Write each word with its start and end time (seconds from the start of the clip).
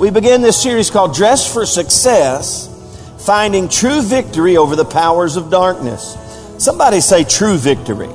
We 0.00 0.08
begin 0.08 0.40
this 0.40 0.56
series 0.56 0.88
called 0.88 1.14
Dress 1.14 1.52
for 1.52 1.66
Success 1.66 2.68
Finding 3.26 3.68
True 3.68 4.00
Victory 4.00 4.56
Over 4.56 4.74
the 4.74 4.86
Powers 4.86 5.36
of 5.36 5.50
Darkness. 5.50 6.16
Somebody 6.56 7.02
say 7.02 7.22
true 7.22 7.58
victory. 7.58 8.08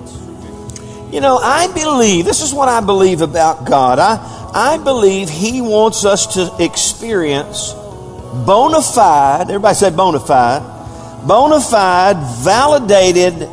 You 1.12 1.22
know, 1.22 1.38
I 1.38 1.72
believe, 1.76 2.26
this 2.26 2.42
is 2.42 2.56
what 2.56 2.70
I 2.70 2.82
believe 2.82 3.22
about 3.22 3.68
God. 3.68 4.00
I, 4.00 4.18
I 4.52 4.80
believe 4.84 5.30
He 5.30 5.62
wants 5.62 6.06
us 6.06 6.34
to 6.34 6.56
experience 6.58 7.74
bona 8.48 8.82
fide, 8.82 9.52
everybody 9.52 9.76
said 9.76 9.96
bona 9.96 10.20
fide, 10.20 10.64
bona 11.28 11.62
fide, 11.62 12.18
validated, 12.44 13.48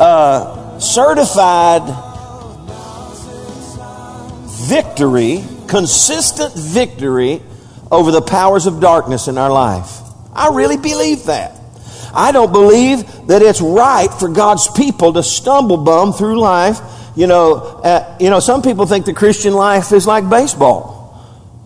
uh, 0.00 0.80
certified 0.80 1.84
victory, 4.66 5.44
consistent 5.68 6.52
victory 6.56 7.40
over 7.90 8.10
the 8.10 8.22
powers 8.22 8.66
of 8.66 8.80
darkness 8.80 9.28
in 9.28 9.38
our 9.38 9.50
life. 9.50 10.00
I 10.34 10.50
really 10.54 10.76
believe 10.76 11.24
that. 11.24 11.58
I 12.14 12.32
don't 12.32 12.52
believe 12.52 13.04
that 13.26 13.42
it's 13.42 13.60
right 13.60 14.12
for 14.12 14.28
God's 14.28 14.68
people 14.68 15.12
to 15.14 15.22
stumble 15.22 15.76
bum 15.76 16.12
through 16.12 16.40
life. 16.40 16.80
You 17.16 17.26
know, 17.26 17.54
uh, 17.54 18.16
you 18.20 18.30
know, 18.30 18.40
some 18.40 18.62
people 18.62 18.86
think 18.86 19.04
the 19.04 19.14
Christian 19.14 19.52
life 19.52 19.92
is 19.92 20.06
like 20.06 20.28
baseball. 20.28 20.98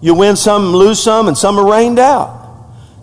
You 0.01 0.15
win 0.15 0.37
some, 0.37 0.74
lose 0.74 1.01
some, 1.01 1.29
and 1.29 1.38
some 1.38 1.59
are 1.59 1.70
rained 1.70 1.98
out. 1.98 2.41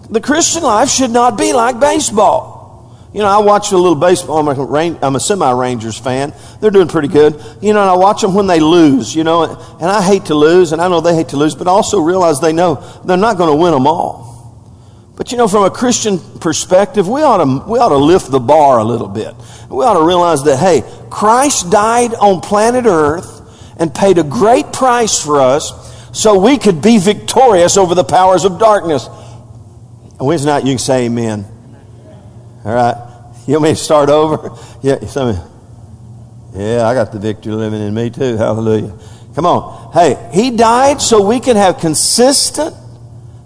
The 0.10 0.20
Christian 0.20 0.64
life 0.64 0.90
should 0.90 1.12
not 1.12 1.38
be 1.38 1.54
like 1.54 1.80
baseball. 1.80 2.59
You 3.12 3.22
know, 3.22 3.28
I 3.28 3.40
watch 3.40 3.72
a 3.72 3.78
little 3.78 3.96
baseball. 3.96 4.38
I'm 4.38 4.48
a, 4.48 5.00
I'm 5.02 5.16
a 5.16 5.20
semi 5.20 5.52
Rangers 5.52 5.98
fan. 5.98 6.32
They're 6.62 6.70
doing 6.70 6.88
pretty 6.88 7.08
good. 7.08 7.34
You 7.60 7.74
know, 7.74 7.82
and 7.82 7.90
I 7.90 7.96
watch 7.96 8.22
them 8.22 8.36
when 8.36 8.46
they 8.46 8.60
lose, 8.60 9.16
you 9.16 9.24
know, 9.24 9.44
and 9.44 9.90
I 9.90 10.04
hate 10.04 10.26
to 10.26 10.36
lose, 10.36 10.74
and 10.74 10.82
I 10.82 10.88
know 10.88 11.02
they 11.02 11.16
hate 11.16 11.30
to 11.30 11.38
lose, 11.38 11.56
but 11.56 11.68
I 11.68 11.72
also 11.72 12.00
realize 12.00 12.40
they 12.40 12.54
know 12.54 12.76
they're 13.06 13.18
not 13.18 13.38
going 13.38 13.50
to 13.50 13.56
win 13.56 13.74
them 13.74 13.88
all. 13.88 14.30
But 15.16 15.32
you 15.32 15.38
know, 15.38 15.48
from 15.48 15.64
a 15.64 15.72
Christian 15.72 16.20
perspective, 16.40 17.08
we 17.08 17.24
ought 17.24 17.44
to, 17.44 17.70
we 17.70 17.80
ought 17.80 17.90
to 17.90 17.98
lift 17.98 18.30
the 18.30 18.40
bar 18.40 18.78
a 18.78 18.84
little 18.84 19.08
bit. 19.08 19.36
We 19.70 19.84
ought 19.84 20.00
to 20.00 20.06
realize 20.06 20.44
that, 20.44 20.58
hey, 20.58 20.84
Christ 21.10 21.72
died 21.72 22.14
on 22.14 22.42
planet 22.42 22.86
Earth 22.86 23.76
and 23.78 23.94
paid 23.94 24.18
a 24.18 24.24
great 24.24 24.72
price 24.72 25.22
for 25.22 25.42
us 25.42 25.74
so 26.18 26.40
we 26.40 26.58
could 26.58 26.82
be 26.82 27.00
victorious 27.00 27.76
over 27.76 27.96
the 27.96 28.04
powers 28.04 28.46
of 28.46 28.60
darkness. 28.60 29.08
And 29.08 30.28
when 30.28 30.36
it's 30.36 30.46
not, 30.46 30.64
you 30.64 30.74
can 30.74 30.80
say 30.80 31.06
amen. 31.08 31.59
All 32.66 32.74
right. 32.74 32.96
You 33.48 33.54
want 33.54 33.64
me 33.64 33.70
to 33.70 33.76
start 33.76 34.10
over? 34.10 34.56
Yeah, 34.82 35.00
some, 35.08 35.36
yeah, 36.54 36.88
I 36.88 36.94
got 36.94 37.12
the 37.12 37.20
victory 37.20 37.54
living 37.54 37.82
in 37.82 37.94
me 37.94 38.10
too. 38.10 38.38
Hallelujah. 38.38 38.94
Come 39.36 39.46
on. 39.46 39.94
Hey, 39.94 40.30
he 40.34 40.52
died 40.52 41.02
so 41.02 41.26
we 41.26 41.40
can 41.40 41.56
have 41.56 41.78
consistent 41.78 42.76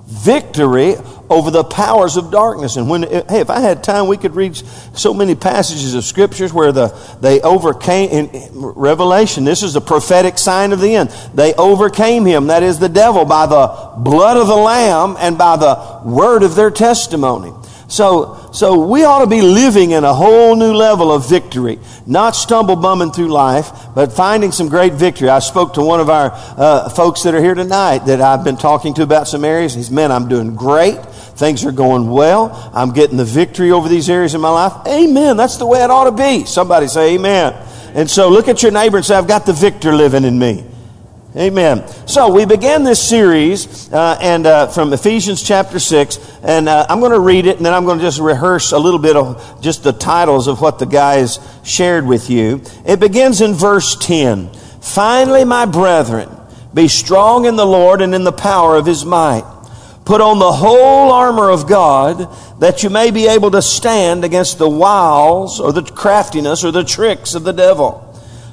victory 0.07 0.95
over 1.29 1.51
the 1.51 1.63
powers 1.63 2.17
of 2.17 2.31
darkness. 2.31 2.75
And 2.75 2.89
when, 2.89 3.03
hey, 3.03 3.39
if 3.39 3.49
I 3.49 3.59
had 3.59 3.83
time, 3.83 4.07
we 4.07 4.17
could 4.17 4.35
read 4.35 4.55
so 4.55 5.13
many 5.13 5.35
passages 5.35 5.95
of 5.95 6.03
scriptures 6.03 6.53
where 6.53 6.71
the, 6.71 6.87
they 7.21 7.41
overcame, 7.41 8.09
in 8.09 8.49
Revelation, 8.53 9.43
this 9.43 9.63
is 9.63 9.73
the 9.73 9.81
prophetic 9.81 10.37
sign 10.37 10.71
of 10.71 10.79
the 10.79 10.95
end. 10.95 11.09
They 11.33 11.53
overcame 11.53 12.25
him, 12.25 12.47
that 12.47 12.63
is 12.63 12.79
the 12.79 12.89
devil, 12.89 13.25
by 13.25 13.45
the 13.45 13.93
blood 13.97 14.37
of 14.37 14.47
the 14.47 14.55
Lamb 14.55 15.15
and 15.19 15.37
by 15.37 15.57
the 15.57 16.01
word 16.03 16.43
of 16.43 16.55
their 16.55 16.71
testimony. 16.71 17.51
So, 17.93 18.49
so 18.51 18.87
we 18.87 19.03
ought 19.03 19.19
to 19.19 19.27
be 19.27 19.43
living 19.43 19.91
in 19.91 20.03
a 20.03 20.15
whole 20.15 20.55
new 20.55 20.73
level 20.73 21.11
of 21.11 21.29
victory, 21.29 21.77
not 22.07 22.35
stumble 22.35 22.75
bumming 22.75 23.11
through 23.11 23.27
life, 23.27 23.69
but 23.93 24.11
finding 24.11 24.51
some 24.51 24.67
great 24.67 24.93
victory. 24.93 25.29
I 25.29 25.37
spoke 25.37 25.75
to 25.75 25.83
one 25.83 25.99
of 25.99 26.09
our 26.09 26.31
uh, 26.33 26.89
folks 26.89 27.21
that 27.21 27.35
are 27.35 27.39
here 27.39 27.53
tonight 27.53 27.99
that 28.07 28.19
I've 28.19 28.43
been 28.43 28.57
talking 28.57 28.95
to 28.95 29.03
about 29.03 29.27
some 29.27 29.45
areas. 29.45 29.75
He's, 29.75 29.91
man, 29.91 30.11
I'm 30.11 30.27
doing 30.27 30.55
great. 30.55 31.05
Things 31.05 31.63
are 31.65 31.71
going 31.71 32.09
well. 32.09 32.71
I'm 32.73 32.93
getting 32.93 33.17
the 33.17 33.25
victory 33.25 33.69
over 33.69 33.87
these 33.87 34.09
areas 34.09 34.33
in 34.33 34.41
my 34.41 34.49
life. 34.49 34.87
Amen. 34.87 35.37
That's 35.37 35.57
the 35.57 35.67
way 35.67 35.83
it 35.83 35.91
ought 35.91 36.05
to 36.05 36.11
be. 36.11 36.45
Somebody 36.45 36.87
say 36.87 37.13
amen. 37.13 37.53
And 37.93 38.09
so 38.09 38.27
look 38.27 38.47
at 38.47 38.63
your 38.63 38.71
neighbor 38.71 38.97
and 38.97 39.05
say, 39.05 39.13
I've 39.13 39.27
got 39.27 39.45
the 39.45 39.53
victor 39.53 39.93
living 39.93 40.23
in 40.23 40.39
me. 40.39 40.65
Amen. 41.35 41.87
So 42.05 42.31
we 42.31 42.45
began 42.45 42.83
this 42.83 43.01
series 43.01 43.91
uh, 43.91 44.19
and 44.21 44.45
uh, 44.45 44.67
from 44.67 44.93
Ephesians 44.93 45.41
chapter 45.41 45.79
six, 45.79 46.19
and 46.43 46.69
uh, 46.69 46.85
I'm 46.87 46.99
going 46.99 47.11
to 47.11 47.19
read 47.19 47.47
it, 47.47 47.57
and 47.57 47.65
then 47.65 47.73
I'm 47.73 47.85
going 47.85 47.97
to 47.97 48.03
just 48.03 48.19
rehearse 48.19 48.71
a 48.71 48.77
little 48.77 48.99
bit 48.99 49.15
of 49.15 49.59
just 49.59 49.81
the 49.81 49.93
titles 49.93 50.45
of 50.45 50.61
what 50.61 50.77
the 50.77 50.85
guys 50.85 51.39
shared 51.63 52.05
with 52.05 52.29
you. 52.29 52.61
It 52.85 52.99
begins 52.99 53.41
in 53.41 53.55
verse 53.55 53.95
ten. 53.95 54.51
Finally, 54.79 55.43
my 55.43 55.65
brethren, 55.65 56.29
be 56.71 56.87
strong 56.87 57.45
in 57.45 57.55
the 57.55 57.65
Lord 57.65 58.03
and 58.03 58.13
in 58.13 58.25
the 58.25 58.31
power 58.31 58.75
of 58.75 58.85
His 58.85 59.03
might. 59.03 59.43
Put 60.05 60.21
on 60.21 60.37
the 60.37 60.51
whole 60.51 61.11
armor 61.11 61.49
of 61.49 61.67
God 61.67 62.27
that 62.59 62.83
you 62.83 62.91
may 62.91 63.09
be 63.09 63.25
able 63.25 63.49
to 63.51 63.61
stand 63.63 64.23
against 64.23 64.59
the 64.59 64.69
wiles 64.69 65.59
or 65.59 65.73
the 65.73 65.81
craftiness 65.81 66.63
or 66.63 66.69
the 66.69 66.83
tricks 66.83 67.33
of 67.33 67.43
the 67.43 67.53
devil. 67.53 68.12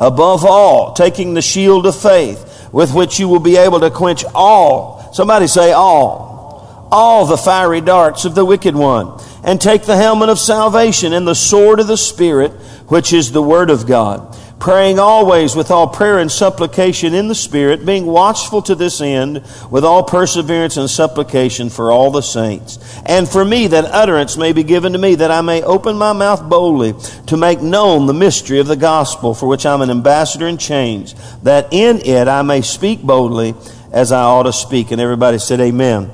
Above 0.00 0.44
all, 0.44 0.94
taking 0.94 1.34
the 1.34 1.42
shield 1.42 1.86
of 1.86 1.94
faith 1.94 2.68
with 2.72 2.94
which 2.94 3.20
you 3.20 3.28
will 3.28 3.40
be 3.40 3.56
able 3.56 3.80
to 3.80 3.90
quench 3.90 4.24
all, 4.34 5.12
somebody 5.12 5.46
say 5.46 5.72
all, 5.72 6.88
all 6.90 7.26
the 7.26 7.36
fiery 7.36 7.80
darts 7.80 8.24
of 8.24 8.34
the 8.34 8.44
wicked 8.44 8.74
one. 8.74 9.20
And 9.44 9.60
take 9.60 9.82
the 9.82 9.96
helmet 9.96 10.28
of 10.28 10.38
salvation 10.38 11.12
and 11.12 11.26
the 11.26 11.34
sword 11.34 11.80
of 11.80 11.86
the 11.86 11.96
Spirit, 11.96 12.52
which 12.88 13.12
is 13.12 13.32
the 13.32 13.42
word 13.42 13.70
of 13.70 13.86
God 13.86 14.36
praying 14.60 14.98
always 14.98 15.56
with 15.56 15.70
all 15.70 15.88
prayer 15.88 16.18
and 16.18 16.30
supplication 16.30 17.14
in 17.14 17.28
the 17.28 17.34
Spirit, 17.34 17.86
being 17.86 18.04
watchful 18.04 18.60
to 18.60 18.74
this 18.74 19.00
end 19.00 19.42
with 19.70 19.84
all 19.84 20.04
perseverance 20.04 20.76
and 20.76 20.88
supplication 20.88 21.70
for 21.70 21.90
all 21.90 22.10
the 22.10 22.20
saints. 22.20 22.78
And 23.06 23.26
for 23.26 23.42
me, 23.42 23.66
that 23.68 23.86
utterance 23.86 24.36
may 24.36 24.52
be 24.52 24.62
given 24.62 24.92
to 24.92 24.98
me, 24.98 25.14
that 25.16 25.30
I 25.30 25.40
may 25.40 25.62
open 25.62 25.96
my 25.96 26.12
mouth 26.12 26.46
boldly 26.48 26.94
to 27.26 27.36
make 27.38 27.62
known 27.62 28.06
the 28.06 28.14
mystery 28.14 28.60
of 28.60 28.66
the 28.66 28.76
gospel, 28.76 29.34
for 29.34 29.48
which 29.48 29.64
I'm 29.64 29.80
an 29.80 29.90
ambassador 29.90 30.46
in 30.46 30.58
chains, 30.58 31.14
that 31.42 31.72
in 31.72 32.04
it 32.04 32.28
I 32.28 32.42
may 32.42 32.60
speak 32.60 33.02
boldly 33.02 33.54
as 33.92 34.12
I 34.12 34.22
ought 34.22 34.42
to 34.42 34.52
speak. 34.52 34.90
And 34.90 35.00
everybody 35.00 35.38
said, 35.38 35.60
Amen. 35.60 36.10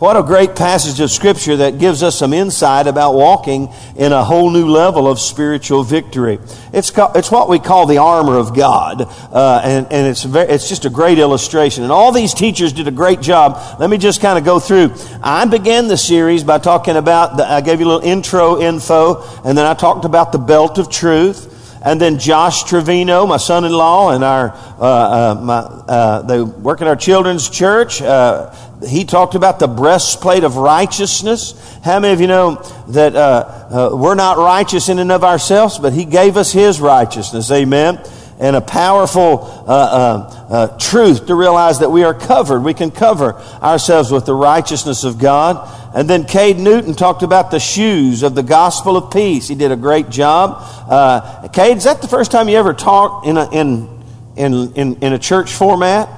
What 0.00 0.16
a 0.16 0.22
great 0.22 0.56
passage 0.56 0.98
of 1.00 1.10
Scripture 1.10 1.58
that 1.58 1.76
gives 1.76 2.02
us 2.02 2.18
some 2.18 2.32
insight 2.32 2.86
about 2.86 3.12
walking 3.12 3.68
in 3.96 4.12
a 4.12 4.24
whole 4.24 4.48
new 4.48 4.66
level 4.66 5.06
of 5.06 5.20
spiritual 5.20 5.82
victory. 5.82 6.38
It's, 6.72 6.90
it's 6.96 7.30
what 7.30 7.50
we 7.50 7.58
call 7.58 7.84
the 7.84 7.98
armor 7.98 8.38
of 8.38 8.56
God, 8.56 9.02
uh, 9.02 9.60
and, 9.62 9.92
and 9.92 10.06
it's, 10.06 10.22
very, 10.22 10.48
it's 10.48 10.70
just 10.70 10.86
a 10.86 10.88
great 10.88 11.18
illustration. 11.18 11.82
And 11.82 11.92
all 11.92 12.12
these 12.12 12.32
teachers 12.32 12.72
did 12.72 12.88
a 12.88 12.90
great 12.90 13.20
job. 13.20 13.78
Let 13.78 13.90
me 13.90 13.98
just 13.98 14.22
kind 14.22 14.38
of 14.38 14.44
go 14.46 14.58
through. 14.58 14.94
I 15.22 15.44
began 15.44 15.86
the 15.86 15.98
series 15.98 16.44
by 16.44 16.56
talking 16.60 16.96
about, 16.96 17.36
the, 17.36 17.44
I 17.46 17.60
gave 17.60 17.78
you 17.80 17.84
a 17.84 17.90
little 17.90 18.08
intro 18.08 18.58
info, 18.58 19.22
and 19.44 19.58
then 19.58 19.66
I 19.66 19.74
talked 19.74 20.06
about 20.06 20.32
the 20.32 20.38
belt 20.38 20.78
of 20.78 20.90
truth. 20.90 21.49
And 21.82 22.00
then 22.00 22.18
Josh 22.18 22.64
Trevino, 22.64 23.26
my 23.26 23.38
son-in-law, 23.38 24.10
and 24.10 24.22
our 24.22 24.50
uh, 24.78 24.82
uh, 24.82 25.40
my, 25.40 25.58
uh, 25.58 26.22
they 26.22 26.42
work 26.42 26.82
at 26.82 26.88
our 26.88 26.96
children's 26.96 27.48
church. 27.48 28.02
Uh, 28.02 28.54
he 28.86 29.04
talked 29.04 29.34
about 29.34 29.58
the 29.58 29.66
breastplate 29.66 30.44
of 30.44 30.56
righteousness. 30.56 31.54
How 31.82 32.00
many 32.00 32.12
of 32.12 32.20
you 32.20 32.26
know 32.26 32.56
that 32.88 33.14
uh, 33.14 33.88
uh, 33.92 33.96
we're 33.96 34.14
not 34.14 34.38
righteous 34.38 34.88
in 34.88 34.98
and 34.98 35.12
of 35.12 35.24
ourselves, 35.24 35.78
but 35.78 35.92
He 35.92 36.04
gave 36.04 36.36
us 36.36 36.52
His 36.52 36.80
righteousness? 36.80 37.50
Amen. 37.50 37.98
And 38.40 38.56
a 38.56 38.62
powerful 38.62 39.64
uh, 39.68 39.70
uh, 39.70 40.46
uh, 40.48 40.78
truth 40.78 41.26
to 41.26 41.34
realize 41.34 41.80
that 41.80 41.90
we 41.90 42.04
are 42.04 42.14
covered. 42.14 42.60
We 42.60 42.72
can 42.72 42.90
cover 42.90 43.34
ourselves 43.62 44.10
with 44.10 44.24
the 44.24 44.34
righteousness 44.34 45.04
of 45.04 45.18
God. 45.18 45.68
And 45.94 46.08
then 46.08 46.24
Cade 46.24 46.58
Newton 46.58 46.94
talked 46.94 47.22
about 47.22 47.50
the 47.50 47.60
shoes 47.60 48.22
of 48.22 48.34
the 48.34 48.42
gospel 48.42 48.96
of 48.96 49.12
peace. 49.12 49.46
He 49.46 49.54
did 49.54 49.72
a 49.72 49.76
great 49.76 50.08
job. 50.08 50.56
Uh, 50.88 51.48
Cade, 51.48 51.76
is 51.76 51.84
that 51.84 52.00
the 52.00 52.08
first 52.08 52.30
time 52.30 52.48
you 52.48 52.56
ever 52.56 52.72
talked 52.72 53.26
in 53.26 53.36
a, 53.36 53.50
in, 53.50 54.02
in, 54.36 54.72
in, 54.74 54.96
in 55.02 55.12
a 55.12 55.18
church 55.18 55.52
format? 55.52 56.08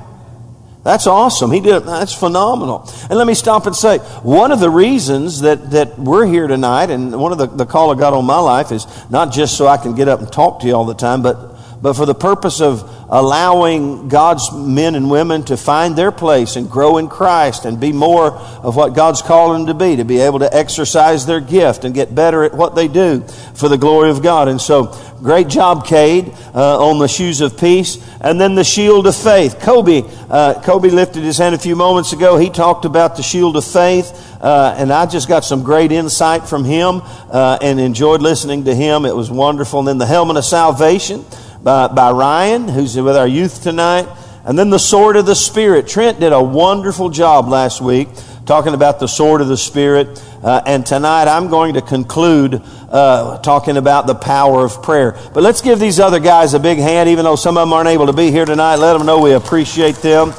That's 0.85 1.07
awesome. 1.07 1.53
He 1.53 1.61
did. 1.61 1.81
That's 1.81 2.13
phenomenal. 2.13 2.89
And 3.09 3.13
let 3.13 3.27
me 3.27 3.35
stop 3.35 3.67
and 3.67 3.75
say, 3.75 3.99
one 4.23 4.51
of 4.51 4.59
the 4.59 4.71
reasons 4.71 5.43
that, 5.43 5.71
that 5.71 5.99
we're 5.99 6.27
here 6.27 6.49
tonight, 6.49 6.91
and 6.91 7.19
one 7.21 7.31
of 7.31 7.39
the, 7.39 7.47
the 7.47 7.67
call 7.67 7.93
of 7.93 7.99
God 7.99 8.15
on 8.15 8.25
my 8.25 8.41
life 8.41 8.73
is 8.73 8.87
not 9.09 9.33
just 9.33 9.57
so 9.57 9.69
I 9.69 9.77
can 9.77 9.95
get 9.95 10.09
up 10.09 10.21
and 10.21 10.33
talk 10.33 10.61
to 10.61 10.67
you 10.67 10.75
all 10.75 10.85
the 10.85 10.95
time, 10.95 11.23
but, 11.23 11.52
but 11.83 11.95
for 11.95 12.07
the 12.07 12.15
purpose 12.15 12.61
of, 12.61 12.89
allowing 13.13 14.09
God's 14.09 14.51
men 14.53 14.95
and 14.95 15.11
women 15.11 15.43
to 15.45 15.57
find 15.59 15.95
their 15.95 16.11
place 16.11 16.57
and 16.57 16.71
grow 16.71 16.97
in 16.97 17.09
Christ 17.09 17.67
and 17.67 17.79
be 17.79 17.93
more 17.93 18.33
of 18.33 18.75
what 18.75 18.95
God's 18.95 19.21
called 19.21 19.55
them 19.55 19.67
to 19.67 19.75
be, 19.75 19.97
to 19.97 20.05
be 20.05 20.19
able 20.21 20.39
to 20.39 20.57
exercise 20.57 21.27
their 21.27 21.41
gift 21.41 21.85
and 21.85 21.95
get 21.95 22.15
better 22.15 22.43
at 22.43 22.55
what 22.55 22.75
they 22.75 22.89
do 22.89 23.21
for 23.55 23.69
the 23.69 23.77
glory 23.77 24.09
of 24.09 24.23
God. 24.23 24.49
And 24.49 24.59
so, 24.59 24.99
great 25.19 25.49
job, 25.49 25.87
Cade, 25.87 26.33
uh, 26.55 26.89
on 26.89 27.01
the 27.01 27.07
shoes 27.07 27.43
of 27.43 27.59
peace. 27.59 27.99
And 28.23 28.41
then 28.41 28.55
the 28.55 28.65
shield 28.65 29.07
of 29.07 29.15
faith. 29.15 29.61
Kobe, 29.61 30.05
uh, 30.31 30.63
Kobe 30.63 30.89
lifted 30.89 31.23
his 31.23 31.37
hand 31.37 31.55
a 31.55 31.59
few 31.59 31.77
moments 31.77 32.15
ago. 32.15 32.39
He 32.39 32.49
talked 32.49 32.87
about 32.87 33.17
the 33.17 33.23
shield 33.23 33.59
of 33.59 33.65
faith. 33.67 34.11
Uh, 34.41 34.75
and 34.79 34.91
I 34.91 35.05
just 35.05 35.29
got 35.29 35.45
some 35.45 35.63
great 35.63 35.93
insight 35.93 36.49
from 36.49 36.65
him 36.65 37.03
uh, 37.05 37.59
and 37.61 37.79
enjoyed 37.79 38.23
listening 38.23 38.65
to 38.65 38.75
him. 38.75 39.05
It 39.05 39.15
was 39.15 39.31
wonderful. 39.31 39.81
And 39.81 39.89
then 39.89 39.99
the 39.99 40.07
helmet 40.07 40.39
of 40.39 40.47
salvation 40.47 41.27
by, 41.63 41.89
by 41.89 42.11
Ryan, 42.11 42.69
who's 42.69 42.97
with 42.97 43.17
our 43.17 43.27
youth 43.27 43.63
tonight. 43.63 44.07
And 44.45 44.59
then 44.59 44.71
the 44.71 44.79
sword 44.79 45.17
of 45.17 45.27
the 45.27 45.37
Spirit. 45.37 45.87
Trent 45.87 46.19
did 46.19 46.33
a 46.33 46.43
wonderful 46.43 47.11
job 47.11 47.49
last 47.49 47.81
week 47.81 48.09
talking 48.45 48.75
about 48.75 48.99
the 48.99 49.07
sword 49.07 49.41
of 49.41 49.49
the 49.49 49.57
Spirit. 49.57 50.23
Uh, 50.43 50.61
and 50.67 50.85
tonight 50.85 51.29
I'm 51.29 51.49
going 51.49 51.75
to 51.75 51.83
conclude 51.83 52.61
uh, 52.91 53.39
talking 53.39 53.77
about 53.77 54.09
the 54.09 54.17
power 54.17 54.65
of 54.65 54.83
prayer. 54.83 55.17
But 55.33 55.45
let's 55.45 55.61
give 55.61 55.79
these 55.79 56.01
other 56.01 56.19
guys 56.19 56.55
a 56.55 56.59
big 56.59 56.79
hand, 56.79 57.09
even 57.09 57.25
though 57.25 57.37
some 57.37 57.57
of 57.57 57.63
them 57.63 57.73
aren't 57.73 57.89
able 57.89 58.07
to 58.07 58.13
be 58.13 58.33
here 58.33 58.45
tonight. 58.45 58.77
Let 58.77 58.95
them 58.95 59.07
know 59.07 59.21
we 59.21 59.33
appreciate 59.33 59.97
them. 59.97 60.33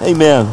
Amen. 0.00 0.46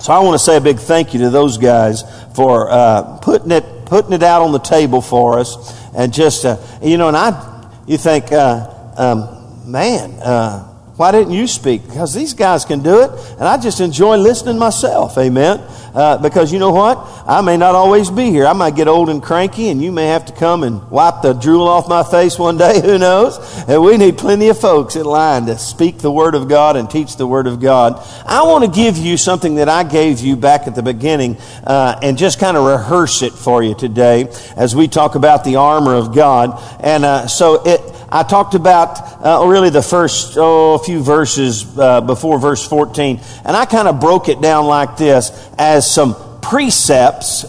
So 0.00 0.12
I 0.12 0.18
want 0.20 0.34
to 0.34 0.38
say 0.38 0.56
a 0.56 0.60
big 0.60 0.78
thank 0.78 1.14
you 1.14 1.20
to 1.20 1.30
those 1.30 1.58
guys 1.58 2.04
for 2.34 2.70
uh, 2.70 3.18
putting 3.20 3.50
it 3.50 3.64
putting 3.86 4.12
it 4.12 4.22
out 4.22 4.40
on 4.40 4.52
the 4.52 4.60
table 4.60 5.02
for 5.02 5.38
us, 5.38 5.76
and 5.94 6.12
just 6.12 6.44
uh, 6.44 6.56
you 6.80 6.96
know, 6.96 7.08
and 7.08 7.16
I 7.16 7.68
you 7.86 7.98
think 7.98 8.32
uh, 8.32 8.72
um, 9.00 9.70
man, 9.70 10.10
uh, 10.20 10.70
why 11.00 11.12
didn't 11.12 11.32
you 11.32 11.46
speak? 11.46 11.86
Because 11.86 12.12
these 12.12 12.34
guys 12.34 12.66
can 12.66 12.82
do 12.82 13.00
it, 13.00 13.10
and 13.38 13.44
I 13.44 13.56
just 13.56 13.80
enjoy 13.80 14.18
listening 14.18 14.58
myself. 14.58 15.16
Amen. 15.16 15.58
Uh, 15.94 16.18
because 16.18 16.52
you 16.52 16.58
know 16.58 16.72
what? 16.72 16.98
I 17.26 17.40
may 17.40 17.56
not 17.56 17.74
always 17.74 18.10
be 18.10 18.30
here. 18.30 18.46
I 18.46 18.52
might 18.52 18.76
get 18.76 18.86
old 18.86 19.08
and 19.08 19.22
cranky, 19.22 19.70
and 19.70 19.82
you 19.82 19.92
may 19.92 20.08
have 20.08 20.26
to 20.26 20.34
come 20.34 20.62
and 20.62 20.86
wipe 20.90 21.22
the 21.22 21.32
drool 21.32 21.66
off 21.66 21.88
my 21.88 22.02
face 22.02 22.38
one 22.38 22.58
day. 22.58 22.80
Who 22.84 22.98
knows? 22.98 23.38
And 23.66 23.82
we 23.82 23.96
need 23.96 24.18
plenty 24.18 24.50
of 24.50 24.60
folks 24.60 24.94
in 24.94 25.06
line 25.06 25.46
to 25.46 25.56
speak 25.56 26.00
the 26.00 26.12
Word 26.12 26.34
of 26.34 26.50
God 26.50 26.76
and 26.76 26.90
teach 26.90 27.16
the 27.16 27.26
Word 27.26 27.46
of 27.46 27.60
God. 27.60 28.06
I 28.26 28.42
want 28.42 28.66
to 28.66 28.70
give 28.70 28.98
you 28.98 29.16
something 29.16 29.54
that 29.54 29.70
I 29.70 29.84
gave 29.84 30.20
you 30.20 30.36
back 30.36 30.66
at 30.66 30.74
the 30.74 30.82
beginning 30.82 31.38
uh, 31.64 31.98
and 32.02 32.18
just 32.18 32.38
kind 32.38 32.58
of 32.58 32.66
rehearse 32.66 33.22
it 33.22 33.32
for 33.32 33.62
you 33.62 33.74
today 33.74 34.28
as 34.54 34.76
we 34.76 34.86
talk 34.86 35.14
about 35.14 35.44
the 35.44 35.56
armor 35.56 35.94
of 35.94 36.14
God. 36.14 36.62
And 36.80 37.06
uh, 37.06 37.26
so 37.26 37.62
it 37.64 37.80
I 38.12 38.24
talked 38.24 38.54
about 38.54 39.24
uh, 39.24 39.46
really 39.46 39.70
the 39.70 39.82
first 39.82 40.34
oh, 40.36 40.78
few 40.78 41.00
verses 41.00 41.78
uh, 41.78 42.00
before 42.00 42.40
verse 42.40 42.66
14, 42.66 43.20
and 43.44 43.56
I 43.56 43.66
kind 43.66 43.86
of 43.86 44.00
broke 44.00 44.28
it 44.28 44.40
down 44.40 44.66
like 44.66 44.96
this 44.96 45.30
as 45.56 45.88
some 45.88 46.16
precepts 46.40 47.44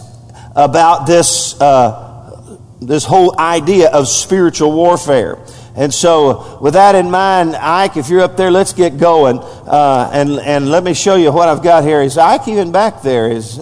about 0.54 1.06
this 1.06 1.60
uh, 1.60 2.58
this 2.80 3.04
whole 3.04 3.38
idea 3.40 3.90
of 3.90 4.06
spiritual 4.06 4.72
warfare. 4.72 5.38
And 5.74 5.92
so, 5.92 6.58
with 6.60 6.74
that 6.74 6.94
in 6.94 7.10
mind, 7.10 7.56
Ike, 7.56 7.96
if 7.96 8.08
you're 8.08 8.20
up 8.20 8.36
there, 8.36 8.50
let's 8.50 8.72
get 8.72 8.98
going. 8.98 9.38
Uh, 9.38 10.10
and 10.12 10.38
and 10.38 10.70
let 10.70 10.84
me 10.84 10.94
show 10.94 11.16
you 11.16 11.32
what 11.32 11.48
I've 11.48 11.62
got 11.62 11.82
here. 11.82 12.02
Is 12.02 12.18
Ike 12.18 12.46
even 12.48 12.70
back 12.72 13.02
there? 13.02 13.30
Is 13.30 13.58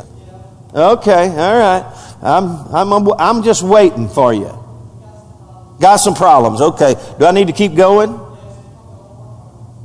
okay? 0.74 1.28
All 1.28 1.58
right. 1.58 2.16
I'm 2.20 2.92
I'm 2.92 3.12
I'm 3.18 3.42
just 3.42 3.62
waiting 3.62 4.08
for 4.08 4.34
you. 4.34 4.59
Got 5.80 5.96
some 5.96 6.14
problems. 6.14 6.60
Okay. 6.60 6.94
Do 7.18 7.24
I 7.24 7.32
need 7.32 7.46
to 7.46 7.54
keep 7.54 7.74
going? 7.74 8.10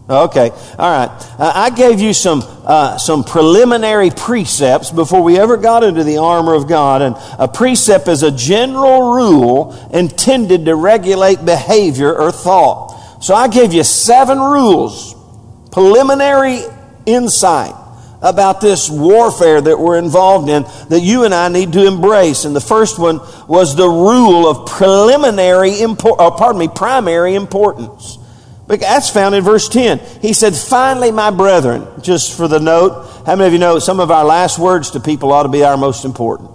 Okay. 0.07 0.51
All 0.77 0.91
right. 0.91 1.09
Uh, 1.39 1.51
I 1.55 1.69
gave 1.71 1.99
you 1.99 2.13
some 2.13 2.43
uh, 2.45 2.97
some 2.97 3.23
preliminary 3.23 4.11
precepts 4.11 4.91
before 4.91 5.23
we 5.23 5.39
ever 5.39 5.57
got 5.57 5.83
into 5.83 6.03
the 6.03 6.17
armor 6.17 6.53
of 6.53 6.67
God, 6.67 7.01
and 7.01 7.15
a 7.39 7.47
precept 7.47 8.07
is 8.07 8.21
a 8.21 8.31
general 8.31 9.13
rule 9.13 9.73
intended 9.91 10.65
to 10.65 10.75
regulate 10.75 11.43
behavior 11.43 12.13
or 12.13 12.31
thought. 12.31 13.23
So 13.23 13.33
I 13.33 13.47
gave 13.47 13.73
you 13.73 13.83
seven 13.83 14.37
rules, 14.37 15.15
preliminary 15.71 16.61
insight 17.07 17.73
about 18.21 18.61
this 18.61 18.89
warfare 18.89 19.61
that 19.61 19.79
we're 19.79 19.97
involved 19.97 20.49
in 20.49 20.63
that 20.89 21.01
you 21.01 21.23
and 21.23 21.33
I 21.33 21.49
need 21.49 21.73
to 21.73 21.85
embrace. 21.85 22.45
And 22.45 22.55
the 22.55 22.61
first 22.61 22.97
one 22.97 23.19
was 23.47 23.75
the 23.75 23.87
rule 23.87 24.47
of 24.47 24.67
preliminary, 24.67 25.81
import, 25.81 26.19
uh, 26.19 26.31
pardon 26.31 26.59
me, 26.59 26.67
primary 26.67 27.35
importance. 27.35 28.17
But 28.67 28.79
that's 28.79 29.09
found 29.09 29.35
in 29.35 29.43
verse 29.43 29.69
10. 29.69 29.99
He 30.21 30.33
said, 30.33 30.55
Finally, 30.55 31.11
my 31.11 31.29
brethren, 31.29 31.87
just 32.01 32.35
for 32.35 32.47
the 32.47 32.59
note, 32.59 33.23
how 33.25 33.35
many 33.35 33.47
of 33.47 33.53
you 33.53 33.59
know 33.59 33.79
some 33.79 33.99
of 33.99 34.09
our 34.09 34.25
last 34.25 34.57
words 34.57 34.91
to 34.91 34.99
people 34.99 35.31
ought 35.31 35.43
to 35.43 35.49
be 35.49 35.63
our 35.63 35.77
most 35.77 36.03
important? 36.03 36.49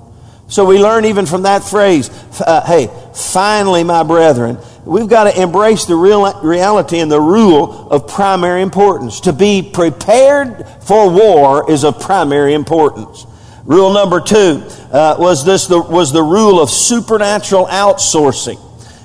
So 0.48 0.64
we 0.64 0.80
learn 0.80 1.04
even 1.04 1.26
from 1.26 1.42
that 1.42 1.62
phrase, 1.62 2.10
uh, 2.40 2.64
hey, 2.66 2.90
finally, 3.14 3.84
my 3.84 4.02
brethren, 4.02 4.58
we've 4.90 5.08
got 5.08 5.32
to 5.32 5.40
embrace 5.40 5.84
the 5.84 5.94
real 5.94 6.40
reality 6.42 6.98
and 6.98 7.10
the 7.10 7.20
rule 7.20 7.88
of 7.90 8.08
primary 8.08 8.60
importance. 8.60 9.20
To 9.20 9.32
be 9.32 9.62
prepared 9.62 10.66
for 10.82 11.08
war 11.08 11.70
is 11.70 11.84
of 11.84 12.00
primary 12.00 12.54
importance. 12.54 13.24
Rule 13.64 13.92
number 13.92 14.20
two 14.20 14.66
uh, 14.92 15.14
was 15.16 15.44
this 15.44 15.68
the, 15.68 15.80
was 15.80 16.12
the 16.12 16.22
rule 16.22 16.60
of 16.60 16.70
supernatural 16.70 17.66
outsourcing. 17.66 18.58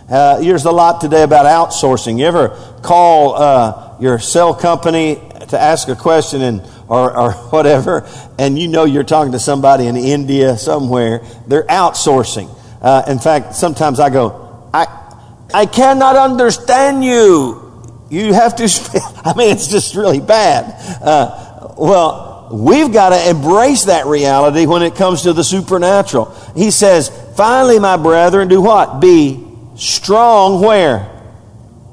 Uh, 0.09 0.39
there's 0.39 0.65
a 0.65 0.71
lot 0.71 1.01
today 1.01 1.21
about 1.21 1.45
outsourcing. 1.45 2.17
You 2.17 2.25
ever 2.25 2.49
call 2.81 3.35
uh, 3.35 3.97
your 3.99 4.17
cell 4.17 4.55
company 4.55 5.21
to 5.49 5.59
ask 5.59 5.87
a 5.87 5.95
question 5.95 6.41
and 6.41 6.61
or, 6.87 7.15
or 7.15 7.31
whatever, 7.51 8.07
and 8.39 8.57
you 8.57 8.67
know 8.69 8.85
you're 8.85 9.03
talking 9.03 9.33
to 9.33 9.39
somebody 9.39 9.85
in 9.85 9.97
India 9.97 10.57
somewhere, 10.57 11.21
they're 11.47 11.63
outsourcing. 11.63 12.49
Uh, 12.81 13.03
in 13.07 13.19
fact, 13.19 13.55
sometimes 13.55 13.99
I 13.99 14.09
go, 14.09 14.69
I, 14.73 15.05
I 15.53 15.65
cannot 15.65 16.15
understand 16.15 17.03
you. 17.03 17.62
You 18.09 18.33
have 18.33 18.56
to, 18.57 18.63
I 19.25 19.33
mean, 19.36 19.51
it's 19.51 19.68
just 19.68 19.95
really 19.95 20.19
bad. 20.19 21.01
Uh, 21.01 21.74
well, 21.77 22.50
we've 22.51 22.92
got 22.92 23.09
to 23.09 23.30
embrace 23.30 23.86
that 23.86 24.06
reality 24.06 24.65
when 24.65 24.81
it 24.83 24.95
comes 24.95 25.24
to 25.24 25.33
the 25.33 25.44
supernatural. 25.44 26.33
He 26.56 26.71
says, 26.71 27.09
finally, 27.36 27.80
my 27.80 27.97
brethren, 27.97 28.47
do 28.47 28.62
what? 28.62 29.00
Be 29.00 29.45
strong 29.75 30.62
where? 30.62 31.12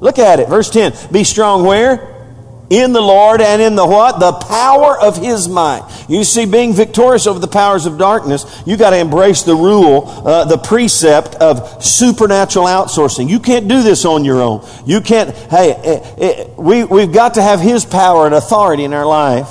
Look 0.01 0.19
at 0.19 0.41
it, 0.41 0.49
verse 0.49 0.69
10. 0.71 1.13
Be 1.13 1.25
strong 1.25 1.65
where? 1.65 2.12
In 2.73 2.95
the 2.95 3.03
Lord 3.03 3.43
and 3.43 3.61
in 3.61 3.75
the 3.75 3.87
what? 3.87 4.19
The 4.19 4.33
power 4.33 4.99
of 4.99 5.19
His 5.19 5.47
might. 5.47 5.87
You 6.09 6.25
see, 6.25 6.47
being 6.47 6.73
victorious 6.73 7.27
over 7.27 7.39
the 7.39 7.47
powers 7.47 7.85
of 7.85 7.99
darkness, 7.99 8.63
you 8.67 8.79
got 8.79 8.91
to 8.91 8.99
embrace 8.99 9.43
the 9.43 9.55
rule, 9.55 10.05
uh, 10.07 10.47
the 10.47 10.57
precept 10.57 11.35
of 11.35 11.85
supernatural 11.85 12.65
outsourcing. 12.65 13.29
You 13.29 13.41
can't 13.41 13.69
do 13.69 13.83
this 13.83 14.07
on 14.07 14.25
your 14.25 14.41
own. 14.41 14.67
You 14.87 15.03
can't, 15.03 15.35
hey, 15.51 15.73
it, 15.73 16.19
it, 16.19 16.59
we, 16.59 16.85
we've 16.85 17.13
got 17.13 17.35
to 17.35 17.43
have 17.43 17.61
His 17.61 17.85
power 17.85 18.25
and 18.25 18.35
authority 18.35 18.85
in 18.85 18.95
our 18.95 19.07
life. 19.07 19.49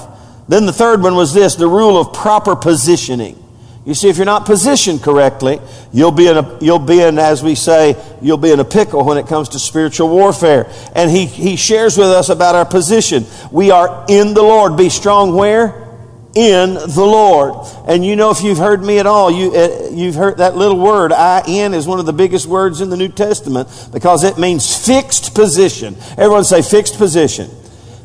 Then 0.47 0.65
the 0.65 0.73
third 0.73 1.03
one 1.03 1.15
was 1.15 1.33
this, 1.33 1.55
the 1.55 1.67
rule 1.67 2.01
of 2.01 2.13
proper 2.13 2.55
positioning. 2.55 3.40
You 3.83 3.95
see, 3.95 4.09
if 4.09 4.17
you're 4.17 4.27
not 4.27 4.45
positioned 4.45 5.01
correctly, 5.01 5.59
you'll 5.91 6.11
be 6.11 6.27
in 6.27 6.37
a, 6.37 6.57
you'll 6.61 6.77
be 6.77 7.01
in, 7.01 7.17
as 7.17 7.41
we 7.41 7.55
say, 7.55 7.95
you'll 8.21 8.37
be 8.37 8.51
in 8.51 8.59
a 8.59 8.65
pickle 8.65 9.03
when 9.03 9.17
it 9.17 9.25
comes 9.25 9.49
to 9.49 9.59
spiritual 9.59 10.09
warfare. 10.09 10.71
And 10.95 11.09
he, 11.09 11.25
he 11.25 11.55
shares 11.55 11.97
with 11.97 12.09
us 12.09 12.29
about 12.29 12.53
our 12.53 12.65
position. 12.65 13.25
We 13.51 13.71
are 13.71 14.05
in 14.07 14.35
the 14.35 14.43
Lord. 14.43 14.77
Be 14.77 14.89
strong 14.89 15.33
where? 15.33 15.89
In 16.35 16.75
the 16.75 17.03
Lord. 17.03 17.67
And 17.87 18.05
you 18.05 18.15
know, 18.15 18.29
if 18.29 18.43
you've 18.43 18.59
heard 18.59 18.83
me 18.83 18.99
at 18.99 19.07
all, 19.07 19.31
you, 19.31 19.51
uh, 19.55 19.89
you've 19.91 20.15
heard 20.15 20.37
that 20.37 20.55
little 20.55 20.77
word, 20.79 21.11
I-N, 21.11 21.73
is 21.73 21.87
one 21.87 21.99
of 21.99 22.05
the 22.05 22.13
biggest 22.13 22.45
words 22.45 22.81
in 22.81 22.91
the 22.91 22.97
New 22.97 23.09
Testament 23.09 23.67
because 23.91 24.23
it 24.23 24.37
means 24.37 24.85
fixed 24.85 25.33
position. 25.33 25.97
Everyone 26.11 26.43
say 26.43 26.61
fixed 26.61 26.97
position. 26.97 27.49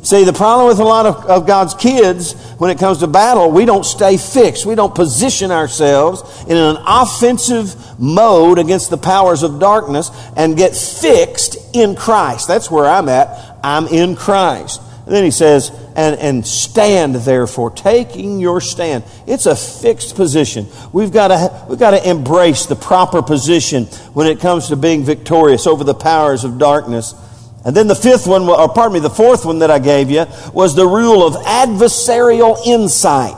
See, 0.07 0.23
the 0.23 0.33
problem 0.33 0.69
with 0.69 0.79
a 0.79 0.85
lot 0.85 1.05
of, 1.05 1.27
of, 1.27 1.49
God's 1.49 1.75
kids 1.75 2.35
when 2.59 2.71
it 2.71 2.79
comes 2.79 2.99
to 2.99 3.09
battle, 3.09 3.51
we 3.51 3.65
don't 3.65 3.85
stay 3.85 4.17
fixed. 4.17 4.65
We 4.65 4.77
don't 4.77 4.95
position 4.95 5.51
ourselves 5.51 6.45
in 6.45 6.57
an 6.57 6.77
offensive 6.87 7.75
mode 7.99 8.61
against 8.61 8.89
the 8.89 8.99
powers 8.99 9.43
of 9.43 9.59
darkness 9.59 10.13
and 10.37 10.57
get 10.57 10.77
fixed 10.77 11.57
in 11.75 11.97
Christ. 11.97 12.47
That's 12.47 12.71
where 12.71 12.87
I'm 12.87 13.09
at. 13.09 13.59
I'm 13.65 13.89
in 13.89 14.15
Christ. 14.15 14.81
And 15.07 15.13
then 15.13 15.25
he 15.25 15.33
says, 15.33 15.71
and, 15.97 16.17
and 16.21 16.47
stand 16.47 17.17
therefore, 17.17 17.73
taking 17.73 18.39
your 18.39 18.61
stand. 18.61 19.03
It's 19.27 19.47
a 19.47 19.57
fixed 19.57 20.15
position. 20.15 20.69
We've 20.93 21.13
got 21.13 21.29
to, 21.29 21.67
we've 21.69 21.81
got 21.81 21.91
to 21.91 22.09
embrace 22.09 22.67
the 22.67 22.77
proper 22.77 23.23
position 23.23 23.87
when 24.15 24.29
it 24.29 24.39
comes 24.39 24.69
to 24.69 24.77
being 24.77 25.03
victorious 25.03 25.67
over 25.67 25.83
the 25.83 25.95
powers 25.95 26.45
of 26.45 26.59
darkness. 26.59 27.13
And 27.67 27.75
then 27.75 27.89
the 27.89 27.97
fifth 27.97 28.29
one, 28.29 28.43
or 28.43 28.69
pardon 28.69 28.93
me, 28.93 29.01
the 29.01 29.11
fourth 29.11 29.45
one 29.45 29.59
that 29.59 29.73
I 29.73 29.81
gave 29.81 30.09
you 30.09 30.25
was 30.55 30.77
the 30.77 30.87
rule 30.87 31.27
of 31.27 31.35
adversarial 31.35 32.65
insight. 32.65 33.35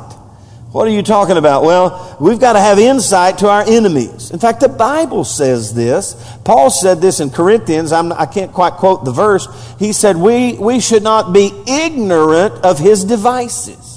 What 0.71 0.87
are 0.87 0.91
you 0.91 1.03
talking 1.03 1.39
about? 1.39 1.63
Well, 1.63 2.19
we've 2.21 2.39
got 2.39 2.53
to 2.53 2.61
have 2.61 2.79
insight 2.79 3.39
to 3.39 3.49
our 3.49 3.65
enemies. 3.67 4.31
In 4.31 4.39
fact, 4.39 4.61
the 4.61 4.69
Bible 4.69 5.25
says 5.25 5.73
this. 5.73 6.15
Paul 6.45 6.69
said 6.69 7.01
this 7.01 7.21
in 7.21 7.31
Corinthians. 7.31 7.91
I'm, 7.91 8.13
I 8.13 8.27
can 8.27 8.49
not 8.49 8.53
quite 8.53 8.73
quote 8.75 9.07
the 9.07 9.13
verse. 9.13 9.49
He 9.79 9.95
said, 9.95 10.19
we, 10.19 10.59
we 10.59 10.81
should 10.81 11.03
not 11.03 11.33
be 11.33 11.51
ignorant 11.67 12.53
of 12.67 12.79
his 12.79 13.05
devices. 13.05 13.88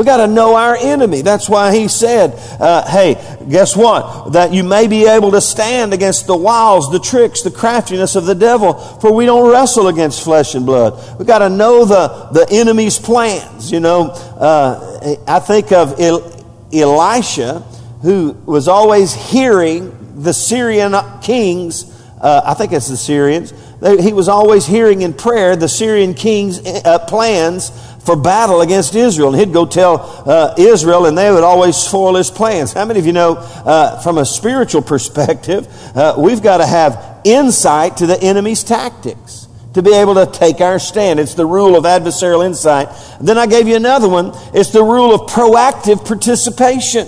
We 0.00 0.06
got 0.06 0.16
to 0.16 0.26
know 0.28 0.56
our 0.56 0.76
enemy. 0.76 1.20
That's 1.20 1.46
why 1.46 1.74
he 1.74 1.86
said, 1.86 2.32
uh, 2.58 2.88
hey, 2.88 3.16
guess 3.50 3.76
what? 3.76 4.32
That 4.32 4.50
you 4.50 4.64
may 4.64 4.86
be 4.86 5.06
able 5.06 5.32
to 5.32 5.42
stand 5.42 5.92
against 5.92 6.26
the 6.26 6.34
wiles, 6.34 6.90
the 6.90 6.98
tricks, 6.98 7.42
the 7.42 7.50
craftiness 7.50 8.16
of 8.16 8.24
the 8.24 8.34
devil, 8.34 8.72
for 8.72 9.12
we 9.12 9.26
don't 9.26 9.52
wrestle 9.52 9.88
against 9.88 10.24
flesh 10.24 10.54
and 10.54 10.64
blood. 10.64 11.18
We 11.18 11.26
got 11.26 11.40
to 11.40 11.50
know 11.50 11.84
the, 11.84 12.28
the 12.32 12.46
enemy's 12.50 12.98
plans. 12.98 13.70
You 13.70 13.80
know, 13.80 14.04
uh, 14.06 15.18
I 15.28 15.38
think 15.38 15.70
of 15.70 16.00
El- 16.00 16.32
Elisha, 16.72 17.58
who 18.00 18.32
was 18.46 18.68
always 18.68 19.12
hearing 19.12 20.22
the 20.22 20.32
Syrian 20.32 20.94
kings, 21.20 21.94
uh, 22.22 22.40
I 22.46 22.54
think 22.54 22.72
it's 22.72 22.88
the 22.88 22.96
Syrians, 22.96 23.52
he 23.82 24.12
was 24.12 24.28
always 24.28 24.66
hearing 24.66 25.02
in 25.02 25.14
prayer 25.14 25.56
the 25.56 25.68
Syrian 25.68 26.12
king's 26.12 26.58
uh, 26.58 26.98
plans 27.06 27.70
for 28.04 28.16
battle 28.16 28.60
against 28.60 28.94
Israel. 28.94 29.30
And 29.30 29.38
he'd 29.38 29.52
go 29.52 29.66
tell 29.66 30.24
uh, 30.28 30.54
Israel, 30.58 31.06
and 31.06 31.16
they 31.16 31.30
would 31.30 31.44
always 31.44 31.76
spoil 31.76 32.14
his 32.14 32.30
plans. 32.30 32.72
How 32.72 32.84
many 32.84 32.98
of 32.98 33.06
you 33.06 33.12
know, 33.12 33.36
uh, 33.36 34.00
from 34.00 34.18
a 34.18 34.24
spiritual 34.24 34.82
perspective, 34.94 35.68
uh, 35.96 36.14
we've 36.18 36.42
got 36.42 36.58
to 36.58 36.66
have 36.66 37.20
insight 37.24 37.98
to 37.98 38.06
the 38.06 38.20
enemy's 38.20 38.64
tactics 38.64 39.48
to 39.74 39.82
be 39.82 39.94
able 39.94 40.14
to 40.14 40.26
take 40.26 40.60
our 40.60 40.78
stand. 40.78 41.20
It's 41.20 41.34
the 41.34 41.46
rule 41.46 41.76
of 41.76 41.84
adversarial 41.84 42.44
insight. 42.44 42.88
then 43.20 43.38
I 43.38 43.46
gave 43.46 43.68
you 43.68 43.76
another 43.76 44.08
one. 44.08 44.32
It's 44.52 44.70
the 44.70 44.82
rule 44.82 45.14
of 45.14 45.30
proactive 45.30 46.04
participation. 46.04 47.06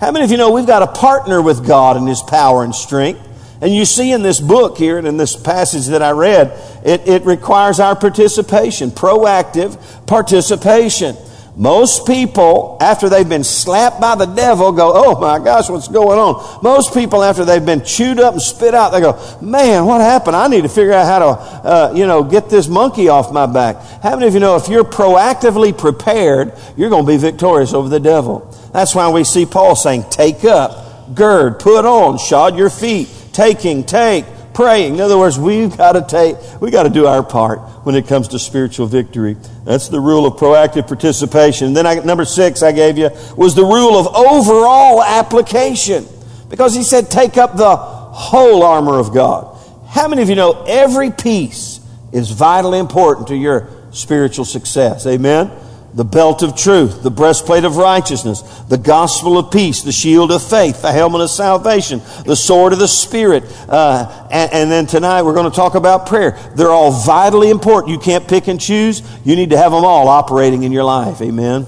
How 0.00 0.10
many 0.10 0.24
of 0.24 0.30
you 0.30 0.36
know 0.36 0.50
we've 0.50 0.66
got 0.66 0.80
to 0.80 1.00
partner 1.00 1.42
with 1.42 1.66
God 1.66 1.96
in 1.96 2.06
His 2.06 2.22
power 2.22 2.64
and 2.64 2.74
strength? 2.74 3.20
And 3.62 3.72
you 3.72 3.84
see 3.84 4.10
in 4.10 4.22
this 4.22 4.40
book 4.40 4.76
here 4.76 4.98
and 4.98 5.06
in 5.06 5.16
this 5.16 5.36
passage 5.36 5.86
that 5.86 6.02
I 6.02 6.10
read, 6.10 6.48
it, 6.84 7.06
it 7.06 7.24
requires 7.24 7.78
our 7.78 7.94
participation, 7.94 8.90
proactive 8.90 9.78
participation. 10.04 11.14
Most 11.54 12.04
people, 12.04 12.76
after 12.80 13.08
they've 13.08 13.28
been 13.28 13.44
slapped 13.44 14.00
by 14.00 14.16
the 14.16 14.26
devil, 14.26 14.72
go, 14.72 14.90
Oh 14.92 15.20
my 15.20 15.38
gosh, 15.38 15.68
what's 15.70 15.86
going 15.86 16.18
on? 16.18 16.60
Most 16.64 16.92
people, 16.92 17.22
after 17.22 17.44
they've 17.44 17.64
been 17.64 17.84
chewed 17.84 18.18
up 18.18 18.32
and 18.32 18.42
spit 18.42 18.74
out, 18.74 18.90
they 18.90 19.00
go, 19.00 19.38
Man, 19.40 19.86
what 19.86 20.00
happened? 20.00 20.34
I 20.34 20.48
need 20.48 20.62
to 20.62 20.68
figure 20.68 20.94
out 20.94 21.06
how 21.06 21.18
to, 21.20 21.26
uh, 21.68 21.92
you 21.94 22.06
know, 22.06 22.24
get 22.24 22.50
this 22.50 22.66
monkey 22.66 23.10
off 23.10 23.32
my 23.32 23.46
back. 23.46 23.76
How 24.02 24.16
many 24.16 24.26
of 24.26 24.34
you 24.34 24.40
know 24.40 24.56
if 24.56 24.66
you're 24.66 24.82
proactively 24.82 25.76
prepared, 25.76 26.52
you're 26.76 26.90
going 26.90 27.04
to 27.04 27.12
be 27.12 27.16
victorious 27.16 27.74
over 27.74 27.88
the 27.88 28.00
devil? 28.00 28.40
That's 28.72 28.92
why 28.92 29.08
we 29.10 29.22
see 29.22 29.46
Paul 29.46 29.76
saying, 29.76 30.06
Take 30.10 30.44
up, 30.44 31.14
gird, 31.14 31.60
put 31.60 31.84
on, 31.84 32.18
shod 32.18 32.56
your 32.56 32.70
feet 32.70 33.08
taking, 33.32 33.84
take, 33.84 34.24
praying. 34.54 34.94
In 34.94 35.00
other 35.00 35.18
words, 35.18 35.38
we've 35.38 35.76
got 35.76 35.92
to 35.92 36.02
take, 36.02 36.36
we 36.60 36.70
got 36.70 36.84
to 36.84 36.90
do 36.90 37.06
our 37.06 37.22
part 37.22 37.60
when 37.84 37.94
it 37.94 38.06
comes 38.06 38.28
to 38.28 38.38
spiritual 38.38 38.86
victory. 38.86 39.36
That's 39.64 39.88
the 39.88 40.00
rule 40.00 40.26
of 40.26 40.34
proactive 40.34 40.86
participation. 40.86 41.68
And 41.68 41.76
then 41.76 41.86
I, 41.86 41.94
number 41.96 42.24
six 42.24 42.62
I 42.62 42.72
gave 42.72 42.98
you 42.98 43.10
was 43.36 43.54
the 43.54 43.64
rule 43.64 43.96
of 43.96 44.06
overall 44.14 45.02
application. 45.02 46.06
Because 46.48 46.74
he 46.74 46.82
said, 46.82 47.10
take 47.10 47.38
up 47.38 47.56
the 47.56 47.76
whole 47.76 48.62
armor 48.62 48.98
of 48.98 49.14
God. 49.14 49.58
How 49.88 50.06
many 50.08 50.22
of 50.22 50.28
you 50.28 50.34
know 50.34 50.64
every 50.66 51.10
piece 51.10 51.80
is 52.12 52.30
vitally 52.30 52.78
important 52.78 53.28
to 53.28 53.36
your 53.36 53.68
spiritual 53.90 54.44
success? 54.44 55.06
Amen? 55.06 55.50
The 55.94 56.04
belt 56.04 56.42
of 56.42 56.56
truth, 56.56 57.02
the 57.02 57.10
breastplate 57.10 57.64
of 57.64 57.76
righteousness, 57.76 58.40
the 58.68 58.78
gospel 58.78 59.36
of 59.36 59.50
peace, 59.50 59.82
the 59.82 59.92
shield 59.92 60.32
of 60.32 60.42
faith, 60.42 60.80
the 60.80 60.90
helmet 60.90 61.20
of 61.20 61.28
salvation, 61.28 62.00
the 62.24 62.34
sword 62.34 62.72
of 62.72 62.78
the 62.78 62.88
Spirit. 62.88 63.44
Uh, 63.68 64.28
and, 64.30 64.52
and, 64.52 64.70
then 64.70 64.86
tonight 64.86 65.22
we're 65.22 65.34
going 65.34 65.50
to 65.50 65.54
talk 65.54 65.74
about 65.74 66.06
prayer. 66.06 66.38
They're 66.56 66.70
all 66.70 66.92
vitally 66.92 67.50
important. 67.50 67.92
You 67.92 67.98
can't 67.98 68.26
pick 68.26 68.48
and 68.48 68.58
choose. 68.58 69.02
You 69.24 69.36
need 69.36 69.50
to 69.50 69.58
have 69.58 69.72
them 69.72 69.84
all 69.84 70.08
operating 70.08 70.62
in 70.62 70.72
your 70.72 70.84
life. 70.84 71.20
Amen. 71.20 71.66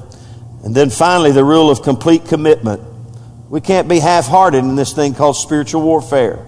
And 0.63 0.75
then 0.75 0.89
finally, 0.89 1.31
the 1.31 1.45
rule 1.45 1.71
of 1.71 1.83
complete 1.83 2.25
commitment. 2.25 2.81
We 3.51 3.61
can't 3.61 3.89
be 3.89 3.99
half 3.99 4.27
hearted 4.27 4.59
in 4.59 4.75
this 4.75 4.95
thing 4.95 5.15
called 5.15 5.37
spiritual 5.37 5.83
warfare. 5.83 6.45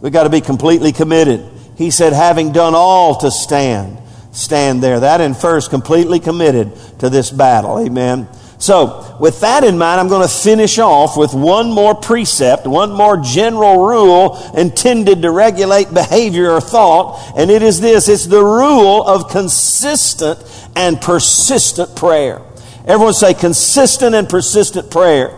We've 0.00 0.12
got 0.12 0.24
to 0.24 0.30
be 0.30 0.40
completely 0.40 0.92
committed. 0.92 1.46
He 1.76 1.90
said, 1.90 2.14
having 2.14 2.52
done 2.52 2.74
all 2.74 3.16
to 3.16 3.30
stand 3.30 3.98
stand 4.36 4.82
there. 4.82 5.00
That 5.00 5.20
infers 5.20 5.68
completely 5.68 6.20
committed 6.20 6.72
to 7.00 7.10
this 7.10 7.30
battle. 7.30 7.78
Amen. 7.78 8.28
So, 8.58 9.16
with 9.20 9.40
that 9.40 9.64
in 9.64 9.76
mind, 9.76 10.00
I'm 10.00 10.08
going 10.08 10.26
to 10.26 10.34
finish 10.34 10.78
off 10.78 11.16
with 11.16 11.34
one 11.34 11.70
more 11.70 11.94
precept, 11.94 12.66
one 12.66 12.90
more 12.90 13.18
general 13.18 13.86
rule 13.86 14.38
intended 14.56 15.22
to 15.22 15.30
regulate 15.30 15.92
behavior 15.92 16.50
or 16.50 16.60
thought, 16.62 17.34
and 17.36 17.50
it 17.50 17.62
is 17.62 17.80
this 17.80 18.08
it's 18.08 18.26
the 18.26 18.42
rule 18.42 19.06
of 19.06 19.30
consistent 19.30 20.38
and 20.74 21.00
persistent 21.00 21.94
prayer. 21.96 22.40
Everyone 22.86 23.12
say 23.12 23.34
consistent 23.34 24.14
and 24.14 24.28
persistent 24.28 24.90
prayer. 24.90 25.36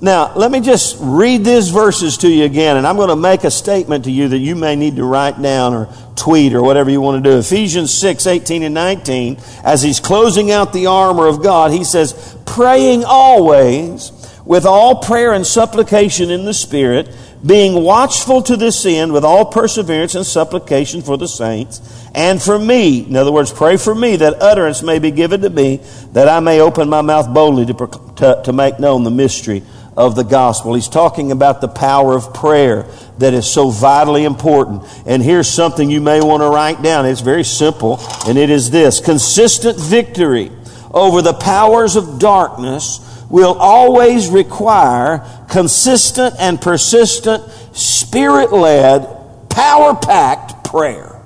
Now, 0.00 0.34
let 0.36 0.50
me 0.52 0.60
just 0.60 0.98
read 1.00 1.44
these 1.44 1.70
verses 1.70 2.18
to 2.18 2.28
you 2.28 2.44
again, 2.44 2.76
and 2.76 2.86
I'm 2.86 2.96
going 2.96 3.08
to 3.08 3.16
make 3.16 3.44
a 3.44 3.50
statement 3.50 4.04
to 4.04 4.10
you 4.10 4.28
that 4.28 4.38
you 4.38 4.54
may 4.54 4.76
need 4.76 4.96
to 4.96 5.04
write 5.04 5.40
down 5.40 5.72
or 5.72 5.88
tweet 6.16 6.54
or 6.54 6.62
whatever 6.62 6.90
you 6.90 7.00
want 7.00 7.22
to 7.22 7.30
do. 7.30 7.38
Ephesians 7.38 7.92
6, 7.94 8.26
18 8.26 8.62
and 8.62 8.74
19, 8.74 9.38
as 9.62 9.82
he's 9.82 10.00
closing 10.00 10.50
out 10.50 10.72
the 10.72 10.86
armor 10.86 11.26
of 11.26 11.42
God, 11.42 11.70
he 11.70 11.84
says, 11.84 12.36
praying 12.46 13.04
always 13.04 14.12
with 14.44 14.64
all 14.64 15.02
prayer 15.02 15.32
and 15.32 15.46
supplication 15.46 16.30
in 16.30 16.44
the 16.44 16.54
Spirit, 16.54 17.14
being 17.44 17.82
watchful 17.82 18.42
to 18.42 18.56
this 18.56 18.86
end 18.86 19.12
with 19.12 19.24
all 19.24 19.44
perseverance 19.44 20.14
and 20.14 20.24
supplication 20.24 21.02
for 21.02 21.18
the 21.18 21.28
saints 21.28 21.80
and 22.14 22.42
for 22.42 22.58
me. 22.58 23.04
In 23.04 23.14
other 23.16 23.30
words, 23.32 23.52
pray 23.52 23.76
for 23.76 23.94
me 23.94 24.16
that 24.16 24.40
utterance 24.40 24.82
may 24.82 24.98
be 24.98 25.10
given 25.10 25.42
to 25.42 25.50
me, 25.50 25.80
that 26.12 26.28
I 26.28 26.40
may 26.40 26.60
open 26.60 26.88
my 26.88 27.02
mouth 27.02 27.32
boldly 27.32 27.66
to, 27.66 27.74
to, 28.16 28.42
to 28.44 28.52
make 28.52 28.80
known 28.80 29.04
the 29.04 29.10
mystery 29.10 29.62
of 29.96 30.14
the 30.14 30.24
gospel. 30.24 30.74
He's 30.74 30.88
talking 30.88 31.32
about 31.32 31.60
the 31.60 31.68
power 31.68 32.14
of 32.14 32.34
prayer 32.34 32.86
that 33.18 33.32
is 33.32 33.50
so 33.50 33.70
vitally 33.70 34.24
important. 34.24 34.82
And 35.06 35.22
here's 35.22 35.48
something 35.48 35.90
you 35.90 36.00
may 36.00 36.20
want 36.20 36.42
to 36.42 36.48
write 36.48 36.82
down. 36.82 37.06
It's 37.06 37.22
very 37.22 37.44
simple, 37.44 37.98
and 38.26 38.36
it 38.36 38.50
is 38.50 38.70
this 38.70 39.00
consistent 39.00 39.80
victory 39.80 40.50
over 40.90 41.22
the 41.22 41.32
powers 41.32 41.96
of 41.96 42.18
darkness 42.18 43.00
will 43.30 43.54
always 43.54 44.28
require 44.28 45.26
consistent 45.48 46.34
and 46.38 46.60
persistent, 46.60 47.42
spirit 47.76 48.52
led, 48.52 49.48
power 49.50 49.94
packed 49.94 50.64
prayer. 50.64 51.22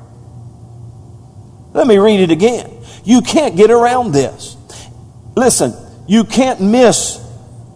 Let 1.73 1.87
me 1.87 1.99
read 1.99 2.21
it 2.21 2.31
again. 2.31 2.71
You 3.05 3.21
can't 3.21 3.57
get 3.57 3.71
around 3.71 4.12
this. 4.12 4.57
Listen, 5.37 5.75
you 6.09 6.25
can't 6.25 6.61
miss 6.61 7.20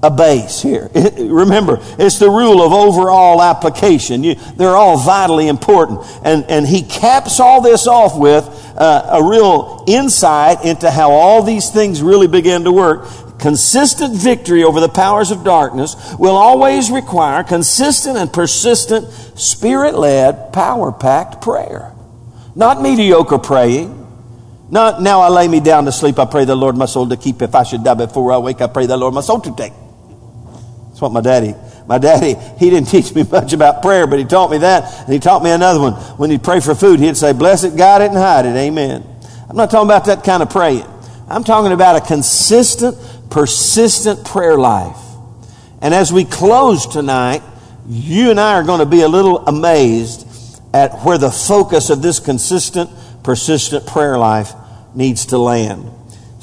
a 0.04 0.10
base 0.10 0.60
here. 0.60 0.90
remember, 1.18 1.78
it's 1.98 2.18
the 2.18 2.28
rule 2.28 2.60
of 2.60 2.72
overall 2.72 3.40
application. 3.40 4.22
You, 4.22 4.34
they're 4.34 4.76
all 4.76 4.98
vitally 4.98 5.48
important. 5.48 6.00
And, 6.22 6.44
and 6.50 6.66
he 6.66 6.82
caps 6.82 7.40
all 7.40 7.62
this 7.62 7.86
off 7.86 8.18
with 8.18 8.44
uh, 8.76 9.18
a 9.18 9.24
real 9.26 9.82
insight 9.88 10.62
into 10.62 10.90
how 10.90 11.10
all 11.10 11.42
these 11.42 11.70
things 11.70 12.02
really 12.02 12.26
begin 12.26 12.64
to 12.64 12.72
work. 12.72 13.08
Consistent 13.38 14.14
victory 14.14 14.62
over 14.62 14.78
the 14.78 14.90
powers 14.90 15.30
of 15.30 15.42
darkness 15.42 15.96
will 16.18 16.36
always 16.36 16.90
require 16.90 17.42
consistent 17.42 18.18
and 18.18 18.30
persistent, 18.30 19.10
spirit 19.38 19.94
led, 19.94 20.52
power 20.52 20.92
packed 20.92 21.40
prayer. 21.40 21.94
Not 22.54 22.82
mediocre 22.82 23.38
praying. 23.38 24.02
Not 24.70 25.00
now 25.00 25.20
I 25.20 25.28
lay 25.28 25.48
me 25.48 25.60
down 25.60 25.86
to 25.86 25.92
sleep, 25.92 26.18
I 26.18 26.26
pray 26.26 26.44
the 26.44 26.56
Lord 26.56 26.76
my 26.76 26.86
soul 26.86 27.08
to 27.08 27.16
keep. 27.16 27.40
If 27.40 27.54
I 27.54 27.62
should 27.62 27.84
die 27.84 27.94
before 27.94 28.32
I 28.32 28.38
wake, 28.38 28.60
I 28.60 28.66
pray 28.66 28.86
the 28.86 28.96
Lord 28.96 29.14
my 29.14 29.20
soul 29.22 29.40
to 29.40 29.54
take. 29.56 29.72
That's 30.94 31.02
what 31.02 31.10
my 31.10 31.22
daddy, 31.22 31.56
my 31.88 31.98
daddy, 31.98 32.36
he 32.56 32.70
didn't 32.70 32.88
teach 32.88 33.12
me 33.12 33.24
much 33.24 33.52
about 33.52 33.82
prayer, 33.82 34.06
but 34.06 34.20
he 34.20 34.24
taught 34.24 34.48
me 34.48 34.58
that. 34.58 35.00
And 35.00 35.12
he 35.12 35.18
taught 35.18 35.42
me 35.42 35.50
another 35.50 35.80
one. 35.80 35.94
When 36.18 36.30
he'd 36.30 36.44
pray 36.44 36.60
for 36.60 36.72
food, 36.76 37.00
he'd 37.00 37.16
say, 37.16 37.32
bless 37.32 37.64
it, 37.64 37.74
guide 37.74 38.02
it, 38.02 38.10
and 38.10 38.16
hide 38.16 38.46
it. 38.46 38.54
Amen. 38.54 39.04
I'm 39.50 39.56
not 39.56 39.72
talking 39.72 39.88
about 39.88 40.04
that 40.04 40.22
kind 40.22 40.40
of 40.40 40.50
praying. 40.50 40.86
I'm 41.28 41.42
talking 41.42 41.72
about 41.72 41.96
a 41.96 42.00
consistent, 42.00 42.96
persistent 43.28 44.24
prayer 44.24 44.56
life. 44.56 44.96
And 45.82 45.92
as 45.92 46.12
we 46.12 46.24
close 46.24 46.86
tonight, 46.86 47.42
you 47.88 48.30
and 48.30 48.38
I 48.38 48.54
are 48.54 48.62
going 48.62 48.78
to 48.78 48.86
be 48.86 49.00
a 49.00 49.08
little 49.08 49.38
amazed 49.48 50.28
at 50.72 51.00
where 51.00 51.18
the 51.18 51.32
focus 51.32 51.90
of 51.90 52.02
this 52.02 52.20
consistent, 52.20 52.88
persistent 53.24 53.84
prayer 53.84 54.16
life 54.16 54.52
needs 54.94 55.26
to 55.26 55.38
land. 55.38 55.90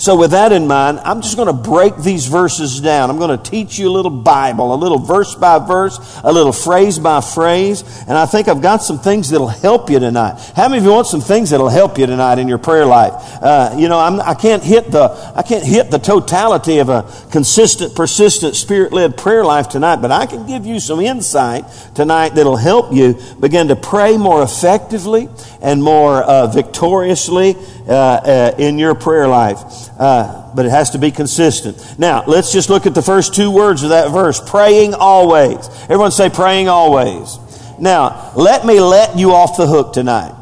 So, 0.01 0.15
with 0.15 0.31
that 0.31 0.51
in 0.51 0.65
mind, 0.65 1.00
I'm 1.01 1.22
just 1.22 1.36
going 1.36 1.46
to 1.46 1.53
break 1.53 1.96
these 1.96 2.25
verses 2.25 2.81
down. 2.81 3.12
I'm 3.12 3.20
going 3.20 3.38
to 3.38 3.51
teach 3.51 3.77
you 3.77 3.88
a 3.88 3.93
little 3.93 4.10
Bible, 4.10 4.74
a 4.74 4.75
little 4.75 4.98
verse 4.98 5.36
by 5.36 5.60
verse, 5.60 6.00
a 6.24 6.34
little 6.34 6.51
phrase 6.51 6.98
by 6.98 7.22
phrase. 7.22 7.84
And 8.08 8.17
I 8.17 8.25
think 8.25 8.48
I've 8.48 8.63
got 8.63 8.77
some 8.77 8.98
things 8.98 9.29
that'll 9.29 9.48
help 9.48 9.91
you 9.91 10.00
tonight. 10.00 10.39
How 10.55 10.70
many 10.70 10.79
of 10.79 10.86
you 10.86 10.89
want 10.89 11.05
some 11.05 11.22
things 11.22 11.51
that'll 11.51 11.70
help 11.70 12.00
you 12.00 12.08
tonight 12.08 12.39
in 12.39 12.48
your 12.48 12.58
prayer 12.58 12.88
life? 12.88 13.13
Uh, 13.43 13.75
you 13.77 13.89
know, 13.89 14.00
I'm, 14.00 14.20
I 14.20 14.34
can't 14.34 14.63
hit 14.63 14.89
the 14.89 15.12
I 15.36 15.43
can't 15.43 15.63
hit 15.63 15.91
the 15.91 16.00
totality 16.00 16.79
of 16.79 16.89
a 16.89 17.03
consistent, 17.29 17.93
persistent, 17.93 18.55
spirit-led 18.55 19.17
prayer 19.17 19.46
life 19.46 19.70
tonight, 19.70 19.98
but 19.98 20.12
I 20.12 20.25
can 20.25 20.48
give 20.48 20.65
you 20.65 20.79
some 20.79 21.00
insight 21.00 21.65
tonight 21.93 22.29
that'll 22.29 22.58
help 22.58 22.91
you 22.91 23.20
begin 23.39 23.67
to 23.67 23.75
pray 23.75 24.17
more 24.17 24.41
effectively 24.41 25.29
and 25.62 25.84
more 25.84 26.24
uh, 26.24 26.48
victoriously 26.48 27.55
uh, 27.88 27.93
uh 27.93 28.55
in 28.58 28.79
your 28.79 28.96
prayer 28.96 29.27
life. 29.27 29.90
Uh, 30.01 30.51
but 30.55 30.65
it 30.65 30.72
has 30.72 30.89
to 30.89 30.98
be 30.98 31.12
consistent. 31.12 31.77
Now, 32.00 32.24
let's 32.25 32.51
just 32.51 32.72
look 32.72 32.88
at 32.88 32.96
the 32.96 33.03
first 33.03 33.36
two 33.36 33.51
words 33.51 33.84
of 33.84 33.89
that 33.89 34.10
verse 34.10 34.41
praying 34.43 34.96
always. 34.96 35.70
Everyone 35.84 36.10
say 36.10 36.27
praying 36.27 36.70
always. 36.70 37.38
Now, 37.79 38.31
let 38.36 38.65
me 38.65 38.79
let 38.79 39.15
you 39.15 39.34
off 39.34 39.58
the 39.58 39.67
hook 39.67 39.93
tonight. 39.93 40.36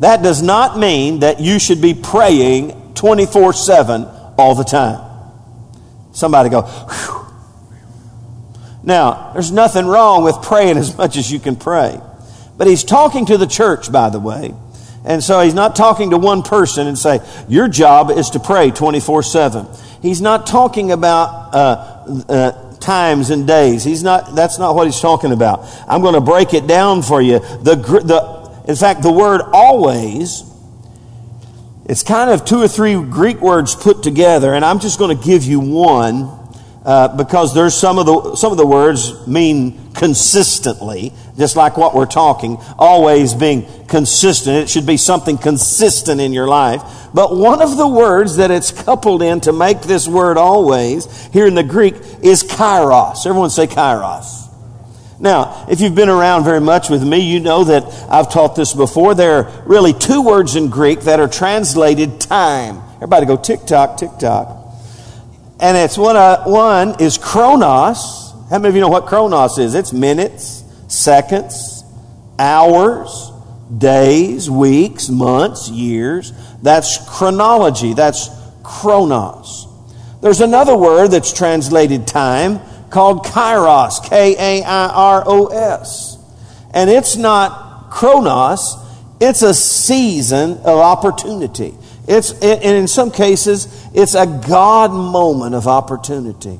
That 0.00 0.22
does 0.22 0.40
not 0.40 0.78
mean 0.78 1.20
that 1.20 1.40
you 1.40 1.58
should 1.58 1.82
be 1.82 1.92
praying 1.92 2.94
24 2.94 3.52
7 3.52 4.06
all 4.38 4.54
the 4.54 4.64
time. 4.64 5.06
Somebody 6.12 6.48
go, 6.48 6.62
Whew. 6.62 7.26
Now, 8.82 9.32
there's 9.34 9.52
nothing 9.52 9.84
wrong 9.84 10.24
with 10.24 10.40
praying 10.40 10.78
as 10.78 10.96
much 10.96 11.18
as 11.18 11.30
you 11.30 11.38
can 11.38 11.56
pray. 11.56 12.00
But 12.56 12.66
he's 12.66 12.82
talking 12.82 13.26
to 13.26 13.36
the 13.36 13.46
church, 13.46 13.92
by 13.92 14.08
the 14.08 14.18
way. 14.18 14.54
And 15.04 15.22
so 15.22 15.40
he's 15.40 15.54
not 15.54 15.74
talking 15.74 16.10
to 16.10 16.18
one 16.18 16.42
person 16.42 16.86
and 16.86 16.96
say, 16.96 17.20
your 17.48 17.68
job 17.68 18.10
is 18.10 18.30
to 18.30 18.40
pray 18.40 18.70
24 18.70 19.22
7. 19.22 19.66
He's 20.00 20.20
not 20.20 20.46
talking 20.46 20.92
about 20.92 21.54
uh, 21.54 22.22
uh, 22.28 22.76
times 22.78 23.30
and 23.30 23.46
days. 23.46 23.84
He's 23.84 24.02
not, 24.02 24.34
that's 24.34 24.58
not 24.58 24.74
what 24.74 24.86
he's 24.86 25.00
talking 25.00 25.32
about. 25.32 25.66
I'm 25.88 26.02
going 26.02 26.14
to 26.14 26.20
break 26.20 26.54
it 26.54 26.66
down 26.66 27.02
for 27.02 27.20
you. 27.22 27.38
The, 27.38 27.76
the, 27.76 28.64
in 28.68 28.76
fact, 28.76 29.02
the 29.02 29.12
word 29.12 29.40
always, 29.52 30.44
it's 31.86 32.02
kind 32.02 32.30
of 32.30 32.44
two 32.44 32.60
or 32.60 32.68
three 32.68 32.94
Greek 32.94 33.40
words 33.40 33.74
put 33.74 34.02
together, 34.02 34.54
and 34.54 34.64
I'm 34.64 34.78
just 34.78 34.98
going 34.98 35.16
to 35.16 35.24
give 35.24 35.44
you 35.44 35.60
one 35.60 36.41
uh, 36.84 37.16
because 37.16 37.54
there's 37.54 37.74
some 37.74 37.98
of 37.98 38.06
the 38.06 38.34
some 38.36 38.50
of 38.50 38.58
the 38.58 38.66
words 38.66 39.26
mean 39.26 39.92
consistently, 39.94 41.12
just 41.36 41.54
like 41.54 41.76
what 41.76 41.94
we're 41.94 42.06
talking. 42.06 42.56
Always 42.78 43.34
being 43.34 43.66
consistent. 43.86 44.56
It 44.56 44.68
should 44.68 44.86
be 44.86 44.96
something 44.96 45.38
consistent 45.38 46.20
in 46.20 46.32
your 46.32 46.48
life. 46.48 46.82
But 47.14 47.36
one 47.36 47.62
of 47.62 47.76
the 47.76 47.86
words 47.86 48.36
that 48.36 48.50
it's 48.50 48.72
coupled 48.72 49.22
in 49.22 49.40
to 49.42 49.52
make 49.52 49.82
this 49.82 50.08
word 50.08 50.36
always 50.36 51.26
here 51.26 51.46
in 51.46 51.54
the 51.54 51.62
Greek 51.62 51.94
is 52.22 52.42
kairos. 52.42 53.26
Everyone 53.26 53.50
say 53.50 53.66
kairos. 53.66 54.40
Now, 55.20 55.66
if 55.68 55.80
you've 55.80 55.94
been 55.94 56.08
around 56.08 56.42
very 56.42 56.60
much 56.60 56.90
with 56.90 57.06
me, 57.06 57.18
you 57.18 57.38
know 57.38 57.62
that 57.62 57.84
I've 58.10 58.28
taught 58.28 58.56
this 58.56 58.74
before. 58.74 59.14
There 59.14 59.34
are 59.34 59.62
really 59.66 59.92
two 59.92 60.20
words 60.20 60.56
in 60.56 60.68
Greek 60.68 61.02
that 61.02 61.20
are 61.20 61.28
translated 61.28 62.20
time. 62.20 62.82
Everybody 62.96 63.26
go 63.26 63.36
tick 63.36 63.60
tock, 63.66 63.98
tick 63.98 64.10
tock. 64.18 64.61
And 65.62 65.76
it's 65.76 65.96
one, 65.96 66.16
uh, 66.16 66.42
one 66.42 67.00
is 67.00 67.18
chronos. 67.18 68.34
How 68.50 68.58
many 68.58 68.70
of 68.70 68.74
you 68.74 68.80
know 68.80 68.88
what 68.88 69.06
chronos 69.06 69.58
is? 69.58 69.76
It's 69.76 69.92
minutes, 69.92 70.64
seconds, 70.88 71.84
hours, 72.36 73.30
days, 73.78 74.50
weeks, 74.50 75.08
months, 75.08 75.70
years. 75.70 76.32
That's 76.62 76.98
chronology. 77.08 77.94
That's 77.94 78.28
chronos. 78.64 79.68
There's 80.20 80.40
another 80.40 80.76
word 80.76 81.12
that's 81.12 81.32
translated 81.32 82.08
time 82.08 82.60
called 82.90 83.24
kairos, 83.24 84.04
K 84.04 84.34
A 84.36 84.64
I 84.64 84.88
R 84.88 85.22
O 85.24 85.46
S. 85.46 86.18
And 86.74 86.90
it's 86.90 87.14
not 87.14 87.88
chronos, 87.90 88.76
it's 89.20 89.42
a 89.42 89.54
season 89.54 90.58
of 90.58 90.78
opportunity. 90.80 91.74
It's, 92.06 92.32
and 92.32 92.62
in 92.62 92.88
some 92.88 93.10
cases, 93.10 93.68
it's 93.94 94.14
a 94.14 94.26
God 94.26 94.90
moment 94.90 95.54
of 95.54 95.66
opportunity. 95.66 96.58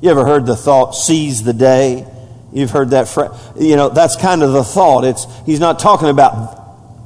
You 0.00 0.10
ever 0.10 0.24
heard 0.24 0.44
the 0.44 0.56
thought, 0.56 0.92
seize 0.92 1.42
the 1.42 1.54
day? 1.54 2.06
You've 2.52 2.70
heard 2.70 2.90
that 2.90 3.08
phrase. 3.08 3.30
You 3.58 3.76
know, 3.76 3.88
that's 3.88 4.16
kind 4.16 4.42
of 4.42 4.52
the 4.52 4.62
thought. 4.62 5.04
It's, 5.04 5.26
he's 5.46 5.60
not 5.60 5.78
talking 5.78 6.08
about 6.08 6.60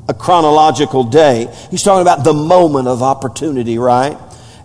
a 0.08 0.14
chronological 0.14 1.04
day. 1.04 1.54
He's 1.70 1.82
talking 1.82 2.02
about 2.02 2.24
the 2.24 2.34
moment 2.34 2.88
of 2.88 3.02
opportunity, 3.02 3.78
right? 3.78 4.18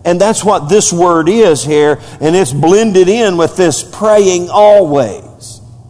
And 0.04 0.20
that's 0.20 0.44
what 0.44 0.68
this 0.68 0.92
word 0.92 1.28
is 1.28 1.64
here, 1.64 1.98
and 2.20 2.36
it's 2.36 2.52
blended 2.52 3.08
in 3.08 3.36
with 3.36 3.56
this 3.56 3.82
praying 3.82 4.50
always. 4.50 5.23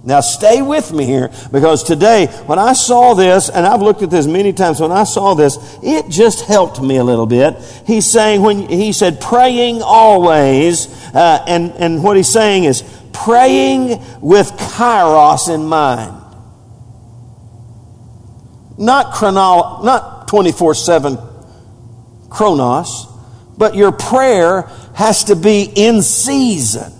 Now, 0.06 0.20
stay 0.20 0.61
with 0.61 0.92
me 0.92 1.06
here 1.06 1.30
because 1.50 1.82
today, 1.82 2.26
when 2.45 2.58
I 2.58 2.75
saw 2.75 3.14
this, 3.14 3.49
and 3.49 3.64
I've 3.64 3.80
looked 3.80 4.02
at 4.02 4.10
this 4.10 4.26
many 4.26 4.52
times, 4.52 4.78
when 4.78 4.93
I 4.93 5.04
saw 5.04 5.32
this, 5.32 5.56
it 5.82 6.10
just 6.10 6.45
helped 6.45 6.80
me 6.80 6.99
a 6.99 7.04
little 7.04 7.25
bit. 7.25 7.56
He's 7.86 8.04
saying, 8.04 8.43
when 8.43 8.69
he 8.69 8.93
said 8.93 9.19
praying 9.19 9.80
always, 9.82 10.88
uh, 11.14 11.43
and, 11.47 11.73
and 11.73 12.04
what 12.04 12.19
he's 12.19 12.28
saying 12.28 12.64
is 12.64 12.82
praying 13.14 14.02
with 14.21 14.50
kairos 14.50 15.52
in 15.52 15.64
mind. 15.64 16.21
Not 18.76 19.14
chrono, 19.14 19.82
not 19.82 20.28
24 20.28 20.75
7 20.75 21.19
chronos, 22.28 23.06
but 23.56 23.75
your 23.75 23.93
prayer 23.93 24.62
has 24.95 25.25
to 25.25 25.36
be 25.36 25.62
in 25.62 26.02
season. 26.02 26.93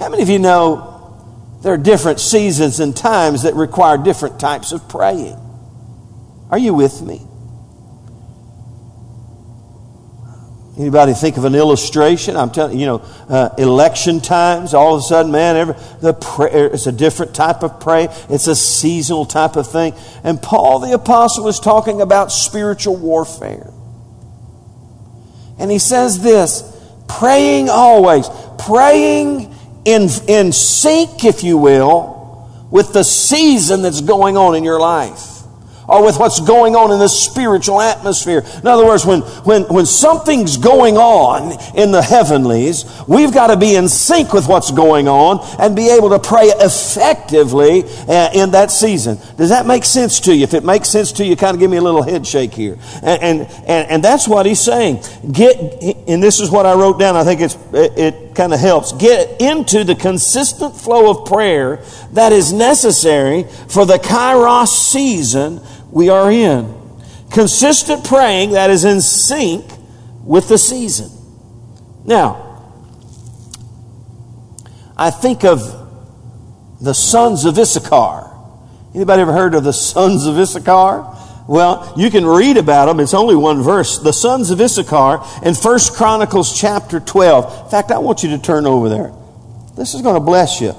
How 0.00 0.08
many 0.08 0.22
of 0.22 0.30
you 0.30 0.38
know 0.38 1.58
there 1.62 1.74
are 1.74 1.78
different 1.78 2.20
seasons 2.20 2.80
and 2.80 2.96
times 2.96 3.42
that 3.42 3.54
require 3.54 3.98
different 3.98 4.40
types 4.40 4.72
of 4.72 4.88
praying? 4.88 5.36
Are 6.50 6.58
you 6.58 6.72
with 6.72 7.02
me? 7.02 7.20
Anybody 10.78 11.12
think 11.12 11.36
of 11.36 11.44
an 11.44 11.54
illustration? 11.54 12.34
I'm 12.38 12.50
telling 12.50 12.78
you, 12.78 12.86
know, 12.86 12.98
uh, 13.28 13.50
election 13.58 14.20
times. 14.22 14.72
All 14.72 14.94
of 14.94 15.00
a 15.00 15.02
sudden, 15.02 15.30
man, 15.30 15.56
every, 15.56 15.74
the 16.00 16.14
prayer 16.14 16.68
it's 16.68 16.86
a 16.86 16.92
different 16.92 17.34
type 17.34 17.62
of 17.62 17.78
prayer. 17.78 18.08
It's 18.30 18.46
a 18.46 18.56
seasonal 18.56 19.26
type 19.26 19.56
of 19.56 19.70
thing. 19.70 19.92
And 20.24 20.40
Paul 20.40 20.78
the 20.78 20.92
apostle 20.92 21.44
was 21.44 21.60
talking 21.60 22.00
about 22.00 22.32
spiritual 22.32 22.96
warfare, 22.96 23.70
and 25.58 25.70
he 25.70 25.78
says 25.78 26.22
this: 26.22 26.62
praying 27.06 27.68
always, 27.68 28.30
praying 28.56 29.54
in, 29.84 30.08
in 30.28 30.52
sync, 30.52 31.24
if 31.24 31.42
you 31.42 31.58
will, 31.58 32.48
with 32.70 32.92
the 32.92 33.02
season 33.02 33.82
that's 33.82 34.00
going 34.00 34.36
on 34.36 34.54
in 34.54 34.64
your 34.64 34.78
life 34.78 35.30
or 35.90 36.04
with 36.04 36.18
what's 36.18 36.38
going 36.40 36.76
on 36.76 36.92
in 36.92 37.00
the 37.00 37.08
spiritual 37.08 37.80
atmosphere. 37.80 38.44
In 38.60 38.66
other 38.68 38.86
words, 38.86 39.04
when, 39.04 39.22
when, 39.42 39.62
when 39.64 39.86
something's 39.86 40.56
going 40.56 40.96
on 40.96 41.76
in 41.76 41.90
the 41.90 42.00
heavenlies, 42.00 42.84
we've 43.08 43.34
got 43.34 43.48
to 43.48 43.56
be 43.56 43.74
in 43.74 43.88
sync 43.88 44.32
with 44.32 44.46
what's 44.46 44.70
going 44.70 45.08
on 45.08 45.40
and 45.58 45.74
be 45.74 45.90
able 45.90 46.10
to 46.10 46.20
pray 46.20 46.46
effectively 46.46 47.82
uh, 48.08 48.30
in 48.32 48.52
that 48.52 48.70
season. 48.70 49.18
Does 49.36 49.48
that 49.48 49.66
make 49.66 49.84
sense 49.84 50.20
to 50.20 50.34
you? 50.34 50.44
If 50.44 50.54
it 50.54 50.64
makes 50.64 50.88
sense 50.88 51.10
to 51.12 51.24
you, 51.24 51.34
kind 51.34 51.56
of 51.56 51.60
give 51.60 51.70
me 51.70 51.78
a 51.78 51.82
little 51.82 52.02
head 52.02 52.24
shake 52.24 52.54
here. 52.54 52.78
And, 53.02 53.22
and, 53.22 53.40
and, 53.66 53.90
and 53.90 54.04
that's 54.04 54.28
what 54.28 54.46
he's 54.46 54.60
saying. 54.60 55.02
Get, 55.32 55.56
and 56.06 56.22
this 56.22 56.38
is 56.38 56.52
what 56.52 56.66
I 56.66 56.74
wrote 56.74 57.00
down. 57.00 57.16
I 57.16 57.24
think 57.24 57.40
it's, 57.40 57.56
it, 57.72 57.98
it 57.98 58.29
kind 58.34 58.52
of 58.52 58.60
helps. 58.60 58.92
Get 58.92 59.40
into 59.40 59.84
the 59.84 59.94
consistent 59.94 60.76
flow 60.76 61.10
of 61.10 61.26
prayer 61.26 61.84
that 62.12 62.32
is 62.32 62.52
necessary 62.52 63.44
for 63.68 63.86
the 63.86 63.96
kairos 63.96 64.68
season 64.68 65.60
we 65.90 66.08
are 66.08 66.30
in. 66.30 66.74
Consistent 67.30 68.04
praying 68.04 68.52
that 68.52 68.70
is 68.70 68.84
in 68.84 69.00
sync 69.00 69.64
with 70.24 70.48
the 70.48 70.58
season. 70.58 71.10
Now, 72.04 72.46
I 74.96 75.10
think 75.10 75.44
of 75.44 75.60
the 76.80 76.94
sons 76.94 77.44
of 77.44 77.58
Issachar. 77.58 78.30
Anybody 78.94 79.22
ever 79.22 79.32
heard 79.32 79.54
of 79.54 79.64
the 79.64 79.72
sons 79.72 80.26
of 80.26 80.38
Issachar? 80.38 81.09
Well, 81.50 81.92
you 81.96 82.12
can 82.12 82.24
read 82.24 82.58
about 82.58 82.86
them. 82.86 83.00
It's 83.00 83.12
only 83.12 83.34
one 83.34 83.60
verse. 83.60 83.98
The 83.98 84.12
sons 84.12 84.52
of 84.52 84.60
Issachar 84.60 85.18
in 85.44 85.56
First 85.56 85.94
Chronicles 85.94 86.56
chapter 86.56 87.00
12. 87.00 87.64
In 87.64 87.70
fact, 87.72 87.90
I 87.90 87.98
want 87.98 88.22
you 88.22 88.30
to 88.30 88.38
turn 88.38 88.66
over 88.66 88.88
there. 88.88 89.12
This 89.76 89.94
is 89.94 90.00
going 90.00 90.14
to 90.14 90.20
bless 90.20 90.60
you. 90.60 90.76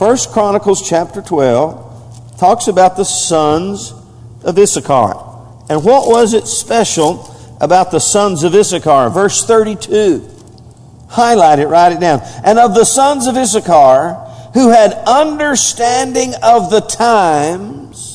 First 0.00 0.30
Chronicles 0.30 0.88
chapter 0.88 1.22
12 1.22 2.36
talks 2.36 2.66
about 2.66 2.96
the 2.96 3.04
sons 3.04 3.92
of 4.42 4.58
Issachar. 4.58 5.14
And 5.70 5.84
what 5.84 6.08
was 6.08 6.34
it 6.34 6.48
special 6.48 7.32
about 7.60 7.92
the 7.92 8.00
sons 8.00 8.42
of 8.42 8.56
Issachar? 8.56 9.08
Verse 9.10 9.46
32. 9.46 10.28
Highlight 11.10 11.60
it, 11.60 11.68
write 11.68 11.92
it 11.92 12.00
down. 12.00 12.22
And 12.44 12.58
of 12.58 12.74
the 12.74 12.84
sons 12.84 13.28
of 13.28 13.36
Issachar, 13.36 14.14
who 14.54 14.70
had 14.70 14.94
understanding 15.06 16.34
of 16.42 16.72
the 16.72 16.80
times 16.80 18.11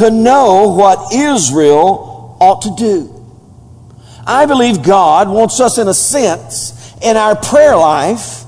to 0.00 0.10
know 0.10 0.74
what 0.74 1.12
Israel 1.12 2.36
ought 2.40 2.62
to 2.62 2.74
do. 2.74 3.16
I 4.26 4.46
believe 4.46 4.82
God 4.82 5.28
wants 5.28 5.60
us, 5.60 5.76
in 5.76 5.88
a 5.88 5.94
sense, 5.94 6.96
in 7.02 7.18
our 7.18 7.36
prayer 7.36 7.76
life, 7.76 8.44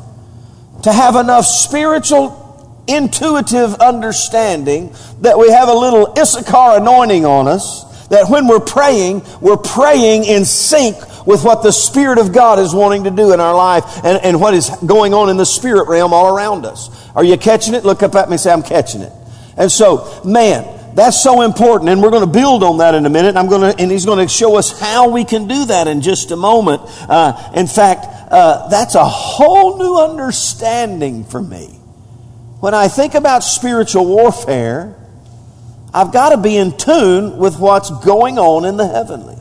to 0.85 0.93
have 0.93 1.15
enough 1.15 1.45
spiritual, 1.45 2.85
intuitive 2.88 3.75
understanding 3.75 4.95
that 5.21 5.38
we 5.38 5.51
have 5.51 5.69
a 5.69 5.75
little 5.75 6.15
Issachar 6.19 6.79
anointing 6.79 7.27
on 7.27 7.49
us, 7.49 8.09
that 8.09 8.31
when 8.31 8.49
we're 8.49 8.59
praying, 8.59 9.23
we're 9.43 9.59
praying 9.59 10.25
in 10.25 10.47
sync 10.47 10.97
with 11.27 11.45
what 11.45 11.62
the 11.62 11.71
Spirit 11.71 12.19
of 12.19 12.33
God 12.33 12.61
is 12.61 12.75
wanting 12.75 13.05
to 13.05 13.11
do 13.11 13.35
in 13.35 13.41
our 13.41 13.55
life 13.55 14.05
and, 14.05 14.19
and 14.25 14.41
what 14.41 14.55
is 14.55 14.71
going 14.87 15.12
on 15.12 15.29
in 15.29 15.37
the 15.37 15.47
spirit 15.47 15.87
realm 15.87 16.15
all 16.15 16.35
around 16.35 16.65
us. 16.65 17.11
Are 17.15 17.25
you 17.25 17.37
catching 17.37 17.75
it? 17.75 17.85
Look 17.85 18.03
up 18.03 18.15
at 18.15 18.29
me 18.29 18.35
and 18.35 18.41
say, 18.41 18.51
I'm 18.51 18.62
catching 18.62 19.03
it. 19.03 19.12
And 19.57 19.71
so, 19.71 20.23
man, 20.25 20.82
that's 20.94 21.22
so 21.22 21.42
important, 21.42 21.90
and 21.90 22.02
we're 22.02 22.11
going 22.11 22.24
to 22.24 22.33
build 22.33 22.62
on 22.62 22.78
that 22.78 22.94
in 22.94 23.07
a 23.07 23.11
minute. 23.11 23.37
I'm 23.37 23.48
going 23.48 23.74
to, 23.74 23.83
and 23.83 23.90
he's 23.90 24.05
going 24.05 24.26
to 24.26 24.33
show 24.33 24.57
us 24.57 24.78
how 24.78 25.11
we 25.11 25.24
can 25.24 25.48
do 25.48 25.64
that 25.66 25.88
in 25.88 26.02
just 26.02 26.31
a 26.31 26.37
moment. 26.37 26.83
Uh, 26.87 27.52
in 27.55 27.66
fact, 27.66 28.07
uh, 28.31 28.68
that's 28.68 28.94
a 28.94 29.05
whole 29.05 29.78
new 29.78 29.98
understanding 29.98 31.24
for 31.24 31.40
me. 31.40 31.66
When 32.61 32.74
I 32.74 32.88
think 32.88 33.14
about 33.14 33.42
spiritual 33.42 34.07
warfare, 34.07 34.94
I've 35.94 36.12
got 36.12 36.31
to 36.31 36.37
be 36.37 36.57
in 36.57 36.76
tune 36.76 37.38
with 37.38 37.59
what's 37.59 37.90
going 38.05 38.38
on 38.38 38.64
in 38.64 38.76
the 38.76 38.87
heavenlies. 38.87 39.38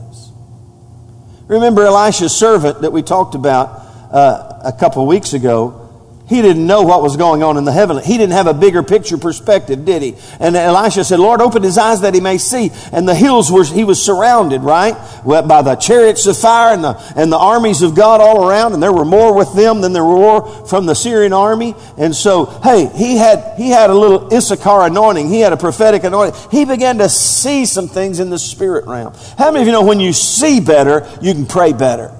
Remember 1.48 1.84
Elisha's 1.84 2.34
servant 2.34 2.82
that 2.82 2.92
we 2.92 3.02
talked 3.02 3.34
about 3.34 3.68
uh, 4.12 4.60
a 4.64 4.72
couple 4.72 5.06
weeks 5.06 5.32
ago 5.32 5.81
he 6.28 6.40
didn't 6.40 6.66
know 6.66 6.82
what 6.82 7.02
was 7.02 7.16
going 7.16 7.42
on 7.42 7.56
in 7.56 7.64
the 7.64 7.72
heavenly. 7.72 8.04
He 8.04 8.16
didn't 8.16 8.32
have 8.32 8.46
a 8.46 8.54
bigger 8.54 8.82
picture 8.82 9.18
perspective, 9.18 9.84
did 9.84 10.02
he? 10.02 10.14
And 10.38 10.56
Elisha 10.56 11.04
said, 11.04 11.18
Lord, 11.18 11.40
open 11.40 11.62
his 11.62 11.76
eyes 11.76 12.02
that 12.02 12.14
he 12.14 12.20
may 12.20 12.38
see. 12.38 12.70
And 12.92 13.08
the 13.08 13.14
hills 13.14 13.50
were, 13.50 13.64
he 13.64 13.82
was 13.84 14.02
surrounded, 14.02 14.62
right? 14.62 14.94
By 15.24 15.62
the 15.62 15.74
chariots 15.74 16.26
of 16.26 16.38
fire 16.38 16.72
and 16.74 16.82
the, 16.82 16.96
and 17.16 17.30
the 17.30 17.38
armies 17.38 17.82
of 17.82 17.94
God 17.96 18.20
all 18.20 18.48
around. 18.48 18.72
And 18.72 18.82
there 18.82 18.92
were 18.92 19.04
more 19.04 19.34
with 19.34 19.52
them 19.54 19.80
than 19.80 19.92
there 19.92 20.04
were 20.04 20.64
from 20.66 20.86
the 20.86 20.94
Syrian 20.94 21.32
army. 21.32 21.74
And 21.98 22.14
so, 22.14 22.46
hey, 22.46 22.86
he 22.94 23.16
had, 23.16 23.58
he 23.58 23.68
had 23.68 23.90
a 23.90 23.94
little 23.94 24.32
Issachar 24.32 24.86
anointing. 24.86 25.28
He 25.28 25.40
had 25.40 25.52
a 25.52 25.58
prophetic 25.58 26.04
anointing. 26.04 26.40
He 26.50 26.64
began 26.64 26.98
to 26.98 27.08
see 27.08 27.66
some 27.66 27.88
things 27.88 28.20
in 28.20 28.30
the 28.30 28.38
spirit 28.38 28.86
realm. 28.86 29.12
How 29.36 29.50
many 29.50 29.62
of 29.62 29.66
you 29.66 29.72
know 29.72 29.84
when 29.84 30.00
you 30.00 30.12
see 30.12 30.60
better, 30.60 31.06
you 31.20 31.34
can 31.34 31.46
pray 31.46 31.72
better? 31.72 32.16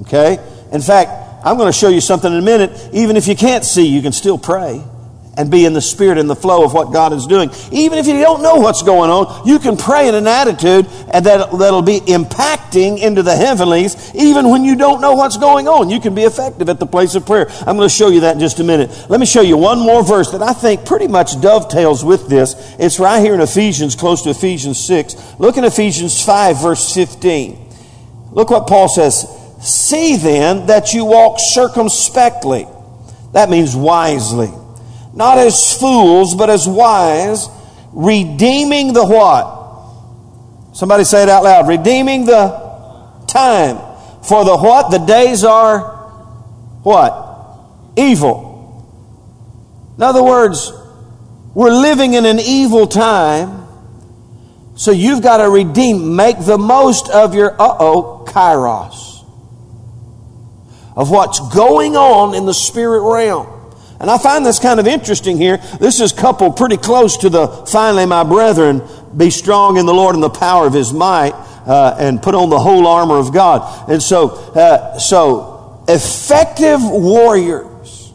Okay? 0.00 0.38
In 0.72 0.80
fact, 0.80 1.22
I'm 1.44 1.56
going 1.56 1.70
to 1.70 1.76
show 1.76 1.88
you 1.88 2.00
something 2.00 2.32
in 2.32 2.38
a 2.38 2.42
minute. 2.42 2.90
Even 2.92 3.16
if 3.16 3.26
you 3.26 3.36
can't 3.36 3.64
see, 3.64 3.86
you 3.86 4.02
can 4.02 4.12
still 4.12 4.38
pray 4.38 4.82
and 5.36 5.50
be 5.50 5.64
in 5.64 5.72
the 5.72 5.80
spirit 5.80 6.18
and 6.18 6.28
the 6.28 6.36
flow 6.36 6.64
of 6.64 6.74
what 6.74 6.92
God 6.92 7.12
is 7.12 7.26
doing. 7.26 7.50
Even 7.70 7.98
if 7.98 8.06
you 8.06 8.20
don't 8.20 8.42
know 8.42 8.56
what's 8.56 8.82
going 8.82 9.10
on, 9.10 9.46
you 9.46 9.58
can 9.58 9.76
pray 9.76 10.08
in 10.08 10.14
an 10.14 10.26
attitude 10.26 10.86
and 11.12 11.24
that, 11.24 11.50
that'll 11.58 11.82
be 11.82 12.00
impacting 12.00 12.98
into 13.00 13.22
the 13.22 13.34
heavenlies 13.34 14.14
even 14.14 14.50
when 14.50 14.64
you 14.64 14.76
don't 14.76 15.00
know 15.00 15.14
what's 15.14 15.38
going 15.38 15.68
on. 15.68 15.88
You 15.88 16.00
can 16.00 16.14
be 16.14 16.22
effective 16.22 16.68
at 16.68 16.78
the 16.78 16.86
place 16.86 17.14
of 17.14 17.24
prayer. 17.24 17.46
I'm 17.60 17.76
going 17.76 17.88
to 17.88 17.94
show 17.94 18.08
you 18.08 18.20
that 18.20 18.34
in 18.34 18.40
just 18.40 18.60
a 18.60 18.64
minute. 18.64 18.90
Let 19.08 19.20
me 19.20 19.26
show 19.26 19.40
you 19.40 19.56
one 19.56 19.78
more 19.78 20.04
verse 20.04 20.30
that 20.32 20.42
I 20.42 20.52
think 20.52 20.84
pretty 20.84 21.08
much 21.08 21.40
dovetails 21.40 22.04
with 22.04 22.28
this. 22.28 22.54
It's 22.78 22.98
right 22.98 23.20
here 23.20 23.34
in 23.34 23.40
Ephesians, 23.40 23.96
close 23.96 24.22
to 24.22 24.30
Ephesians 24.30 24.82
6. 24.84 25.38
Look 25.38 25.56
in 25.56 25.64
Ephesians 25.64 26.22
5, 26.24 26.60
verse 26.60 26.92
15. 26.92 27.70
Look 28.32 28.50
what 28.50 28.66
Paul 28.66 28.88
says. 28.88 29.41
See 29.62 30.16
then 30.16 30.66
that 30.66 30.92
you 30.92 31.04
walk 31.04 31.36
circumspectly. 31.38 32.66
That 33.32 33.48
means 33.48 33.76
wisely. 33.76 34.50
Not 35.14 35.38
as 35.38 35.78
fools, 35.78 36.34
but 36.34 36.50
as 36.50 36.66
wise, 36.66 37.48
redeeming 37.92 38.92
the 38.92 39.06
what? 39.06 40.74
Somebody 40.74 41.04
say 41.04 41.22
it 41.22 41.28
out 41.28 41.44
loud. 41.44 41.68
Redeeming 41.68 42.24
the 42.24 42.48
time. 43.28 43.78
For 44.24 44.44
the 44.44 44.56
what? 44.56 44.90
The 44.90 44.98
days 44.98 45.44
are 45.44 45.80
what? 46.82 47.60
Evil. 47.96 48.50
In 49.96 50.02
other 50.02 50.24
words, 50.24 50.72
we're 51.54 51.70
living 51.70 52.14
in 52.14 52.26
an 52.26 52.40
evil 52.40 52.88
time. 52.88 53.68
So 54.74 54.90
you've 54.90 55.22
got 55.22 55.36
to 55.36 55.48
redeem, 55.48 56.16
make 56.16 56.44
the 56.44 56.58
most 56.58 57.08
of 57.10 57.34
your, 57.34 57.52
uh 57.52 57.76
oh, 57.78 58.24
kairos 58.26 59.11
of 60.96 61.10
what's 61.10 61.40
going 61.54 61.96
on 61.96 62.34
in 62.34 62.46
the 62.46 62.54
spirit 62.54 63.00
realm. 63.00 63.48
And 64.02 64.10
I 64.10 64.18
find 64.18 64.44
this 64.44 64.58
kind 64.58 64.80
of 64.80 64.88
interesting 64.88 65.36
here. 65.36 65.58
This 65.78 66.00
is 66.00 66.12
coupled 66.12 66.56
pretty 66.56 66.76
close 66.76 67.18
to 67.18 67.30
the 67.30 67.46
finally, 67.70 68.04
my 68.04 68.24
brethren, 68.24 68.82
be 69.16 69.30
strong 69.30 69.76
in 69.76 69.86
the 69.86 69.94
Lord 69.94 70.16
and 70.16 70.22
the 70.22 70.28
power 70.28 70.66
of 70.66 70.72
his 70.72 70.92
might, 70.92 71.34
uh, 71.66 71.96
and 71.98 72.20
put 72.20 72.34
on 72.34 72.50
the 72.50 72.58
whole 72.58 72.88
armor 72.88 73.18
of 73.18 73.32
God. 73.32 73.88
And 73.88 74.02
so, 74.02 74.30
uh, 74.30 74.98
so 74.98 75.84
effective 75.88 76.80
warriors, 76.82 78.12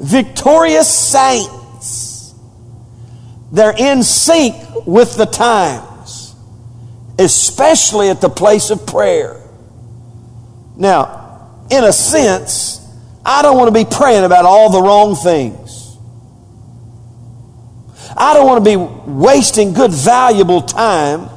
victorious 0.00 0.88
saints, 0.88 2.34
they're 3.52 3.76
in 3.76 4.02
sync 4.02 4.86
with 4.86 5.16
the 5.16 5.26
times, 5.26 6.34
especially 7.18 8.08
at 8.08 8.22
the 8.22 8.30
place 8.30 8.70
of 8.70 8.86
prayer. 8.86 9.38
Now, 10.76 11.19
in 11.70 11.84
a 11.84 11.92
sense, 11.92 12.80
I 13.24 13.42
don't 13.42 13.56
want 13.56 13.68
to 13.68 13.84
be 13.84 13.88
praying 13.88 14.24
about 14.24 14.44
all 14.44 14.70
the 14.70 14.82
wrong 14.82 15.14
things. 15.14 15.96
I 18.16 18.34
don't 18.34 18.46
want 18.46 18.64
to 18.64 18.70
be 18.70 18.76
wasting 18.76 19.72
good, 19.72 19.92
valuable 19.92 20.62
time 20.62 21.28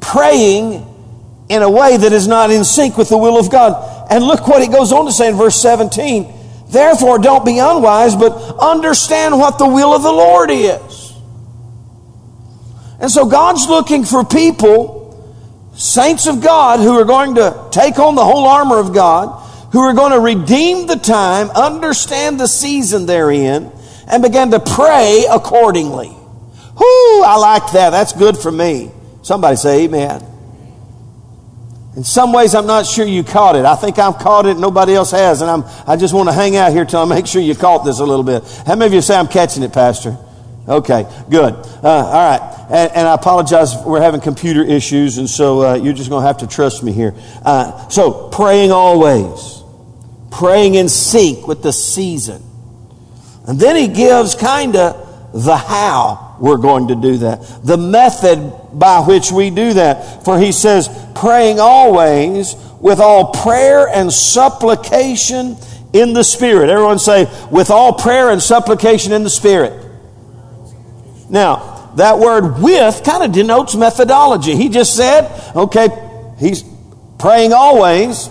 praying 0.00 0.86
in 1.48 1.62
a 1.62 1.70
way 1.70 1.96
that 1.96 2.12
is 2.12 2.26
not 2.26 2.50
in 2.50 2.64
sync 2.64 2.96
with 2.96 3.08
the 3.08 3.18
will 3.18 3.38
of 3.38 3.50
God. 3.50 4.08
And 4.10 4.24
look 4.24 4.48
what 4.48 4.62
he 4.62 4.68
goes 4.68 4.92
on 4.92 5.06
to 5.06 5.12
say 5.12 5.28
in 5.28 5.36
verse 5.36 5.60
17. 5.60 6.32
Therefore, 6.68 7.18
don't 7.18 7.44
be 7.44 7.58
unwise, 7.58 8.16
but 8.16 8.32
understand 8.58 9.38
what 9.38 9.58
the 9.58 9.66
will 9.66 9.94
of 9.94 10.02
the 10.02 10.12
Lord 10.12 10.50
is. 10.50 11.12
And 13.00 13.10
so 13.10 13.26
God's 13.26 13.68
looking 13.68 14.04
for 14.04 14.24
people 14.24 14.99
saints 15.80 16.26
of 16.26 16.42
God 16.42 16.80
who 16.80 16.98
are 16.98 17.04
going 17.04 17.36
to 17.36 17.68
take 17.70 17.98
on 17.98 18.14
the 18.14 18.24
whole 18.24 18.46
armor 18.46 18.78
of 18.78 18.92
God, 18.92 19.42
who 19.72 19.80
are 19.80 19.94
going 19.94 20.12
to 20.12 20.20
redeem 20.20 20.86
the 20.86 20.96
time, 20.96 21.48
understand 21.50 22.38
the 22.38 22.46
season 22.46 23.06
they're 23.06 23.30
in, 23.30 23.72
and 24.06 24.22
begin 24.22 24.50
to 24.50 24.60
pray 24.60 25.24
accordingly. 25.30 26.08
Whoo, 26.08 27.22
I 27.22 27.36
like 27.38 27.72
that. 27.72 27.90
That's 27.90 28.12
good 28.12 28.36
for 28.36 28.52
me. 28.52 28.90
Somebody 29.22 29.56
say 29.56 29.84
amen. 29.84 30.22
In 31.96 32.04
some 32.04 32.32
ways, 32.32 32.54
I'm 32.54 32.66
not 32.66 32.86
sure 32.86 33.06
you 33.06 33.24
caught 33.24 33.56
it. 33.56 33.64
I 33.64 33.74
think 33.74 33.98
I've 33.98 34.18
caught 34.18 34.46
it, 34.46 34.58
nobody 34.58 34.94
else 34.94 35.10
has, 35.12 35.40
and 35.40 35.50
I'm, 35.50 35.64
I 35.86 35.96
just 35.96 36.14
want 36.14 36.28
to 36.28 36.32
hang 36.32 36.56
out 36.56 36.72
here 36.72 36.84
till 36.84 37.00
I 37.00 37.04
make 37.04 37.26
sure 37.26 37.40
you 37.42 37.54
caught 37.54 37.84
this 37.84 38.00
a 38.00 38.04
little 38.04 38.22
bit. 38.22 38.44
How 38.66 38.76
many 38.76 38.86
of 38.86 38.92
you 38.92 39.00
say 39.00 39.16
I'm 39.16 39.28
catching 39.28 39.62
it, 39.62 39.72
Pastor? 39.72 40.16
Okay, 40.70 41.04
good. 41.28 41.54
Uh, 41.82 41.88
all 41.88 42.38
right. 42.38 42.66
And, 42.70 42.92
and, 42.92 43.08
I 43.08 43.14
apologize, 43.14 43.74
we're 43.84 44.00
having 44.00 44.20
computer 44.20 44.62
issues, 44.62 45.18
and 45.18 45.28
so 45.28 45.62
uh, 45.62 45.74
you're 45.74 45.92
just 45.92 46.08
going 46.08 46.22
to 46.22 46.26
have 46.28 46.38
to 46.38 46.46
trust 46.46 46.84
me 46.84 46.92
here. 46.92 47.12
Uh, 47.44 47.88
so, 47.88 48.28
praying 48.28 48.70
always, 48.70 49.64
praying 50.30 50.76
in 50.76 50.88
sync 50.88 51.48
with 51.48 51.64
the 51.64 51.72
season. 51.72 52.40
And 53.48 53.58
then 53.58 53.74
he 53.74 53.88
gives 53.88 54.36
kind 54.36 54.76
of 54.76 55.32
the 55.32 55.56
how 55.56 56.36
we're 56.40 56.56
going 56.56 56.86
to 56.88 56.94
do 56.94 57.16
that, 57.18 57.40
the 57.64 57.76
method 57.76 58.38
by 58.72 59.00
which 59.00 59.32
we 59.32 59.50
do 59.50 59.72
that. 59.72 60.24
For 60.24 60.38
he 60.38 60.52
says, 60.52 60.88
praying 61.16 61.58
always 61.58 62.54
with 62.80 63.00
all 63.00 63.32
prayer 63.32 63.88
and 63.88 64.12
supplication 64.12 65.56
in 65.92 66.12
the 66.12 66.22
Spirit. 66.22 66.70
Everyone 66.70 67.00
say, 67.00 67.26
with 67.50 67.70
all 67.70 67.94
prayer 67.94 68.30
and 68.30 68.40
supplication 68.40 69.12
in 69.12 69.24
the 69.24 69.30
Spirit. 69.30 69.89
Now, 71.30 71.92
that 71.96 72.18
word 72.18 72.60
with 72.60 73.02
kind 73.04 73.22
of 73.22 73.32
denotes 73.32 73.74
methodology. 73.74 74.56
He 74.56 74.68
just 74.68 74.96
said, 74.96 75.30
okay, 75.56 75.88
he's 76.38 76.64
praying 77.18 77.52
always. 77.52 78.28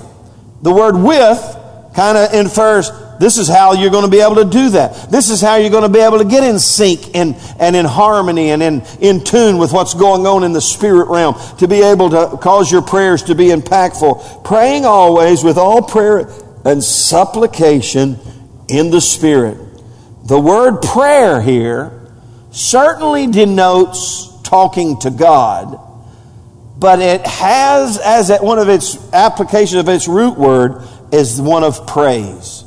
The 0.61 0.71
word 0.71 0.95
with 0.95 1.57
kind 1.95 2.17
of 2.17 2.33
infers 2.33 2.91
this 3.19 3.37
is 3.37 3.49
how 3.49 3.73
you're 3.73 3.91
going 3.91 4.05
to 4.05 4.09
be 4.09 4.21
able 4.21 4.35
to 4.35 4.45
do 4.45 4.69
that. 4.69 5.11
This 5.11 5.29
is 5.29 5.41
how 5.41 5.57
you're 5.57 5.69
going 5.69 5.83
to 5.83 5.89
be 5.89 5.99
able 5.99 6.19
to 6.19 6.25
get 6.25 6.41
in 6.41 6.57
sync 6.57 7.13
and, 7.15 7.35
and 7.59 7.75
in 7.75 7.85
harmony 7.85 8.51
and 8.51 8.63
in, 8.63 8.81
in 9.01 9.23
tune 9.25 9.57
with 9.57 9.73
what's 9.73 9.93
going 9.93 10.25
on 10.25 10.45
in 10.45 10.53
the 10.53 10.61
spirit 10.61 11.09
realm 11.09 11.35
to 11.57 11.67
be 11.67 11.81
able 11.81 12.09
to 12.11 12.37
cause 12.37 12.71
your 12.71 12.81
prayers 12.81 13.23
to 13.23 13.35
be 13.35 13.47
impactful. 13.47 14.45
Praying 14.45 14.85
always 14.85 15.43
with 15.43 15.57
all 15.57 15.81
prayer 15.81 16.29
and 16.63 16.81
supplication 16.81 18.17
in 18.69 18.89
the 18.89 19.01
spirit. 19.01 19.57
The 20.23 20.39
word 20.39 20.81
prayer 20.81 21.41
here 21.41 21.98
certainly 22.59 23.27
denotes 23.27 24.27
talking 24.43 24.99
to 24.99 25.09
God, 25.09 25.79
but 26.77 26.99
it 26.99 27.25
has 27.25 27.97
as 27.97 28.37
one 28.41 28.59
of 28.59 28.67
its 28.67 28.97
applications 29.13 29.79
of 29.79 29.87
its 29.87 30.07
root 30.07 30.37
word 30.37 30.85
is 31.13 31.41
one 31.41 31.63
of 31.63 31.87
praise. 31.87 32.65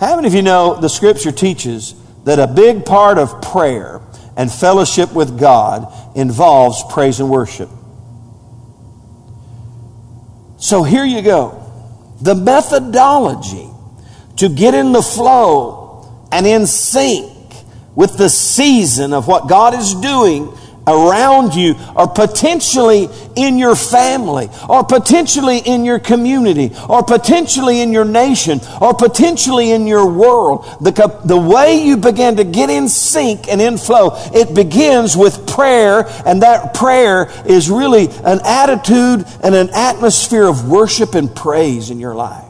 How 0.00 0.16
many 0.16 0.26
of 0.26 0.34
you 0.34 0.42
know 0.42 0.80
the 0.80 0.88
scripture 0.88 1.30
teaches 1.30 1.94
that 2.24 2.38
a 2.38 2.48
big 2.48 2.84
part 2.84 3.16
of 3.16 3.40
prayer 3.40 4.00
and 4.36 4.50
fellowship 4.50 5.12
with 5.14 5.38
God 5.38 5.86
involves 6.16 6.82
praise 6.92 7.20
and 7.20 7.30
worship? 7.30 7.70
So 10.58 10.82
here 10.82 11.04
you 11.04 11.22
go. 11.22 11.60
The 12.20 12.34
methodology 12.34 13.68
to 14.38 14.48
get 14.48 14.74
in 14.74 14.92
the 14.92 15.02
flow 15.02 16.28
and 16.32 16.44
in 16.44 16.66
sync 16.66 17.33
with 17.94 18.16
the 18.16 18.28
season 18.28 19.12
of 19.12 19.28
what 19.28 19.48
God 19.48 19.74
is 19.74 19.94
doing 19.94 20.52
around 20.86 21.54
you 21.54 21.74
or 21.96 22.08
potentially 22.08 23.08
in 23.36 23.58
your 23.58 23.74
family 23.74 24.48
or 24.68 24.84
potentially 24.84 25.58
in 25.58 25.84
your 25.84 25.98
community 25.98 26.72
or 26.88 27.02
potentially 27.02 27.80
in 27.80 27.92
your 27.92 28.04
nation 28.04 28.60
or 28.80 28.94
potentially 28.94 29.70
in 29.70 29.86
your 29.86 30.10
world. 30.10 30.64
The, 30.80 31.20
the 31.24 31.38
way 31.38 31.84
you 31.84 31.96
begin 31.96 32.36
to 32.36 32.44
get 32.44 32.70
in 32.70 32.88
sync 32.88 33.48
and 33.48 33.60
in 33.60 33.78
flow, 33.78 34.10
it 34.34 34.54
begins 34.54 35.16
with 35.16 35.46
prayer 35.46 36.04
and 36.26 36.42
that 36.42 36.74
prayer 36.74 37.30
is 37.46 37.70
really 37.70 38.08
an 38.24 38.40
attitude 38.44 39.24
and 39.42 39.54
an 39.54 39.70
atmosphere 39.74 40.44
of 40.44 40.68
worship 40.68 41.14
and 41.14 41.34
praise 41.34 41.90
in 41.90 41.98
your 41.98 42.14
life. 42.14 42.44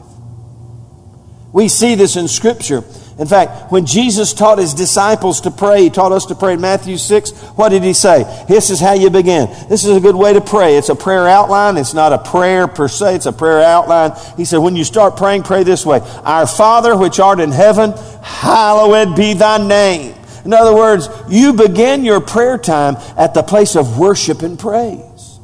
We 1.53 1.69
see 1.69 1.95
this 1.95 2.17
in 2.17 2.27
scripture. 2.27 2.83
In 3.17 3.27
fact, 3.27 3.71
when 3.71 3.85
Jesus 3.85 4.33
taught 4.33 4.57
his 4.57 4.73
disciples 4.73 5.39
to 5.41 5.51
pray, 5.51 5.83
he 5.83 5.89
taught 5.89 6.11
us 6.11 6.25
to 6.25 6.35
pray 6.35 6.53
in 6.53 6.61
Matthew 6.61 6.97
6. 6.97 7.31
What 7.55 7.69
did 7.69 7.81
he 7.81 7.93
say? 7.93 8.23
This 8.49 8.69
is 8.69 8.81
how 8.81 8.93
you 8.93 9.09
begin. 9.09 9.47
This 9.69 9.85
is 9.85 9.95
a 9.95 10.01
good 10.01 10.17
way 10.17 10.33
to 10.33 10.41
pray. 10.41 10.75
It's 10.75 10.89
a 10.89 10.95
prayer 10.95 11.25
outline. 11.25 11.77
It's 11.77 11.93
not 11.93 12.11
a 12.11 12.17
prayer 12.17 12.67
per 12.67 12.89
se. 12.89 13.15
It's 13.15 13.25
a 13.25 13.31
prayer 13.31 13.61
outline. 13.61 14.11
He 14.35 14.43
said, 14.43 14.57
when 14.57 14.75
you 14.75 14.83
start 14.83 15.15
praying, 15.15 15.43
pray 15.43 15.63
this 15.63 15.85
way. 15.85 16.01
Our 16.23 16.45
Father 16.45 16.97
which 16.97 17.21
art 17.21 17.39
in 17.39 17.51
heaven, 17.51 17.93
hallowed 18.21 19.15
be 19.15 19.33
thy 19.33 19.65
name. 19.65 20.13
In 20.43 20.51
other 20.51 20.75
words, 20.75 21.07
you 21.29 21.53
begin 21.53 22.03
your 22.03 22.19
prayer 22.19 22.57
time 22.57 22.97
at 23.17 23.33
the 23.33 23.43
place 23.43 23.77
of 23.77 23.97
worship 23.97 24.41
and 24.41 24.59
praise. 24.59 25.39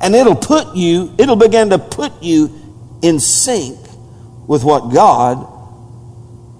And 0.00 0.14
it'll 0.14 0.36
put 0.36 0.76
you, 0.76 1.12
it'll 1.18 1.34
begin 1.34 1.70
to 1.70 1.78
put 1.80 2.22
you 2.22 2.98
in 3.02 3.18
sync 3.18 3.76
with 4.46 4.62
what 4.62 4.94
God 4.94 5.55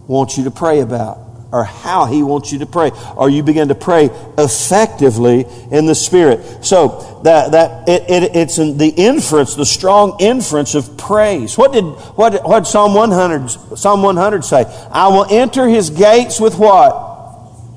wants 0.07 0.39
you 0.39 0.45
to 0.45 0.51
pray 0.51 0.81
about 0.81 1.27
or 1.53 1.65
how 1.65 2.05
he 2.07 2.23
wants 2.23 2.53
you 2.53 2.59
to 2.59 2.67
pray 2.67 2.91
or 3.17 3.31
you 3.31 3.43
begin 3.43 3.69
to 3.69 3.75
pray 3.75 4.11
effectively 4.37 5.47
in 5.71 5.87
the 5.87 5.95
spirit. 5.95 6.65
So 6.65 7.21
that 7.25 7.53
that 7.53 7.89
it, 7.89 8.03
it, 8.11 8.37
it's 8.37 8.59
in 8.59 8.79
the 8.79 8.89
inference 8.89 9.55
the 9.55 9.67
strong 9.67 10.17
inference 10.21 10.75
of 10.75 10.99
praise. 10.99 11.57
What 11.57 11.73
did 11.73 11.85
what 11.85 12.47
what 12.47 12.67
psalm 12.67 12.95
100 12.95 13.79
psalm 13.79 14.03
100 14.03 14.45
say? 14.45 14.65
I 14.91 15.09
will 15.09 15.27
enter 15.31 15.69
his 15.69 15.91
gates 15.91 16.41
with 16.41 16.59
what? 16.59 17.05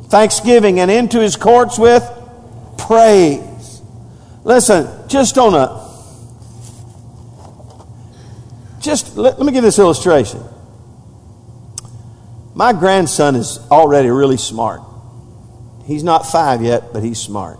Thanksgiving 0.09 0.79
and 0.79 0.89
into 0.89 1.19
his 1.19 1.35
courts 1.35 1.77
with 1.77 2.03
praise. 2.77 3.81
Listen 4.43 5.07
just 5.07 5.37
on 5.37 5.53
a 5.53 5.87
just 8.81 9.15
let, 9.17 9.37
let 9.37 9.45
me 9.45 9.51
give 9.51 9.63
this 9.63 9.77
illustration 9.77 10.43
my 12.59 12.73
grandson 12.73 13.37
is 13.37 13.57
already 13.71 14.09
really 14.09 14.35
smart. 14.35 14.81
He's 15.85 16.03
not 16.03 16.25
five 16.25 16.61
yet, 16.61 16.91
but 16.91 17.01
he's 17.01 17.17
smart. 17.17 17.57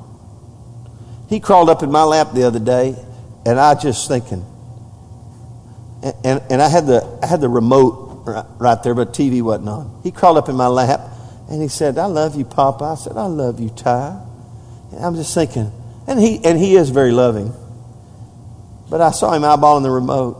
He 1.29 1.39
crawled 1.39 1.69
up 1.69 1.81
in 1.83 1.89
my 1.89 2.03
lap 2.03 2.33
the 2.33 2.43
other 2.43 2.59
day, 2.59 2.97
and 3.45 3.57
I 3.57 3.75
just 3.75 4.09
thinking, 4.09 4.45
and, 6.03 6.43
and, 6.49 6.61
I 6.61 6.67
had 6.67 6.85
the 6.85 7.19
I 7.23 7.27
had 7.27 7.39
the 7.39 7.47
remote 7.47 8.23
right, 8.25 8.45
right 8.57 8.83
there, 8.83 8.93
but 8.93 9.13
TV 9.13 9.41
wasn't 9.41 9.69
on. 9.69 10.01
He 10.03 10.11
crawled 10.11 10.37
up 10.37 10.49
in 10.49 10.57
my 10.57 10.67
lap, 10.67 10.99
and 11.49 11.61
he 11.61 11.69
said, 11.69 11.97
"I 11.97 12.07
love 12.07 12.35
you, 12.35 12.43
Papa." 12.43 12.83
I 12.83 12.95
said, 12.95 13.15
"I 13.15 13.27
love 13.27 13.61
you, 13.61 13.69
Ty." 13.69 14.19
And 14.91 15.05
I'm 15.05 15.15
just 15.15 15.33
thinking, 15.33 15.71
and 16.07 16.19
he 16.19 16.43
and 16.43 16.59
he 16.59 16.75
is 16.75 16.89
very 16.89 17.11
loving. 17.11 17.53
But 18.89 18.99
I 18.99 19.11
saw 19.11 19.31
him 19.31 19.43
eyeballing 19.43 19.83
the 19.83 19.91
remote, 19.91 20.35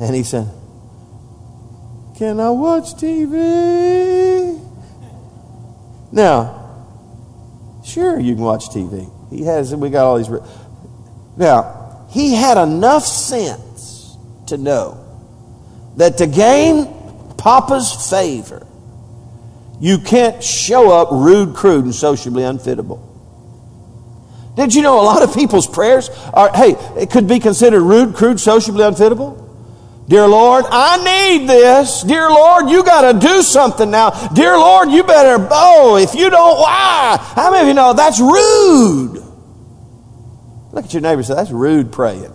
and 0.00 0.16
he 0.16 0.24
said, 0.24 0.48
can 2.22 2.38
I 2.38 2.50
watch 2.50 2.94
TV? 2.94 4.56
Now, 6.12 6.86
sure, 7.84 8.20
you 8.20 8.36
can 8.36 8.44
watch 8.44 8.66
TV. 8.68 9.10
He 9.28 9.42
has, 9.42 9.74
we 9.74 9.90
got 9.90 10.04
all 10.04 10.18
these. 10.18 10.30
Now, 11.36 12.06
he 12.10 12.36
had 12.36 12.58
enough 12.58 13.02
sense 13.02 14.16
to 14.46 14.56
know 14.56 15.04
that 15.96 16.18
to 16.18 16.28
gain 16.28 16.86
Papa's 17.38 18.08
favor, 18.08 18.64
you 19.80 19.98
can't 19.98 20.44
show 20.44 20.92
up 20.92 21.08
rude, 21.10 21.56
crude, 21.56 21.86
and 21.86 21.94
sociably 21.94 22.44
unfittable. 22.44 23.00
Did 24.54 24.76
you 24.76 24.82
know 24.82 25.00
a 25.00 25.02
lot 25.02 25.24
of 25.24 25.34
people's 25.34 25.66
prayers 25.66 26.08
are, 26.32 26.52
hey, 26.54 26.76
it 26.96 27.10
could 27.10 27.26
be 27.26 27.40
considered 27.40 27.82
rude, 27.82 28.14
crude, 28.14 28.38
sociably 28.38 28.84
unfittable? 28.84 29.41
Dear 30.12 30.28
Lord, 30.28 30.66
I 30.68 31.38
need 31.38 31.48
this. 31.48 32.02
Dear 32.02 32.28
Lord, 32.28 32.68
you 32.68 32.84
got 32.84 33.10
to 33.10 33.18
do 33.18 33.40
something 33.40 33.90
now. 33.90 34.10
Dear 34.34 34.58
Lord, 34.58 34.90
you 34.90 35.04
better, 35.04 35.48
oh, 35.50 35.96
if 35.96 36.14
you 36.14 36.28
don't, 36.28 36.58
why? 36.58 37.16
How 37.34 37.50
many 37.50 37.62
of 37.62 37.68
you 37.68 37.72
know 37.72 37.94
that's 37.94 38.20
rude? 38.20 39.24
Look 40.72 40.84
at 40.84 40.92
your 40.92 41.00
neighbor 41.00 41.20
and 41.20 41.26
say, 41.26 41.34
that's 41.34 41.50
rude 41.50 41.92
praying. 41.92 42.24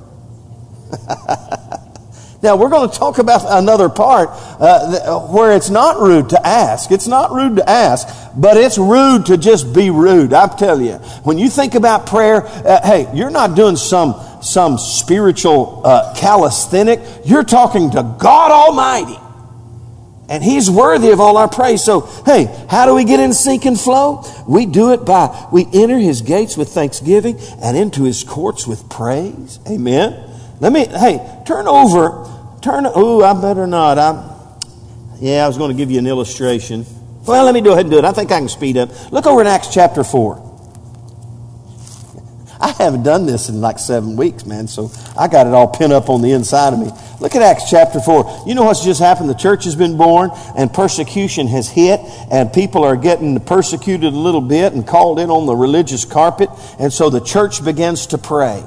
now, 2.41 2.55
we're 2.55 2.69
going 2.69 2.89
to 2.89 2.97
talk 2.97 3.19
about 3.19 3.43
another 3.45 3.89
part 3.89 4.29
uh, 4.31 5.27
where 5.27 5.55
it's 5.55 5.69
not 5.69 5.99
rude 5.99 6.29
to 6.29 6.47
ask. 6.47 6.91
It's 6.91 7.07
not 7.07 7.31
rude 7.31 7.57
to 7.57 7.69
ask, 7.69 8.07
but 8.35 8.57
it's 8.57 8.79
rude 8.79 9.27
to 9.27 9.37
just 9.37 9.71
be 9.75 9.91
rude. 9.91 10.33
I'm 10.33 10.57
telling 10.57 10.87
you. 10.87 10.95
When 11.25 11.37
you 11.37 11.47
think 11.47 11.75
about 11.75 12.07
prayer, 12.07 12.43
uh, 12.43 12.81
hey, 12.83 13.07
you're 13.13 13.29
not 13.29 13.55
doing 13.55 13.75
some 13.75 14.15
some 14.41 14.77
spiritual 14.77 15.81
uh, 15.85 16.13
calisthenic. 16.15 16.99
You're 17.25 17.43
talking 17.43 17.91
to 17.91 18.15
God 18.19 18.51
Almighty. 18.51 19.19
And 20.29 20.43
He's 20.43 20.69
worthy 20.69 21.11
of 21.11 21.19
all 21.21 21.37
our 21.37 21.47
praise. 21.47 21.83
So, 21.83 22.01
hey, 22.25 22.45
how 22.69 22.85
do 22.85 22.93
we 22.93 23.05
get 23.05 23.19
in 23.19 23.33
sync 23.33 23.65
and 23.65 23.79
flow? 23.79 24.23
We 24.47 24.65
do 24.65 24.91
it 24.91 25.05
by, 25.05 25.47
we 25.51 25.65
enter 25.73 25.97
His 25.97 26.21
gates 26.21 26.57
with 26.57 26.69
thanksgiving 26.69 27.39
and 27.61 27.77
into 27.77 28.03
His 28.03 28.23
courts 28.23 28.67
with 28.67 28.89
praise. 28.89 29.59
Amen. 29.69 30.29
Let 30.59 30.73
me, 30.73 30.85
hey, 30.85 31.43
turn 31.45 31.67
over, 31.67 32.27
turn, 32.61 32.85
oh, 32.87 33.23
I 33.23 33.39
better 33.39 33.67
not. 33.67 33.97
I'm, 33.97 34.29
yeah, 35.19 35.45
I 35.45 35.47
was 35.47 35.57
going 35.57 35.71
to 35.71 35.77
give 35.77 35.91
you 35.91 35.99
an 35.99 36.07
illustration. 36.07 36.85
Well, 37.25 37.45
let 37.45 37.53
me 37.53 37.61
go 37.61 37.73
ahead 37.73 37.85
and 37.85 37.91
do 37.91 37.97
it. 37.97 38.05
I 38.05 38.11
think 38.11 38.31
I 38.31 38.39
can 38.39 38.49
speed 38.49 38.77
up. 38.77 38.89
Look 39.11 39.25
over 39.25 39.41
in 39.41 39.47
Acts 39.47 39.73
chapter 39.73 40.03
4. 40.03 40.46
I 42.59 42.71
haven't 42.71 43.03
done 43.03 43.25
this 43.25 43.49
in 43.49 43.61
like 43.61 43.79
seven 43.79 44.15
weeks, 44.15 44.45
man, 44.45 44.67
so 44.67 44.91
I 45.17 45.27
got 45.27 45.47
it 45.47 45.53
all 45.53 45.67
pinned 45.67 45.93
up 45.93 46.09
on 46.09 46.21
the 46.21 46.31
inside 46.31 46.73
of 46.73 46.79
me. 46.79 46.89
Look 47.19 47.35
at 47.35 47.41
Acts 47.41 47.69
chapter 47.69 47.99
4. 47.99 48.43
You 48.47 48.55
know 48.55 48.63
what's 48.63 48.83
just 48.83 48.99
happened? 48.99 49.29
The 49.29 49.35
church 49.35 49.65
has 49.65 49.75
been 49.75 49.97
born 49.97 50.31
and 50.55 50.71
persecution 50.73 51.47
has 51.47 51.69
hit 51.69 51.99
and 52.31 52.51
people 52.51 52.83
are 52.83 52.95
getting 52.95 53.39
persecuted 53.39 54.13
a 54.13 54.17
little 54.17 54.41
bit 54.41 54.73
and 54.73 54.85
called 54.85 55.19
in 55.19 55.29
on 55.29 55.45
the 55.45 55.55
religious 55.55 56.05
carpet. 56.05 56.49
And 56.79 56.91
so 56.91 57.09
the 57.09 57.21
church 57.21 57.63
begins 57.63 58.07
to 58.07 58.17
pray. 58.17 58.63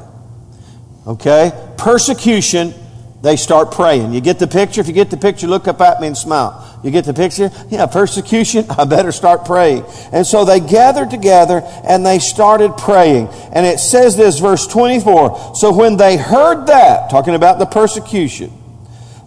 Okay? 1.06 1.52
Persecution, 1.76 2.74
they 3.22 3.36
start 3.36 3.70
praying. 3.70 4.14
You 4.14 4.20
get 4.20 4.38
the 4.38 4.46
picture? 4.46 4.80
If 4.80 4.88
you 4.88 4.94
get 4.94 5.10
the 5.10 5.16
picture, 5.16 5.46
look 5.46 5.68
up 5.68 5.80
at 5.80 6.00
me 6.00 6.06
and 6.06 6.16
smile. 6.16 6.66
You 6.82 6.90
get 6.90 7.04
the 7.04 7.12
picture? 7.12 7.50
Yeah, 7.68 7.84
persecution, 7.86 8.64
I 8.70 8.84
better 8.84 9.12
start 9.12 9.44
praying. 9.44 9.84
And 10.12 10.26
so 10.26 10.44
they 10.44 10.60
gathered 10.60 11.10
together 11.10 11.62
and 11.84 12.04
they 12.04 12.18
started 12.18 12.76
praying. 12.78 13.28
And 13.52 13.66
it 13.66 13.78
says 13.78 14.16
this, 14.16 14.38
verse 14.38 14.66
24. 14.66 15.54
So 15.54 15.76
when 15.76 15.98
they 15.98 16.16
heard 16.16 16.66
that, 16.66 17.10
talking 17.10 17.34
about 17.34 17.58
the 17.58 17.66
persecution, 17.66 18.56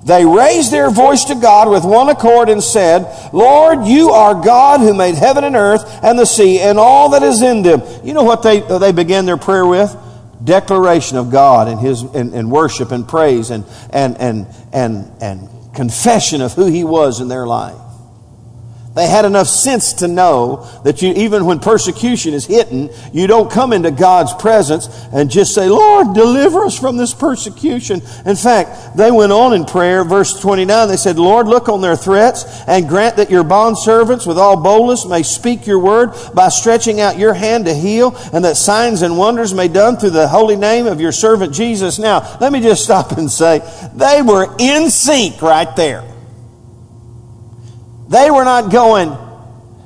they 0.05 0.25
raised 0.25 0.71
their 0.71 0.89
voice 0.89 1.25
to 1.25 1.35
God 1.35 1.69
with 1.69 1.85
one 1.85 2.09
accord 2.09 2.49
and 2.49 2.61
said, 2.61 3.31
Lord, 3.31 3.85
you 3.85 4.09
are 4.09 4.33
God 4.43 4.81
who 4.81 4.93
made 4.93 5.15
heaven 5.15 5.43
and 5.43 5.55
earth 5.55 5.83
and 6.03 6.19
the 6.19 6.25
sea 6.25 6.59
and 6.59 6.77
all 6.77 7.09
that 7.11 7.23
is 7.23 7.41
in 7.41 7.61
them. 7.61 7.81
You 8.03 8.13
know 8.13 8.23
what 8.23 8.43
they, 8.43 8.59
they 8.59 8.91
began 8.91 9.25
their 9.25 9.37
prayer 9.37 9.65
with? 9.65 9.95
Declaration 10.43 11.17
of 11.17 11.31
God 11.31 11.67
and 11.67 11.79
his 11.79 12.01
and, 12.01 12.33
and 12.33 12.51
worship 12.51 12.91
and 12.91 13.07
praise 13.07 13.49
and 13.49 13.65
and 13.91 14.17
and 14.17 14.47
and 14.73 15.11
and 15.21 15.49
confession 15.73 16.41
of 16.41 16.53
who 16.53 16.65
he 16.65 16.83
was 16.83 17.21
in 17.21 17.27
their 17.27 17.47
life. 17.47 17.92
They 18.95 19.07
had 19.07 19.25
enough 19.25 19.47
sense 19.47 19.93
to 19.93 20.07
know 20.07 20.69
that 20.83 21.01
you, 21.01 21.13
even 21.13 21.45
when 21.45 21.59
persecution 21.59 22.35
is 22.35 22.45
hitting, 22.45 22.91
you 23.11 23.25
don't 23.25 23.49
come 23.49 23.73
into 23.73 23.89
God's 23.89 24.33
presence 24.35 24.87
and 25.11 25.31
just 25.31 25.55
say, 25.55 25.67
Lord, 25.67 26.13
deliver 26.13 26.65
us 26.65 26.77
from 26.77 26.97
this 26.97 27.11
persecution. 27.11 28.01
In 28.23 28.35
fact, 28.35 28.95
they 28.95 29.09
went 29.09 29.31
on 29.31 29.53
in 29.53 29.65
prayer, 29.65 30.03
verse 30.03 30.39
29, 30.39 30.87
they 30.87 30.97
said, 30.97 31.17
Lord, 31.17 31.47
look 31.47 31.69
on 31.69 31.81
their 31.81 31.95
threats 31.95 32.45
and 32.67 32.87
grant 32.87 33.17
that 33.17 33.31
your 33.31 33.43
bondservants 33.43 34.27
with 34.27 34.37
all 34.37 34.61
boldness 34.61 35.07
may 35.07 35.23
speak 35.23 35.65
your 35.65 35.79
word 35.79 36.11
by 36.35 36.49
stretching 36.49 37.01
out 37.01 37.17
your 37.17 37.33
hand 37.33 37.65
to 37.65 37.73
heal 37.73 38.15
and 38.31 38.45
that 38.45 38.57
signs 38.57 39.01
and 39.01 39.17
wonders 39.17 39.55
may 39.55 39.67
done 39.67 39.97
through 39.97 40.11
the 40.11 40.27
holy 40.27 40.55
name 40.55 40.85
of 40.85 41.01
your 41.01 41.11
servant 41.11 41.51
Jesus. 41.51 41.97
Now, 41.97 42.37
let 42.39 42.53
me 42.53 42.61
just 42.61 42.83
stop 42.83 43.13
and 43.13 43.31
say, 43.31 43.59
they 43.95 44.21
were 44.21 44.55
in 44.59 44.91
sync 44.91 45.41
right 45.41 45.75
there. 45.75 46.12
They 48.13 48.29
were 48.29 48.43
not 48.43 48.71
going, 48.71 49.09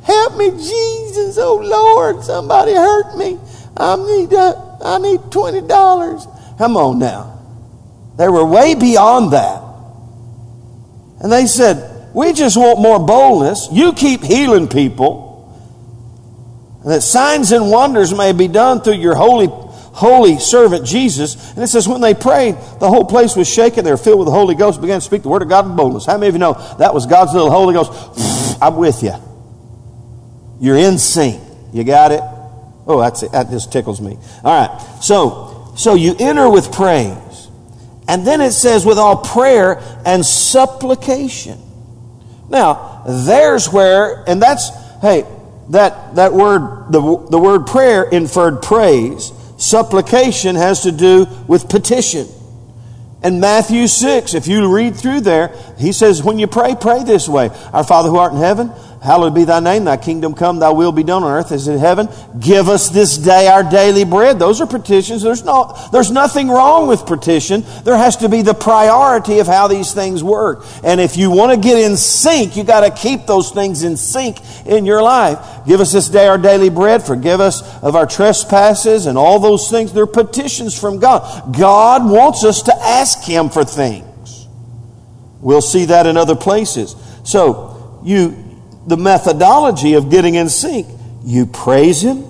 Help 0.03 0.37
me, 0.37 0.51
Jesus. 0.51 1.37
Oh, 1.37 1.55
Lord, 1.63 2.25
somebody 2.25 2.73
hurt 2.73 3.17
me. 3.17 3.39
I 3.77 3.95
need, 3.95 4.33
uh, 4.33 4.77
I 4.83 4.97
need 4.97 5.19
$20. 5.31 6.57
Come 6.57 6.75
on 6.75 6.99
now. 6.99 7.39
They 8.17 8.27
were 8.27 8.45
way 8.45 8.75
beyond 8.75 9.31
that. 9.31 9.63
And 11.21 11.31
they 11.31 11.45
said, 11.45 12.13
We 12.13 12.33
just 12.33 12.57
want 12.57 12.81
more 12.81 12.99
boldness. 12.99 13.69
You 13.71 13.93
keep 13.93 14.23
healing 14.23 14.67
people. 14.67 15.27
And 16.83 16.91
that 16.91 17.01
signs 17.01 17.53
and 17.53 17.71
wonders 17.71 18.13
may 18.13 18.33
be 18.33 18.49
done 18.49 18.81
through 18.81 18.95
your 18.95 19.15
holy, 19.15 19.47
holy 19.97 20.37
servant 20.37 20.85
Jesus. 20.85 21.53
And 21.53 21.63
it 21.63 21.67
says, 21.67 21.87
when 21.87 22.01
they 22.01 22.13
prayed, 22.13 22.53
the 22.79 22.87
whole 22.87 23.03
place 23.03 23.35
was 23.35 23.51
shaken. 23.51 23.83
They 23.83 23.89
were 23.89 23.97
filled 23.97 24.19
with 24.19 24.27
the 24.27 24.31
Holy 24.31 24.53
Ghost, 24.53 24.79
began 24.79 24.99
to 24.99 25.05
speak 25.05 25.23
the 25.23 25.29
word 25.29 25.41
of 25.41 25.49
God 25.49 25.65
in 25.65 25.75
boldness. 25.75 26.05
How 26.05 26.19
many 26.19 26.27
of 26.27 26.35
you 26.35 26.39
know 26.39 26.53
that 26.77 26.93
was 26.93 27.07
God's 27.07 27.33
little 27.33 27.49
Holy 27.49 27.73
Ghost? 27.73 27.91
I'm 28.61 28.75
with 28.75 29.01
you. 29.01 29.15
You're 30.59 30.77
in 30.77 30.99
sync. 30.99 31.41
You 31.73 31.83
got 31.83 32.11
it? 32.11 32.21
Oh, 32.85 32.99
that's 33.01 33.23
it. 33.23 33.31
That 33.31 33.49
just 33.49 33.71
tickles 33.71 33.99
me. 33.99 34.19
All 34.43 34.67
right. 34.67 35.01
So, 35.01 35.73
so 35.75 35.95
you 35.95 36.15
enter 36.19 36.47
with 36.47 36.71
praise. 36.71 37.47
And 38.07 38.25
then 38.25 38.39
it 38.39 38.51
says, 38.51 38.85
with 38.85 38.99
all 38.99 39.17
prayer 39.17 39.81
and 40.05 40.23
supplication. 40.23 41.59
Now, 42.49 43.03
there's 43.07 43.67
where, 43.73 44.23
and 44.29 44.39
that's, 44.39 44.69
hey, 45.01 45.25
that, 45.69 46.15
that 46.15 46.33
word, 46.33 46.91
the, 46.91 47.01
the 47.31 47.39
word 47.39 47.65
prayer 47.65 48.03
inferred 48.03 48.61
praise. 48.61 49.31
Supplication 49.57 50.55
has 50.55 50.81
to 50.83 50.91
do 50.91 51.27
with 51.47 51.67
petition. 51.67 52.27
And 53.23 53.41
Matthew 53.41 53.87
6, 53.87 54.35
if 54.35 54.47
you 54.47 54.73
read 54.73 54.95
through 54.95 55.21
there, 55.21 55.53
he 55.77 55.91
says, 55.91 56.23
when 56.23 56.37
you 56.37 56.47
pray, 56.47 56.75
pray 56.79 57.03
this 57.03 57.27
way. 57.27 57.49
Our 57.73 57.83
Father 57.83 58.09
who 58.09 58.17
art 58.17 58.33
in 58.33 58.39
heaven, 58.39 58.71
Hallowed 59.01 59.35
be 59.35 59.43
thy 59.43 59.59
name, 59.59 59.85
thy 59.85 59.97
kingdom 59.97 60.33
come, 60.33 60.57
thy 60.57 60.71
will 60.71 60.91
be 60.91 61.03
done 61.03 61.23
on 61.23 61.31
earth 61.31 61.51
as 61.51 61.67
in 61.67 61.77
heaven. 61.77 62.09
Give 62.39 62.67
us 62.67 62.89
this 62.89 63.17
day 63.17 63.47
our 63.47 63.63
daily 63.63 64.03
bread. 64.03 64.39
Those 64.39 64.59
are 64.59 64.65
petitions. 64.65 65.21
There's, 65.21 65.43
no, 65.43 65.77
there's 65.91 66.09
nothing 66.09 66.49
wrong 66.49 66.87
with 66.87 67.05
petition. 67.05 67.63
There 67.83 67.95
has 67.95 68.17
to 68.17 68.29
be 68.29 68.41
the 68.41 68.55
priority 68.55 69.37
of 69.37 69.45
how 69.45 69.67
these 69.67 69.93
things 69.93 70.23
work. 70.23 70.65
And 70.83 70.99
if 70.99 71.15
you 71.15 71.29
want 71.29 71.51
to 71.51 71.59
get 71.59 71.77
in 71.77 71.95
sync, 71.95 72.57
you 72.57 72.63
got 72.63 72.81
to 72.81 72.91
keep 72.91 73.27
those 73.27 73.51
things 73.51 73.83
in 73.83 73.97
sync 73.97 74.39
in 74.65 74.85
your 74.85 75.03
life. 75.03 75.39
Give 75.67 75.79
us 75.79 75.91
this 75.91 76.09
day 76.09 76.27
our 76.27 76.39
daily 76.39 76.69
bread. 76.69 77.03
Forgive 77.03 77.39
us 77.39 77.61
of 77.83 77.95
our 77.95 78.07
trespasses 78.07 79.05
and 79.05 79.15
all 79.15 79.39
those 79.39 79.69
things. 79.69 79.93
They're 79.93 80.07
petitions 80.07 80.77
from 80.77 80.99
God. 80.99 81.55
God 81.55 82.09
wants 82.09 82.43
us 82.43 82.63
to 82.63 82.75
ask 82.75 83.21
Him 83.21 83.49
for 83.49 83.63
things. 83.63 84.47
We'll 85.39 85.61
see 85.61 85.85
that 85.85 86.07
in 86.07 86.17
other 86.17 86.35
places. 86.35 86.95
So, 87.23 88.01
you, 88.03 88.46
the 88.87 88.97
methodology 88.97 89.93
of 89.93 90.09
getting 90.09 90.35
in 90.35 90.49
sync. 90.49 90.87
You 91.23 91.45
praise 91.45 92.01
Him, 92.01 92.23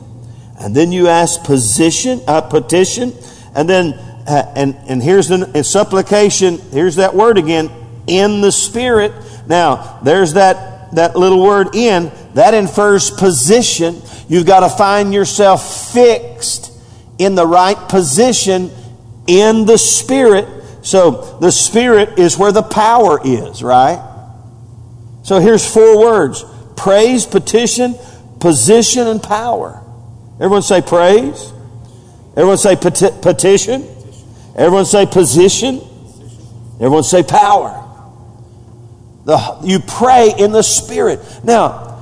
and 0.60 0.76
then 0.76 0.91
you 0.91 1.08
ask 1.08 1.43
position, 1.43 2.20
uh, 2.28 2.41
petition, 2.41 3.13
and 3.56 3.70
then 3.70 3.93
uh, 4.28 4.52
and 4.56 4.76
and 4.88 5.02
here's 5.02 5.28
the 5.30 5.63
supplication. 5.63 6.58
Here's 6.72 6.96
that 6.98 7.15
word 7.15 7.38
again 7.38 7.70
in 8.08 8.41
the 8.41 8.52
Spirit. 8.52 9.13
Now 9.48 10.00
there's 10.04 10.34
that 10.34 10.93
that 10.96 11.15
little 11.15 11.43
word 11.43 11.76
in 11.76 12.12
that 12.34 12.54
infers 12.54 13.12
position. 13.12 14.02
You've 14.28 14.46
got 14.46 14.62
to 14.62 14.70
find 14.70 15.13
yourself 15.13 15.91
fixed 15.93 16.74
in 17.17 17.36
the 17.36 17.46
right 17.46 17.78
position 17.89 18.72
in 19.28 19.65
the 19.65 19.78
Spirit. 19.78 20.48
So 20.82 21.38
the 21.39 21.52
Spirit 21.52 22.17
is 22.17 22.38
where 22.38 22.52
the 22.52 22.63
power 22.63 23.20
is, 23.24 23.62
right? 23.62 24.16
So 25.28 25.42
here's 25.42 25.70
four 25.70 26.00
words 26.00 26.46
praise, 26.78 27.26
petition, 27.26 27.96
position, 28.40 29.08
and 29.08 29.22
power. 29.22 29.84
Everyone 30.36 30.62
say 30.62 30.82
praise. 30.82 31.52
Everyone 32.32 32.58
say 32.58 32.78
peti- 32.78 33.20
petition. 33.22 33.86
Everyone 34.56 34.86
say 34.86 35.06
position. 35.06 35.82
Everyone 36.76 37.04
say 37.04 37.24
power. 37.24 37.84
The, 39.26 39.60
you 39.66 39.80
pray 39.80 40.34
in 40.40 40.54
the 40.54 40.62
Spirit. 40.62 41.20
Now, 41.44 42.00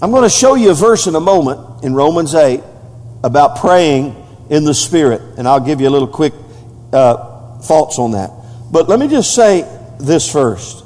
I'm 0.00 0.12
going 0.12 0.22
to 0.22 0.30
show 0.30 0.54
you 0.54 0.70
a 0.70 0.74
verse 0.74 1.06
in 1.06 1.14
a 1.14 1.20
moment 1.20 1.84
in 1.84 1.92
Romans 1.92 2.34
8 2.34 2.62
about 3.22 3.58
praying 3.58 4.16
in 4.48 4.64
the 4.64 4.72
Spirit, 4.72 5.20
and 5.36 5.46
I'll 5.46 5.60
give 5.60 5.82
you 5.82 5.90
a 5.90 5.92
little 5.92 6.08
quick 6.08 6.32
uh, 6.94 7.58
thoughts 7.58 7.98
on 7.98 8.12
that. 8.12 8.30
But 8.72 8.88
let 8.88 8.98
me 8.98 9.08
just 9.08 9.34
say 9.34 9.68
this 9.98 10.32
first. 10.32 10.79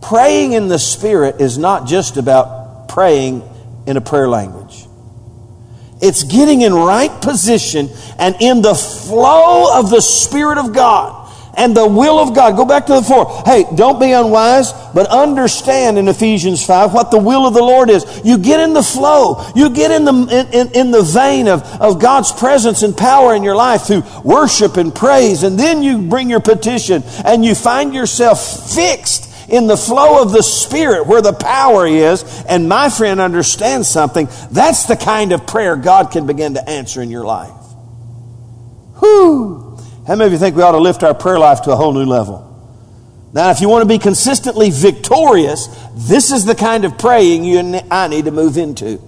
Praying 0.00 0.52
in 0.52 0.68
the 0.68 0.78
Spirit 0.78 1.40
is 1.40 1.58
not 1.58 1.86
just 1.86 2.16
about 2.16 2.88
praying 2.88 3.42
in 3.86 3.96
a 3.96 4.00
prayer 4.00 4.28
language. 4.28 4.86
It's 6.00 6.22
getting 6.22 6.62
in 6.62 6.72
right 6.72 7.10
position 7.22 7.88
and 8.18 8.36
in 8.40 8.62
the 8.62 8.74
flow 8.74 9.78
of 9.78 9.90
the 9.90 10.00
Spirit 10.00 10.58
of 10.58 10.72
God 10.72 11.28
and 11.58 11.76
the 11.76 11.86
will 11.86 12.20
of 12.20 12.34
God. 12.34 12.56
Go 12.56 12.64
back 12.64 12.86
to 12.86 12.94
the 12.94 13.02
four. 13.02 13.42
Hey, 13.44 13.64
don't 13.74 13.98
be 13.98 14.12
unwise, 14.12 14.72
but 14.94 15.08
understand 15.08 15.98
in 15.98 16.06
Ephesians 16.06 16.64
5 16.64 16.94
what 16.94 17.10
the 17.10 17.18
will 17.18 17.46
of 17.46 17.52
the 17.52 17.62
Lord 17.62 17.90
is. 17.90 18.22
You 18.24 18.38
get 18.38 18.60
in 18.60 18.74
the 18.74 18.82
flow. 18.82 19.44
You 19.56 19.70
get 19.70 19.90
in 19.90 20.04
the, 20.04 20.12
in, 20.12 20.54
in, 20.54 20.74
in, 20.74 20.90
the 20.92 21.02
vein 21.02 21.48
of, 21.48 21.62
of 21.80 22.00
God's 22.00 22.30
presence 22.30 22.84
and 22.84 22.96
power 22.96 23.34
in 23.34 23.42
your 23.42 23.56
life 23.56 23.82
through 23.82 24.04
worship 24.22 24.76
and 24.76 24.94
praise. 24.94 25.42
And 25.42 25.58
then 25.58 25.82
you 25.82 25.98
bring 25.98 26.30
your 26.30 26.40
petition 26.40 27.02
and 27.24 27.44
you 27.44 27.56
find 27.56 27.92
yourself 27.92 28.72
fixed 28.72 29.27
in 29.48 29.66
the 29.66 29.76
flow 29.76 30.22
of 30.22 30.32
the 30.32 30.42
Spirit 30.42 31.06
where 31.06 31.22
the 31.22 31.32
power 31.32 31.86
is. 31.86 32.24
And 32.48 32.68
my 32.68 32.90
friend 32.90 33.20
understands 33.20 33.88
something. 33.88 34.28
That's 34.50 34.84
the 34.84 34.96
kind 34.96 35.32
of 35.32 35.46
prayer 35.46 35.76
God 35.76 36.10
can 36.10 36.26
begin 36.26 36.54
to 36.54 36.68
answer 36.68 37.02
in 37.02 37.10
your 37.10 37.24
life. 37.24 37.50
Whew. 39.00 39.78
How 40.06 40.16
many 40.16 40.26
of 40.26 40.32
you 40.32 40.38
think 40.38 40.56
we 40.56 40.62
ought 40.62 40.72
to 40.72 40.78
lift 40.78 41.02
our 41.02 41.14
prayer 41.14 41.38
life 41.38 41.62
to 41.62 41.72
a 41.72 41.76
whole 41.76 41.92
new 41.92 42.04
level? 42.04 42.44
Now, 43.32 43.50
if 43.50 43.60
you 43.60 43.68
want 43.68 43.82
to 43.82 43.88
be 43.88 43.98
consistently 43.98 44.70
victorious, 44.70 45.68
this 45.94 46.32
is 46.32 46.44
the 46.46 46.54
kind 46.54 46.84
of 46.84 46.96
praying 46.98 47.44
you 47.44 47.58
and 47.58 47.76
I 47.90 48.08
need 48.08 48.24
to 48.24 48.30
move 48.30 48.56
into. 48.56 49.02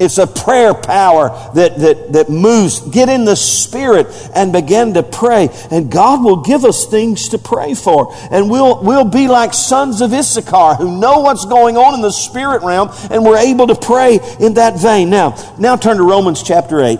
It's 0.00 0.16
a 0.16 0.26
prayer 0.26 0.72
power 0.72 1.28
that, 1.54 1.78
that, 1.78 2.12
that 2.14 2.30
moves. 2.30 2.80
Get 2.80 3.10
in 3.10 3.26
the 3.26 3.36
Spirit 3.36 4.06
and 4.34 4.50
begin 4.50 4.94
to 4.94 5.02
pray. 5.02 5.50
And 5.70 5.92
God 5.92 6.24
will 6.24 6.38
give 6.42 6.64
us 6.64 6.86
things 6.86 7.28
to 7.28 7.38
pray 7.38 7.74
for. 7.74 8.16
And 8.30 8.50
we'll, 8.50 8.82
we'll 8.82 9.04
be 9.04 9.28
like 9.28 9.52
sons 9.52 10.00
of 10.00 10.14
Issachar 10.14 10.76
who 10.76 10.98
know 10.98 11.20
what's 11.20 11.44
going 11.44 11.76
on 11.76 11.92
in 11.92 12.00
the 12.00 12.12
Spirit 12.12 12.62
realm 12.62 12.88
and 13.10 13.22
we're 13.22 13.36
able 13.36 13.66
to 13.66 13.74
pray 13.74 14.18
in 14.40 14.54
that 14.54 14.80
vein. 14.80 15.10
Now, 15.10 15.36
now 15.58 15.76
turn 15.76 15.98
to 15.98 16.02
Romans 16.02 16.42
chapter 16.42 16.80
8. 16.80 16.98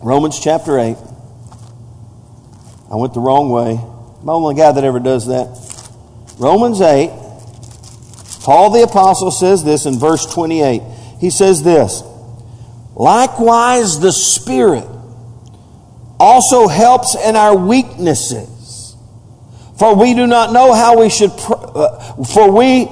Romans 0.00 0.38
chapter 0.38 0.78
8. 0.78 0.96
I 2.88 2.94
went 2.94 3.14
the 3.14 3.20
wrong 3.20 3.50
way. 3.50 3.72
I'm 3.72 4.26
the 4.26 4.32
only 4.32 4.54
guy 4.54 4.70
that 4.70 4.84
ever 4.84 5.00
does 5.00 5.26
that. 5.26 5.48
Romans 6.38 6.80
8. 6.80 7.10
Paul 8.44 8.70
the 8.70 8.84
Apostle 8.84 9.32
says 9.32 9.64
this 9.64 9.86
in 9.86 9.98
verse 9.98 10.24
28 10.24 10.82
he 11.20 11.30
says 11.30 11.62
this 11.62 12.02
Likewise, 12.94 14.00
the 14.00 14.12
Spirit 14.12 14.86
also 16.18 16.66
helps 16.66 17.14
in 17.14 17.36
our 17.36 17.56
weaknesses. 17.56 18.96
For 19.78 19.94
we 19.94 20.14
do 20.14 20.26
not 20.26 20.52
know 20.52 20.72
how 20.72 20.98
we 20.98 21.08
should, 21.08 21.30
pr- 21.30 21.54
uh, 21.54 22.24
for 22.24 22.50
we, 22.50 22.88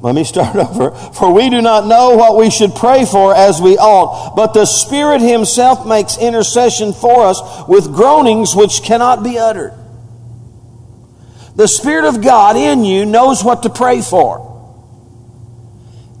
let 0.00 0.14
me 0.14 0.24
start 0.24 0.56
over. 0.56 0.90
For 0.90 1.32
we 1.32 1.50
do 1.50 1.60
not 1.60 1.86
know 1.86 2.16
what 2.16 2.38
we 2.38 2.48
should 2.48 2.74
pray 2.74 3.04
for 3.04 3.34
as 3.34 3.60
we 3.60 3.76
ought, 3.76 4.34
but 4.34 4.54
the 4.54 4.64
Spirit 4.64 5.20
Himself 5.20 5.86
makes 5.86 6.16
intercession 6.16 6.94
for 6.94 7.26
us 7.26 7.42
with 7.68 7.92
groanings 7.92 8.56
which 8.56 8.82
cannot 8.82 9.22
be 9.22 9.38
uttered. 9.38 9.74
The 11.56 11.68
Spirit 11.68 12.06
of 12.06 12.22
God 12.22 12.56
in 12.56 12.84
you 12.84 13.04
knows 13.04 13.44
what 13.44 13.64
to 13.64 13.68
pray 13.68 14.00
for. 14.00 14.49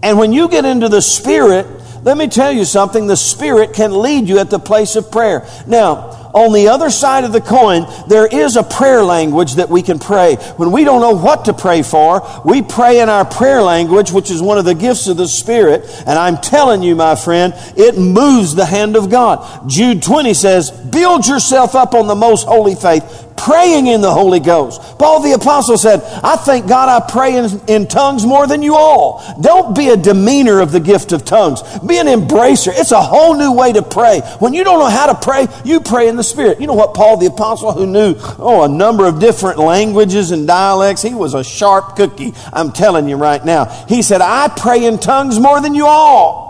And 0.02 0.18
when 0.18 0.32
you 0.32 0.48
get 0.48 0.64
into 0.64 0.88
the 0.88 1.02
Spirit, 1.02 1.66
let 2.02 2.16
me 2.16 2.28
tell 2.28 2.50
you 2.50 2.64
something, 2.64 3.06
the 3.06 3.16
Spirit 3.16 3.74
can 3.74 3.92
lead 3.92 4.28
you 4.28 4.38
at 4.38 4.48
the 4.48 4.58
place 4.58 4.96
of 4.96 5.10
prayer. 5.10 5.46
Now, 5.66 6.16
on 6.32 6.52
the 6.52 6.68
other 6.68 6.90
side 6.90 7.24
of 7.24 7.32
the 7.32 7.40
coin, 7.40 7.86
there 8.08 8.26
is 8.26 8.56
a 8.56 8.62
prayer 8.62 9.02
language 9.02 9.56
that 9.56 9.68
we 9.68 9.82
can 9.82 9.98
pray. 9.98 10.36
When 10.56 10.70
we 10.70 10.84
don't 10.84 11.00
know 11.00 11.16
what 11.16 11.46
to 11.46 11.52
pray 11.52 11.82
for, 11.82 12.26
we 12.44 12.62
pray 12.62 13.00
in 13.00 13.08
our 13.08 13.24
prayer 13.24 13.60
language, 13.60 14.12
which 14.12 14.30
is 14.30 14.40
one 14.40 14.56
of 14.56 14.64
the 14.64 14.74
gifts 14.74 15.08
of 15.08 15.16
the 15.16 15.28
Spirit. 15.28 15.84
And 16.06 16.18
I'm 16.18 16.38
telling 16.38 16.82
you, 16.82 16.94
my 16.94 17.16
friend, 17.16 17.52
it 17.76 17.98
moves 17.98 18.54
the 18.54 18.64
hand 18.64 18.96
of 18.96 19.10
God. 19.10 19.68
Jude 19.68 20.02
20 20.02 20.32
says, 20.32 20.70
build 20.70 21.26
yourself 21.26 21.74
up 21.74 21.94
on 21.94 22.06
the 22.06 22.14
most 22.14 22.46
holy 22.46 22.76
faith 22.76 23.29
praying 23.44 23.86
in 23.86 24.00
the 24.00 24.12
Holy 24.12 24.40
Ghost. 24.40 24.80
Paul 24.98 25.22
the 25.22 25.32
Apostle 25.32 25.78
said, 25.78 26.02
I 26.22 26.36
thank 26.36 26.68
God 26.68 26.88
I 26.88 27.10
pray 27.10 27.36
in, 27.36 27.60
in, 27.66 27.86
tongues 27.86 28.26
more 28.26 28.46
than 28.46 28.62
you 28.62 28.74
all. 28.74 29.24
Don't 29.40 29.74
be 29.74 29.88
a 29.88 29.96
demeanor 29.96 30.60
of 30.60 30.72
the 30.72 30.80
gift 30.80 31.12
of 31.12 31.24
tongues. 31.24 31.62
Be 31.80 31.98
an 31.98 32.06
embracer. 32.06 32.72
It's 32.74 32.92
a 32.92 33.00
whole 33.00 33.36
new 33.36 33.52
way 33.52 33.72
to 33.72 33.82
pray. 33.82 34.20
When 34.38 34.52
you 34.52 34.62
don't 34.62 34.78
know 34.78 34.88
how 34.88 35.06
to 35.12 35.14
pray, 35.14 35.48
you 35.64 35.80
pray 35.80 36.08
in 36.08 36.16
the 36.16 36.22
Spirit. 36.22 36.60
You 36.60 36.66
know 36.66 36.74
what 36.74 36.94
Paul 36.94 37.16
the 37.16 37.26
Apostle, 37.26 37.72
who 37.72 37.86
knew, 37.86 38.14
oh, 38.38 38.64
a 38.64 38.68
number 38.68 39.06
of 39.06 39.18
different 39.18 39.58
languages 39.58 40.30
and 40.30 40.46
dialects, 40.46 41.02
he 41.02 41.14
was 41.14 41.34
a 41.34 41.42
sharp 41.42 41.96
cookie. 41.96 42.34
I'm 42.52 42.72
telling 42.72 43.08
you 43.08 43.16
right 43.16 43.44
now. 43.44 43.64
He 43.88 44.02
said, 44.02 44.20
I 44.20 44.48
pray 44.48 44.84
in 44.84 44.98
tongues 44.98 45.38
more 45.38 45.60
than 45.60 45.74
you 45.74 45.86
all. 45.86 46.49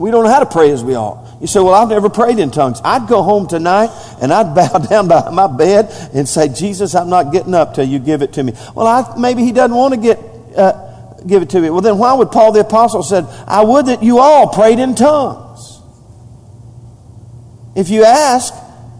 We 0.00 0.10
don't 0.10 0.24
know 0.24 0.30
how 0.30 0.40
to 0.40 0.46
pray 0.46 0.70
as 0.70 0.82
we 0.82 0.94
ought. 0.94 1.42
You 1.42 1.46
say, 1.46 1.60
Well, 1.60 1.74
I've 1.74 1.90
never 1.90 2.08
prayed 2.08 2.38
in 2.38 2.50
tongues. 2.50 2.80
I'd 2.82 3.06
go 3.06 3.22
home 3.22 3.46
tonight 3.46 3.90
and 4.22 4.32
I'd 4.32 4.54
bow 4.54 4.78
down 4.78 5.08
by 5.08 5.28
my 5.28 5.46
bed 5.46 5.94
and 6.14 6.26
say, 6.26 6.48
Jesus, 6.48 6.94
I'm 6.94 7.10
not 7.10 7.32
getting 7.32 7.52
up 7.52 7.74
till 7.74 7.84
you 7.84 7.98
give 7.98 8.22
it 8.22 8.32
to 8.32 8.42
me. 8.42 8.54
Well, 8.74 8.86
I, 8.86 9.14
maybe 9.18 9.44
he 9.44 9.52
doesn't 9.52 9.76
want 9.76 9.92
to 9.92 10.00
get, 10.00 10.18
uh, 10.56 11.12
give 11.26 11.42
it 11.42 11.50
to 11.50 11.60
me. 11.60 11.68
Well, 11.68 11.82
then 11.82 11.98
why 11.98 12.14
would 12.14 12.30
Paul 12.30 12.52
the 12.52 12.60
Apostle 12.60 13.02
said, 13.02 13.26
I 13.46 13.62
would 13.62 13.86
that 13.86 14.02
you 14.02 14.20
all 14.20 14.48
prayed 14.48 14.78
in 14.78 14.94
tongues? 14.94 15.82
If 17.76 17.90
you 17.90 18.04
ask, 18.04 18.54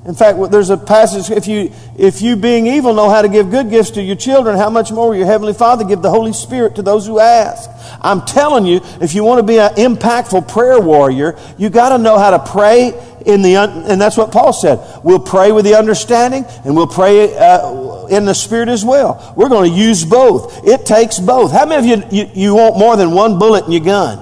in 0.06 0.14
fact, 0.14 0.38
there's 0.50 0.70
a 0.70 0.78
passage, 0.78 1.30
if 1.30 1.46
you, 1.46 1.70
if 1.98 2.22
you 2.22 2.34
being 2.34 2.66
evil 2.66 2.94
know 2.94 3.10
how 3.10 3.20
to 3.20 3.28
give 3.28 3.50
good 3.50 3.68
gifts 3.68 3.90
to 3.92 4.02
your 4.02 4.16
children, 4.16 4.56
how 4.56 4.70
much 4.70 4.90
more 4.90 5.10
will 5.10 5.16
your 5.16 5.26
Heavenly 5.26 5.52
Father 5.52 5.84
give 5.84 6.00
the 6.00 6.08
Holy 6.08 6.32
Spirit 6.32 6.76
to 6.76 6.82
those 6.82 7.06
who 7.06 7.20
ask? 7.20 7.68
I'm 8.00 8.24
telling 8.24 8.64
you, 8.64 8.80
if 9.02 9.12
you 9.14 9.24
want 9.24 9.40
to 9.40 9.42
be 9.42 9.58
an 9.58 9.74
impactful 9.74 10.48
prayer 10.48 10.80
warrior, 10.80 11.38
you 11.58 11.68
got 11.68 11.90
to 11.90 11.98
know 11.98 12.18
how 12.18 12.30
to 12.30 12.38
pray 12.38 12.94
in 13.26 13.42
the, 13.42 13.56
and 13.56 14.00
that's 14.00 14.16
what 14.16 14.32
Paul 14.32 14.54
said. 14.54 14.80
We'll 15.04 15.18
pray 15.18 15.52
with 15.52 15.66
the 15.66 15.74
understanding 15.74 16.46
and 16.64 16.74
we'll 16.74 16.86
pray 16.86 17.36
uh, 17.36 18.06
in 18.06 18.24
the 18.24 18.34
Spirit 18.34 18.70
as 18.70 18.82
well. 18.82 19.34
We're 19.36 19.50
going 19.50 19.70
to 19.70 19.76
use 19.76 20.06
both. 20.06 20.66
It 20.66 20.86
takes 20.86 21.18
both. 21.18 21.52
How 21.52 21.66
many 21.66 21.92
of 21.92 22.12
you, 22.12 22.20
you, 22.22 22.30
you 22.34 22.54
want 22.54 22.78
more 22.78 22.96
than 22.96 23.10
one 23.10 23.38
bullet 23.38 23.66
in 23.66 23.72
your 23.72 23.84
gun? 23.84 24.16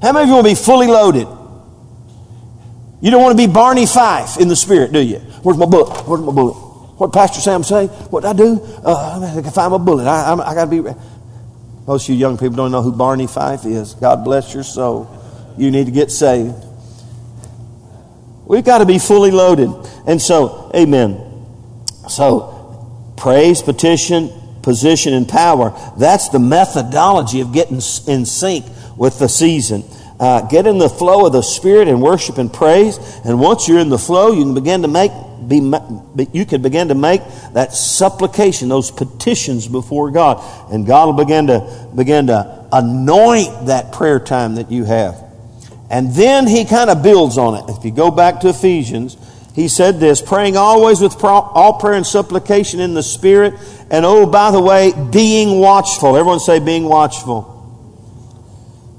How 0.00 0.12
many 0.12 0.22
of 0.22 0.28
you 0.28 0.34
want 0.34 0.46
to 0.46 0.50
be 0.52 0.54
fully 0.54 0.86
loaded? 0.86 1.28
You 3.04 3.10
don't 3.10 3.22
want 3.22 3.38
to 3.38 3.46
be 3.46 3.52
Barney 3.52 3.84
Fife 3.84 4.38
in 4.38 4.48
the 4.48 4.56
spirit, 4.56 4.90
do 4.90 4.98
you? 4.98 5.18
Where's 5.42 5.58
my 5.58 5.66
bullet? 5.66 6.08
Where's 6.08 6.22
my 6.22 6.32
bullet? 6.32 6.54
What 6.98 7.12
Pastor 7.12 7.38
Sam 7.38 7.62
say? 7.62 7.86
What 7.86 8.22
did 8.22 8.28
I 8.28 8.32
do? 8.32 8.58
Uh, 8.82 9.36
I 9.36 9.42
can 9.42 9.50
find 9.50 9.72
my 9.72 9.76
bullet. 9.76 10.06
I, 10.06 10.32
I, 10.32 10.50
I 10.52 10.54
got 10.54 10.70
to 10.70 10.70
be. 10.70 10.80
Most 11.86 12.08
of 12.08 12.14
you 12.14 12.18
young 12.18 12.38
people 12.38 12.56
don't 12.56 12.72
know 12.72 12.80
who 12.80 12.92
Barney 12.92 13.26
Fife 13.26 13.66
is. 13.66 13.92
God 13.92 14.24
bless 14.24 14.54
your 14.54 14.62
soul. 14.62 15.54
You 15.58 15.70
need 15.70 15.84
to 15.84 15.92
get 15.92 16.10
saved. 16.10 16.54
We've 18.46 18.64
got 18.64 18.78
to 18.78 18.86
be 18.86 18.98
fully 18.98 19.30
loaded. 19.30 19.68
And 20.06 20.20
so, 20.20 20.70
amen. 20.74 21.20
So, 22.08 23.12
praise, 23.18 23.60
petition, 23.60 24.32
position, 24.62 25.12
and 25.12 25.28
power. 25.28 25.78
That's 25.98 26.30
the 26.30 26.38
methodology 26.38 27.42
of 27.42 27.52
getting 27.52 27.82
in 28.06 28.24
sync 28.24 28.64
with 28.96 29.18
the 29.18 29.28
season. 29.28 29.84
Uh, 30.18 30.42
get 30.42 30.66
in 30.66 30.78
the 30.78 30.88
flow 30.88 31.26
of 31.26 31.32
the 31.32 31.42
Spirit 31.42 31.88
and 31.88 32.00
worship 32.00 32.38
and 32.38 32.52
praise. 32.52 32.98
And 33.24 33.40
once 33.40 33.68
you're 33.68 33.80
in 33.80 33.88
the 33.88 33.98
flow, 33.98 34.32
you 34.32 34.44
can 34.44 34.54
begin 34.54 34.82
to 34.82 34.88
make 34.88 35.10
be, 35.48 35.60
you 36.32 36.46
can 36.46 36.62
begin 36.62 36.88
to 36.88 36.94
make 36.94 37.22
that 37.52 37.72
supplication, 37.72 38.68
those 38.68 38.90
petitions 38.90 39.68
before 39.68 40.10
God, 40.10 40.42
and 40.72 40.86
God 40.86 41.06
will 41.06 41.24
begin 41.24 41.48
to 41.48 41.88
begin 41.94 42.28
to 42.28 42.66
anoint 42.72 43.66
that 43.66 43.92
prayer 43.92 44.18
time 44.18 44.56
that 44.56 44.70
you 44.70 44.84
have. 44.84 45.22
And 45.90 46.12
then 46.14 46.46
he 46.46 46.64
kind 46.64 46.90
of 46.90 47.02
builds 47.02 47.38
on 47.38 47.54
it. 47.54 47.76
If 47.76 47.84
you 47.84 47.90
go 47.90 48.10
back 48.10 48.40
to 48.40 48.48
Ephesians, 48.48 49.16
he 49.54 49.68
said 49.68 50.00
this 50.00 50.20
praying 50.20 50.56
always 50.56 51.00
with 51.00 51.22
all 51.22 51.74
prayer 51.74 51.94
and 51.94 52.06
supplication 52.06 52.80
in 52.80 52.94
the 52.94 53.02
Spirit, 53.02 53.54
and 53.90 54.04
oh, 54.04 54.26
by 54.26 54.50
the 54.50 54.60
way, 54.60 54.92
being 55.12 55.60
watchful. 55.60 56.16
Everyone 56.16 56.40
say, 56.40 56.58
being 56.58 56.84
watchful. 56.84 57.53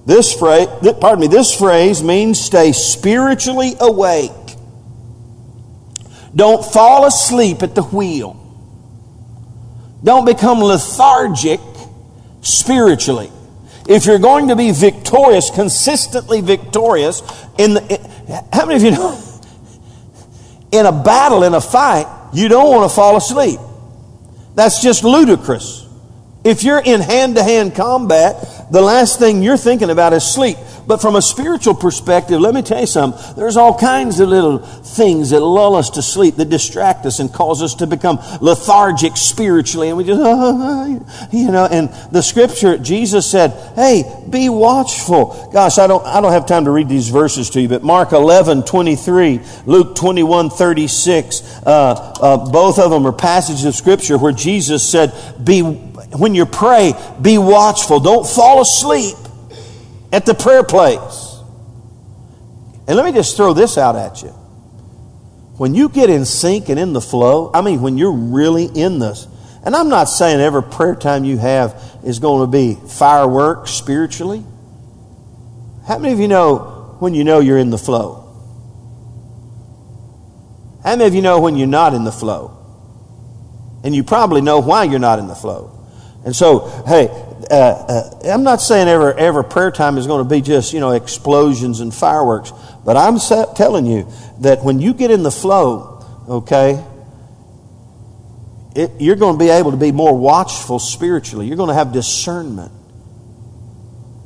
This 0.05 0.33
phrase, 0.33 0.67
pardon 0.99 1.21
me, 1.21 1.27
this 1.27 1.55
phrase 1.57 2.03
means 2.03 2.39
stay 2.39 2.71
spiritually 2.71 3.73
awake. 3.79 4.31
Don't 6.35 6.63
fall 6.63 7.05
asleep 7.05 7.63
at 7.63 7.75
the 7.75 7.83
wheel. 7.83 8.41
Don't 10.03 10.25
become 10.25 10.59
lethargic 10.59 11.59
spiritually. 12.41 13.31
If 13.87 14.05
you're 14.05 14.19
going 14.19 14.49
to 14.49 14.55
be 14.55 14.71
victorious, 14.71 15.49
consistently 15.49 16.41
victorious, 16.41 17.21
in 17.57 17.75
the, 17.75 18.47
how 18.51 18.65
many 18.65 18.75
of 18.75 18.83
you 18.83 18.91
know? 18.91 19.21
In 20.71 20.85
a 20.85 20.91
battle, 20.91 21.43
in 21.43 21.53
a 21.53 21.61
fight, 21.61 22.05
you 22.33 22.49
don't 22.49 22.69
want 22.69 22.89
to 22.89 22.93
fall 22.93 23.15
asleep. 23.15 23.61
That's 24.55 24.81
just 24.81 25.05
ludicrous. 25.05 25.87
If 26.43 26.63
you're 26.63 26.81
in 26.81 26.99
hand 26.99 27.35
to 27.35 27.43
hand 27.43 27.75
combat, 27.75 28.35
the 28.71 28.81
last 28.81 29.19
thing 29.19 29.43
you're 29.43 29.57
thinking 29.57 29.89
about 29.89 30.13
is 30.13 30.23
sleep. 30.23 30.57
But 30.87 31.01
from 31.01 31.15
a 31.15 31.21
spiritual 31.21 31.73
perspective, 31.73 32.39
let 32.39 32.53
me 32.53 32.61
tell 32.61 32.79
you 32.79 32.87
something. 32.87 33.35
There's 33.35 33.57
all 33.57 33.77
kinds 33.77 34.19
of 34.19 34.29
little 34.29 34.59
things 34.59 35.31
that 35.31 35.39
lull 35.39 35.75
us 35.75 35.89
to 35.91 36.01
sleep, 36.01 36.35
that 36.35 36.49
distract 36.49 37.05
us 37.05 37.19
and 37.19 37.31
cause 37.33 37.61
us 37.61 37.75
to 37.75 37.87
become 37.87 38.19
lethargic 38.41 39.17
spiritually. 39.17 39.89
And 39.89 39.97
we 39.97 40.03
just, 40.03 40.19
you 41.33 41.51
know, 41.51 41.67
and 41.69 41.89
the 42.11 42.21
scripture, 42.21 42.77
Jesus 42.77 43.29
said, 43.29 43.51
hey, 43.75 44.03
be 44.29 44.49
watchful. 44.49 45.49
Gosh, 45.51 45.77
I 45.77 45.87
don't, 45.87 46.05
I 46.05 46.21
don't 46.21 46.31
have 46.31 46.45
time 46.45 46.65
to 46.65 46.71
read 46.71 46.89
these 46.89 47.09
verses 47.09 47.49
to 47.51 47.61
you, 47.61 47.67
but 47.67 47.83
Mark 47.83 48.11
11, 48.11 48.63
23, 48.63 49.41
Luke 49.65 49.95
21, 49.95 50.49
36, 50.49 51.61
uh, 51.65 51.69
uh, 51.69 52.51
both 52.51 52.77
of 52.79 52.91
them 52.91 53.07
are 53.07 53.13
passages 53.13 53.65
of 53.65 53.75
scripture 53.75 54.17
where 54.17 54.31
Jesus 54.31 54.87
said, 54.87 55.13
be 55.43 55.61
when 56.19 56.35
you 56.35 56.45
pray, 56.45 56.93
be 57.21 57.37
watchful. 57.37 57.99
Don't 57.99 58.27
fall 58.27 58.61
asleep 58.61 59.17
at 60.11 60.25
the 60.25 60.33
prayer 60.33 60.63
place. 60.63 61.39
And 62.87 62.95
let 62.95 63.05
me 63.05 63.11
just 63.11 63.35
throw 63.35 63.53
this 63.53 63.77
out 63.77 63.95
at 63.95 64.21
you. 64.21 64.29
When 65.57 65.73
you 65.73 65.89
get 65.89 66.09
in 66.09 66.25
sync 66.25 66.69
and 66.69 66.79
in 66.79 66.93
the 66.93 67.01
flow, 67.01 67.49
I 67.53 67.61
mean, 67.61 67.81
when 67.81 67.97
you're 67.97 68.11
really 68.11 68.65
in 68.65 68.99
this, 68.99 69.27
and 69.63 69.75
I'm 69.75 69.89
not 69.89 70.05
saying 70.05 70.39
every 70.39 70.63
prayer 70.63 70.95
time 70.95 71.23
you 71.23 71.37
have 71.37 71.81
is 72.03 72.19
going 72.19 72.45
to 72.45 72.51
be 72.51 72.75
fireworks 72.89 73.71
spiritually. 73.71 74.43
How 75.87 75.97
many 75.97 76.13
of 76.13 76.19
you 76.19 76.27
know 76.27 76.97
when 76.99 77.13
you 77.13 77.23
know 77.23 77.39
you're 77.39 77.57
in 77.57 77.71
the 77.71 77.77
flow? 77.77 78.21
How 80.83 80.91
many 80.91 81.05
of 81.05 81.15
you 81.15 81.21
know 81.23 81.39
when 81.39 81.55
you're 81.55 81.67
not 81.67 81.95
in 81.95 82.03
the 82.03 82.11
flow? 82.11 82.51
And 83.83 83.95
you 83.95 84.03
probably 84.03 84.41
know 84.41 84.59
why 84.59 84.83
you're 84.83 84.99
not 84.99 85.17
in 85.17 85.27
the 85.27 85.35
flow. 85.35 85.84
And 86.25 86.35
so, 86.35 86.83
hey, 86.87 87.07
uh, 87.51 87.55
uh, 87.55 88.19
I'm 88.25 88.43
not 88.43 88.59
saying 88.59 88.87
every, 88.87 89.13
every 89.13 89.43
prayer 89.43 89.69
time 89.69 89.97
is 89.97 90.07
going 90.07 90.27
to 90.27 90.29
be 90.29 90.41
just, 90.41 90.73
you 90.73 90.79
know, 90.79 90.91
explosions 90.91 91.79
and 91.79 91.93
fireworks, 91.93 92.51
but 92.83 92.97
I'm 92.97 93.19
telling 93.55 93.85
you 93.85 94.11
that 94.41 94.63
when 94.63 94.79
you 94.79 94.95
get 94.95 95.11
in 95.11 95.21
the 95.21 95.31
flow, 95.31 96.03
okay, 96.27 96.83
it, 98.75 98.91
you're 98.99 99.15
going 99.15 99.35
to 99.35 99.39
be 99.39 99.49
able 99.49 99.71
to 99.71 99.77
be 99.77 99.91
more 99.91 100.17
watchful 100.17 100.79
spiritually. 100.79 101.45
You're 101.47 101.57
going 101.57 101.69
to 101.69 101.75
have 101.75 101.93
discernment. 101.93 102.71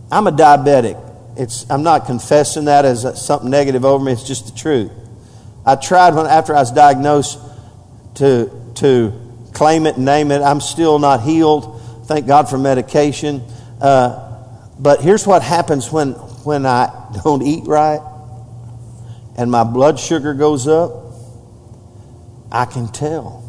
I'm 0.10 0.26
a 0.26 0.32
diabetic. 0.32 1.06
It's, 1.38 1.70
I'm 1.70 1.84
not 1.84 2.06
confessing 2.06 2.66
that 2.66 2.86
as 2.86 3.26
something 3.26 3.50
negative 3.50 3.84
over 3.84 4.04
me. 4.04 4.14
It's 4.14 4.24
just 4.24 4.48
the 4.48 4.58
truth. 4.58 4.92
I 5.66 5.76
tried 5.76 6.16
when, 6.16 6.26
after 6.26 6.56
I 6.56 6.60
was 6.60 6.72
diagnosed 6.72 7.38
to, 8.16 8.50
to 8.76 9.14
claim 9.54 9.86
it 9.86 9.98
name 9.98 10.32
it. 10.32 10.42
I'm 10.42 10.62
still 10.62 11.00
not 11.00 11.22
healed. 11.22 11.79
Thank 12.10 12.26
God 12.26 12.50
for 12.50 12.58
medication. 12.58 13.44
Uh, 13.80 14.36
but 14.80 15.00
here's 15.00 15.28
what 15.28 15.44
happens 15.44 15.92
when, 15.92 16.14
when 16.44 16.66
I 16.66 17.12
don't 17.24 17.44
eat 17.44 17.68
right 17.68 18.02
and 19.38 19.52
my 19.52 19.64
blood 19.64 20.00
sugar 20.00 20.34
goes 20.34 20.68
up. 20.68 20.92
I 22.52 22.66
can 22.66 22.88
tell. 22.88 23.46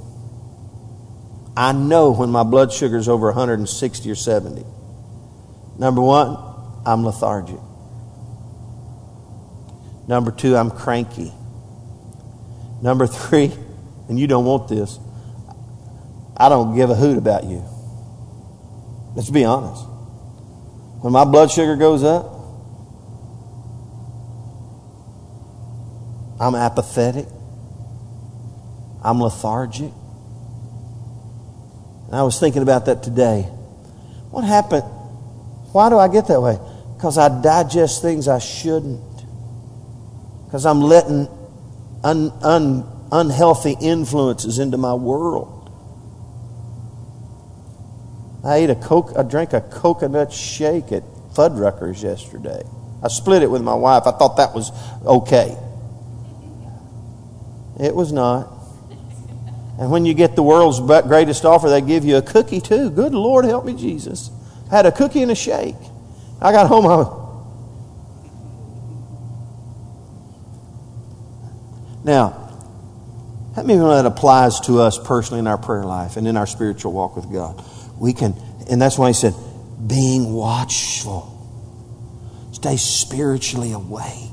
I 1.57 1.73
know 1.73 2.11
when 2.11 2.29
my 2.29 2.43
blood 2.43 2.71
sugar 2.71 2.99
is 2.99 3.09
over 3.09 3.29
160 3.29 4.11
or 4.11 4.15
70. 4.15 4.63
Number 5.79 6.03
one, 6.03 6.37
I'm 6.85 7.03
lethargic. 7.03 7.59
Number 10.07 10.33
two, 10.33 10.55
I'm 10.55 10.71
cranky. 10.71 11.33
Number 12.83 13.07
three, 13.07 13.53
and 14.11 14.21
you 14.21 14.27
don't 14.27 14.45
want 14.45 14.69
this, 14.69 14.99
I 16.37 16.51
don't 16.51 16.77
give 16.77 16.91
a 16.91 16.95
hoot 16.95 17.17
about 17.17 17.45
you. 17.45 17.65
Let's 19.15 19.31
be 19.31 19.45
honest. 19.45 19.85
When 21.01 21.13
my 21.13 21.25
blood 21.25 21.51
sugar 21.51 21.77
goes 21.77 22.05
up, 22.05 22.41
I'm 26.41 26.55
apathetic. 26.55 27.27
I'm 29.03 29.21
lethargic. 29.21 29.93
And 32.07 32.15
I 32.15 32.23
was 32.23 32.39
thinking 32.41 32.63
about 32.63 32.87
that 32.87 33.03
today. 33.03 33.43
What 34.31 34.45
happened? 34.45 34.85
Why 35.73 35.89
do 35.91 35.99
I 35.99 36.09
get 36.09 36.29
that 36.29 36.41
way? 36.41 36.59
Because 36.97 37.19
I 37.19 37.41
digest 37.41 38.03
things 38.03 38.29
I 38.29 38.39
shouldn't. 38.39 39.01
Because 40.47 40.67
I'm 40.67 40.81
letting 40.81 41.29
un, 42.03 42.33
un, 42.43 43.07
unhealthy 43.13 43.77
influences 43.81 44.59
into 44.59 44.77
my 44.77 44.95
world. 44.95 45.60
I 48.45 48.57
ate 48.57 48.71
a 48.71 48.75
coke. 48.75 49.13
I 49.17 49.23
drank 49.23 49.53
a 49.53 49.61
coconut 49.61 50.33
shake 50.33 50.93
at 50.93 51.03
Fuddruckers 51.35 52.03
yesterday. 52.03 52.63
I 53.03 53.09
split 53.09 53.43
it 53.43 53.51
with 53.51 53.63
my 53.63 53.75
wife. 53.75 54.05
I 54.07 54.13
thought 54.13 54.37
that 54.37 54.55
was 54.55 54.71
okay. 55.05 55.57
It 57.79 57.95
was 57.95 58.13
not. 58.13 58.53
And 59.79 59.91
when 59.91 60.05
you 60.05 60.13
get 60.13 60.37
the 60.37 60.43
world's 60.43 60.81
greatest 60.81 61.45
offer, 61.47 61.71
they 61.71 61.81
give 61.81 62.05
you 62.05 62.17
a 62.17 62.23
cookie 62.23 62.61
too. 62.61 62.91
Good 62.91 63.15
Lord, 63.15 63.47
help 63.47 63.65
me, 63.65 63.75
Jesus. 63.75 64.31
I 64.71 64.77
had 64.77 64.87
a 64.87 64.93
cookie 64.93 65.23
and 65.23 65.31
a 65.31 65.35
shake. 65.35 65.77
I 66.41 66.53
got 66.53 66.67
home. 66.69 66.87
I. 66.87 67.21
Now, 72.05 72.41
let 73.57 73.67
me 73.67 73.77
know 73.77 73.95
that 73.95 74.07
applies 74.07 74.61
to 74.61 74.81
us 74.81 74.99
personally 74.99 75.41
in 75.41 75.47
our 75.47 75.59
prayer 75.59 75.85
life 75.85 76.17
and 76.17 76.27
in 76.27 76.37
our 76.37 76.47
spiritual 76.47 76.93
walk 76.93 77.17
with 77.17 77.33
God? 77.33 77.63
We 78.01 78.13
can, 78.15 78.35
and 78.69 78.83
that's 78.83 78.99
why 78.99 79.09
he 79.09 79.15
said, 79.15 79.35
being 79.87 80.33
watchful. 80.33 81.37
Stay 82.53 82.77
spiritually 82.77 83.73
awake. 83.73 84.31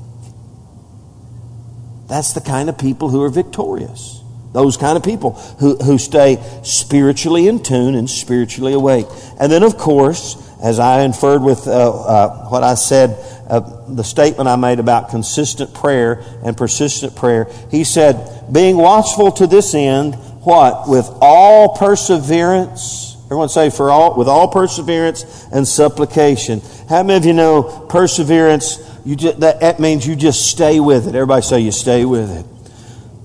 That's 2.08 2.32
the 2.32 2.40
kind 2.40 2.68
of 2.68 2.78
people 2.78 3.10
who 3.10 3.22
are 3.22 3.28
victorious. 3.28 4.22
Those 4.52 4.78
kind 4.78 4.96
of 4.96 5.02
people 5.02 5.32
who, 5.60 5.76
who 5.76 5.98
stay 5.98 6.42
spiritually 6.64 7.46
in 7.46 7.62
tune 7.62 7.94
and 7.94 8.08
spiritually 8.08 8.72
awake. 8.72 9.06
And 9.38 9.52
then, 9.52 9.62
of 9.62 9.76
course, 9.76 10.36
as 10.62 10.78
I 10.78 11.02
inferred 11.02 11.42
with 11.42 11.68
uh, 11.68 11.70
uh, 11.70 12.48
what 12.48 12.62
I 12.62 12.74
said, 12.74 13.10
uh, 13.48 13.60
the 13.88 14.02
statement 14.02 14.48
I 14.48 14.56
made 14.56 14.78
about 14.78 15.10
consistent 15.10 15.74
prayer 15.74 16.24
and 16.44 16.56
persistent 16.56 17.14
prayer, 17.14 17.48
he 17.70 17.84
said, 17.84 18.46
being 18.50 18.78
watchful 18.78 19.30
to 19.32 19.46
this 19.46 19.74
end, 19.74 20.14
what? 20.14 20.88
With 20.88 21.08
all 21.20 21.76
perseverance. 21.76 23.07
Everyone 23.28 23.50
say, 23.50 23.68
for 23.68 23.90
all, 23.90 24.16
with 24.16 24.26
all 24.26 24.48
perseverance 24.48 25.46
and 25.52 25.68
supplication. 25.68 26.62
How 26.88 27.02
many 27.02 27.18
of 27.18 27.26
you 27.26 27.34
know 27.34 27.86
perseverance? 27.90 28.78
You 29.04 29.16
just, 29.16 29.40
that, 29.40 29.60
that 29.60 29.78
means 29.78 30.06
you 30.06 30.16
just 30.16 30.50
stay 30.50 30.80
with 30.80 31.06
it. 31.06 31.14
Everybody 31.14 31.42
say 31.42 31.60
you 31.60 31.70
stay 31.70 32.06
with 32.06 32.30
it. 32.30 32.46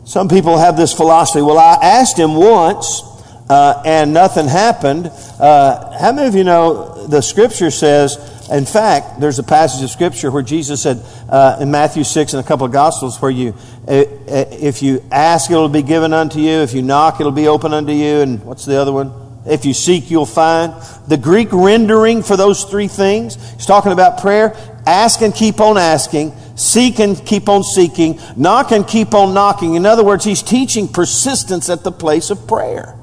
Some 0.06 0.28
people 0.28 0.58
have 0.58 0.76
this 0.76 0.92
philosophy. 0.92 1.42
Well, 1.42 1.58
I 1.58 1.78
asked 1.82 2.20
him 2.20 2.36
once, 2.36 3.02
uh, 3.50 3.82
and 3.86 4.14
nothing 4.14 4.50
happened. 4.50 5.08
Uh, 5.40 5.98
how 5.98 6.12
many 6.12 6.28
of 6.28 6.36
you 6.36 6.44
know 6.44 7.08
the 7.08 7.22
scripture 7.22 7.72
says, 7.72 8.18
in 8.52 8.66
fact, 8.66 9.22
there's 9.22 9.40
a 9.40 9.44
passage 9.44 9.86
of 9.86 9.90
scripture 9.90 10.32
where 10.32 10.44
Jesus 10.44 10.82
said 10.82 11.02
uh, 11.30 11.60
in 11.62 11.72
Matthew 11.72 12.04
6 12.04 12.34
and 12.34 12.44
a 12.44 12.48
couple 12.48 12.66
of 12.66 12.74
gospels 12.74 13.22
where 13.22 13.32
you, 13.32 13.56
uh, 13.88 13.92
uh, 13.92 14.04
if 14.28 14.84
you 14.84 15.02
ask, 15.14 15.50
it'll 15.50 15.70
be 15.70 15.82
given 15.82 16.12
unto 16.12 16.40
you. 16.40 16.58
If 16.58 16.74
you 16.74 16.82
knock, 16.82 17.22
it'll 17.22 17.32
be 17.32 17.48
open 17.48 17.74
unto 17.74 17.94
you. 17.94 18.20
And 18.20 18.44
what's 18.44 18.66
the 18.66 18.76
other 18.76 18.92
one? 18.92 19.23
If 19.46 19.66
you 19.66 19.74
seek, 19.74 20.10
you'll 20.10 20.26
find. 20.26 20.74
The 21.08 21.18
Greek 21.18 21.50
rendering 21.52 22.24
for 22.24 22.38
those 22.38 22.64
three 22.64 22.88
things, 22.88 23.36
he's 23.54 23.66
talking 23.66 23.92
about 23.92 24.22
prayer. 24.22 24.56
Ask 24.86 25.22
and 25.22 25.34
keep 25.34 25.60
on 25.60 25.78
asking. 25.78 26.34
Seek 26.56 27.00
and 27.00 27.26
keep 27.26 27.50
on 27.50 27.64
seeking. 27.64 28.20
Knock 28.38 28.72
and 28.72 28.88
keep 28.88 29.14
on 29.14 29.34
knocking. 29.34 29.76
In 29.76 29.86
other 29.86 30.04
words, 30.04 30.24
he's 30.24 30.42
teaching 30.42 30.88
persistence 30.88 31.70
at 31.70 31.84
the 31.84 31.92
place 31.92 32.30
of 32.30 32.48
prayer. 32.48 32.96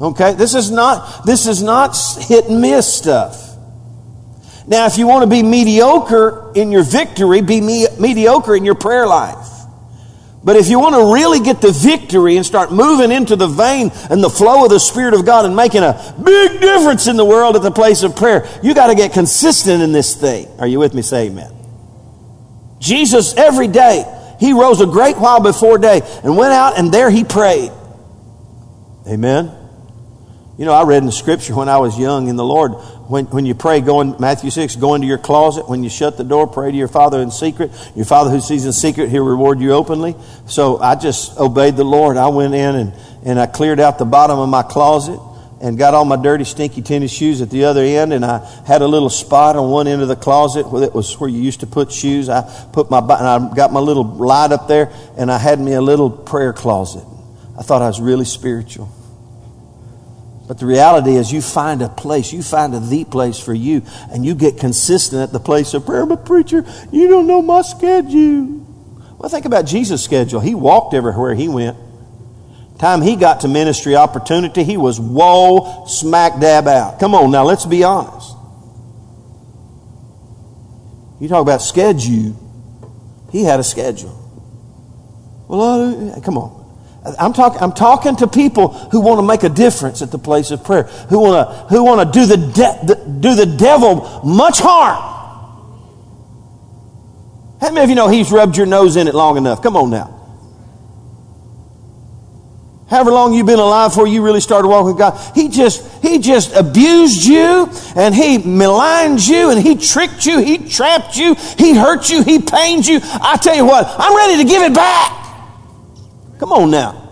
Okay? 0.00 0.34
This 0.34 0.54
is 0.54 0.70
not, 0.70 1.24
this 1.24 1.46
is 1.46 1.62
not 1.62 1.96
hit 2.20 2.46
and 2.46 2.60
miss 2.60 2.92
stuff. 2.92 3.44
Now, 4.66 4.86
if 4.86 4.98
you 4.98 5.06
want 5.06 5.22
to 5.22 5.28
be 5.28 5.42
mediocre 5.42 6.52
in 6.54 6.70
your 6.70 6.82
victory, 6.82 7.40
be 7.40 7.60
me- 7.60 7.86
mediocre 7.98 8.54
in 8.54 8.64
your 8.64 8.74
prayer 8.74 9.06
life. 9.06 9.57
But 10.42 10.56
if 10.56 10.68
you 10.68 10.78
want 10.78 10.94
to 10.94 11.12
really 11.12 11.40
get 11.40 11.60
the 11.60 11.72
victory 11.72 12.36
and 12.36 12.46
start 12.46 12.72
moving 12.72 13.10
into 13.10 13.34
the 13.34 13.48
vein 13.48 13.90
and 14.08 14.22
the 14.22 14.30
flow 14.30 14.64
of 14.64 14.70
the 14.70 14.78
Spirit 14.78 15.14
of 15.14 15.26
God 15.26 15.44
and 15.44 15.56
making 15.56 15.82
a 15.82 16.14
big 16.24 16.60
difference 16.60 17.08
in 17.08 17.16
the 17.16 17.24
world 17.24 17.56
at 17.56 17.62
the 17.62 17.72
place 17.72 18.02
of 18.04 18.14
prayer, 18.14 18.48
you 18.62 18.72
got 18.72 18.86
to 18.86 18.94
get 18.94 19.12
consistent 19.12 19.82
in 19.82 19.92
this 19.92 20.14
thing. 20.14 20.48
Are 20.60 20.66
you 20.66 20.78
with 20.78 20.94
me? 20.94 21.02
Say 21.02 21.26
amen. 21.26 21.52
Jesus, 22.78 23.34
every 23.34 23.66
day, 23.66 24.04
he 24.38 24.52
rose 24.52 24.80
a 24.80 24.86
great 24.86 25.18
while 25.18 25.40
before 25.40 25.78
day 25.78 26.02
and 26.22 26.36
went 26.36 26.52
out 26.52 26.78
and 26.78 26.92
there 26.94 27.10
he 27.10 27.24
prayed. 27.24 27.72
Amen. 29.08 29.50
You 30.56 30.64
know, 30.64 30.72
I 30.72 30.84
read 30.84 30.98
in 30.98 31.06
the 31.06 31.12
scripture 31.12 31.54
when 31.54 31.68
I 31.68 31.78
was 31.78 31.98
young 31.98 32.28
in 32.28 32.36
the 32.36 32.44
Lord, 32.44 32.72
when, 33.08 33.24
when 33.26 33.46
you 33.46 33.54
pray, 33.54 33.80
go 33.80 34.02
in 34.02 34.16
Matthew 34.20 34.50
6, 34.50 34.76
go 34.76 34.94
into 34.94 35.06
your 35.06 35.16
closet. 35.16 35.66
When 35.66 35.82
you 35.82 35.88
shut 35.88 36.18
the 36.18 36.24
door, 36.24 36.46
pray 36.46 36.70
to 36.70 36.76
your 36.76 36.88
Father 36.88 37.22
in 37.22 37.30
secret. 37.30 37.70
Your 37.96 38.04
Father 38.04 38.30
who 38.30 38.38
sees 38.38 38.66
in 38.66 38.72
secret, 38.74 39.08
He'll 39.08 39.24
reward 39.24 39.60
you 39.60 39.72
openly. 39.72 40.14
So 40.46 40.78
I 40.78 40.94
just 40.94 41.38
obeyed 41.38 41.76
the 41.76 41.84
Lord. 41.84 42.18
I 42.18 42.28
went 42.28 42.52
in 42.52 42.74
and, 42.74 42.92
and 43.24 43.40
I 43.40 43.46
cleared 43.46 43.80
out 43.80 43.98
the 43.98 44.04
bottom 44.04 44.38
of 44.38 44.50
my 44.50 44.62
closet 44.62 45.18
and 45.62 45.78
got 45.78 45.94
all 45.94 46.04
my 46.04 46.16
dirty, 46.16 46.44
stinky 46.44 46.82
tennis 46.82 47.10
shoes 47.10 47.40
at 47.40 47.48
the 47.48 47.64
other 47.64 47.80
end. 47.80 48.12
And 48.12 48.26
I 48.26 48.46
had 48.66 48.82
a 48.82 48.86
little 48.86 49.08
spot 49.08 49.56
on 49.56 49.70
one 49.70 49.88
end 49.88 50.02
of 50.02 50.08
the 50.08 50.16
closet 50.16 50.68
where 50.70 50.82
it 50.82 50.94
was 50.94 51.18
where 51.18 51.30
you 51.30 51.40
used 51.40 51.60
to 51.60 51.66
put 51.66 51.90
shoes. 51.90 52.28
I 52.28 52.42
put 52.74 52.90
my, 52.90 52.98
and 52.98 53.10
I 53.10 53.54
got 53.54 53.72
my 53.72 53.80
little 53.80 54.04
light 54.04 54.52
up 54.52 54.68
there 54.68 54.92
and 55.16 55.32
I 55.32 55.38
had 55.38 55.58
me 55.58 55.72
a 55.72 55.80
little 55.80 56.10
prayer 56.10 56.52
closet. 56.52 57.04
I 57.58 57.62
thought 57.62 57.80
I 57.80 57.86
was 57.86 58.02
really 58.02 58.26
spiritual. 58.26 58.92
But 60.48 60.58
the 60.58 60.66
reality 60.66 61.16
is, 61.16 61.30
you 61.30 61.42
find 61.42 61.82
a 61.82 61.90
place, 61.90 62.32
you 62.32 62.42
find 62.42 62.74
a 62.74 62.80
the 62.80 63.04
place 63.04 63.38
for 63.38 63.52
you, 63.52 63.82
and 64.10 64.24
you 64.24 64.34
get 64.34 64.58
consistent 64.58 65.22
at 65.22 65.30
the 65.30 65.38
place 65.38 65.74
of 65.74 65.84
prayer. 65.84 66.06
But, 66.06 66.24
preacher, 66.24 66.64
you 66.90 67.08
don't 67.08 67.26
know 67.26 67.42
my 67.42 67.60
schedule. 67.60 68.66
Well, 69.18 69.28
think 69.28 69.44
about 69.44 69.66
Jesus' 69.66 70.02
schedule. 70.02 70.40
He 70.40 70.54
walked 70.54 70.94
everywhere 70.94 71.34
he 71.34 71.48
went. 71.48 71.76
Time 72.78 73.02
he 73.02 73.16
got 73.16 73.40
to 73.40 73.48
ministry 73.48 73.94
opportunity, 73.94 74.64
he 74.64 74.76
was 74.76 74.98
whoa, 74.98 75.84
smack 75.86 76.40
dab 76.40 76.66
out. 76.66 76.98
Come 76.98 77.14
on 77.14 77.30
now, 77.30 77.44
let's 77.44 77.66
be 77.66 77.84
honest. 77.84 78.34
You 81.20 81.28
talk 81.28 81.42
about 81.42 81.60
schedule. 81.60 82.36
He 83.32 83.42
had 83.42 83.60
a 83.60 83.64
schedule. 83.64 84.14
Well, 85.48 86.14
uh, 86.14 86.20
come 86.20 86.38
on. 86.38 86.57
I'm, 87.18 87.32
talk, 87.32 87.60
I'm 87.60 87.72
talking 87.72 88.16
to 88.16 88.26
people 88.26 88.68
who 88.68 89.00
want 89.00 89.18
to 89.18 89.26
make 89.26 89.42
a 89.42 89.48
difference 89.48 90.02
at 90.02 90.10
the 90.10 90.18
place 90.18 90.50
of 90.50 90.64
prayer, 90.64 90.84
who 90.84 91.20
want 91.20 91.48
to, 91.48 91.54
who 91.74 91.84
want 91.84 92.12
to 92.12 92.18
do, 92.18 92.26
the 92.26 92.36
de- 92.36 92.86
the, 92.86 93.18
do 93.20 93.34
the 93.34 93.46
devil 93.46 94.20
much 94.24 94.58
harm. 94.60 95.16
How 97.60 97.72
many 97.72 97.84
of 97.84 97.88
you 97.90 97.96
know 97.96 98.08
he's 98.08 98.30
rubbed 98.30 98.56
your 98.56 98.66
nose 98.66 98.96
in 98.96 99.08
it 99.08 99.14
long 99.14 99.36
enough? 99.36 99.62
Come 99.62 99.76
on 99.76 99.90
now. 99.90 100.14
However 102.88 103.10
long 103.10 103.34
you've 103.34 103.46
been 103.46 103.58
alive 103.58 103.90
before 103.90 104.06
you 104.06 104.22
really 104.22 104.40
started 104.40 104.68
walking 104.68 104.86
with 104.86 104.98
God, 104.98 105.34
he 105.34 105.48
just, 105.48 106.02
he 106.02 106.18
just 106.18 106.54
abused 106.54 107.22
you 107.22 107.70
and 107.94 108.14
he 108.14 108.38
maligned 108.38 109.26
you 109.26 109.50
and 109.50 109.60
he 109.60 109.76
tricked 109.76 110.24
you, 110.24 110.38
he 110.40 110.68
trapped 110.68 111.16
you, 111.16 111.34
he 111.58 111.74
hurt 111.74 112.08
you, 112.08 112.22
he 112.22 112.38
pained 112.38 112.86
you. 112.86 113.00
I 113.02 113.36
tell 113.36 113.54
you 113.54 113.66
what, 113.66 113.86
I'm 113.98 114.16
ready 114.16 114.42
to 114.42 114.48
give 114.48 114.62
it 114.62 114.74
back. 114.74 115.27
Come 116.38 116.52
on 116.52 116.70
now. 116.70 117.04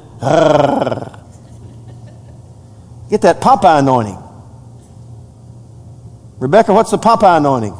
Get 3.10 3.22
that 3.22 3.40
Popeye 3.40 3.80
anointing. 3.80 4.22
Rebecca, 6.38 6.72
what's 6.72 6.90
the 6.90 6.98
Popeye 6.98 7.38
anointing? 7.38 7.76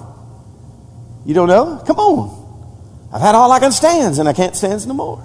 You 1.25 1.35
don't 1.35 1.49
know? 1.49 1.83
Come 1.87 1.99
on. 1.99 3.11
I've 3.13 3.21
had 3.21 3.35
all 3.35 3.51
I 3.51 3.59
can 3.59 3.73
stand 3.73 4.19
and 4.19 4.29
I 4.29 4.33
can't 4.33 4.55
stand 4.55 4.87
no 4.87 4.95
more. 4.95 5.23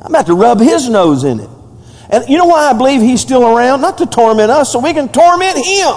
I'm 0.00 0.14
about 0.14 0.26
to 0.26 0.34
rub 0.34 0.60
his 0.60 0.88
nose 0.88 1.24
in 1.24 1.40
it. 1.40 1.50
And 2.10 2.28
you 2.28 2.38
know 2.38 2.46
why 2.46 2.70
I 2.70 2.72
believe 2.72 3.00
he's 3.00 3.20
still 3.20 3.44
around? 3.44 3.80
Not 3.80 3.98
to 3.98 4.06
torment 4.06 4.50
us, 4.50 4.72
so 4.72 4.78
we 4.78 4.94
can 4.94 5.08
torment 5.08 5.58
him. 5.58 5.94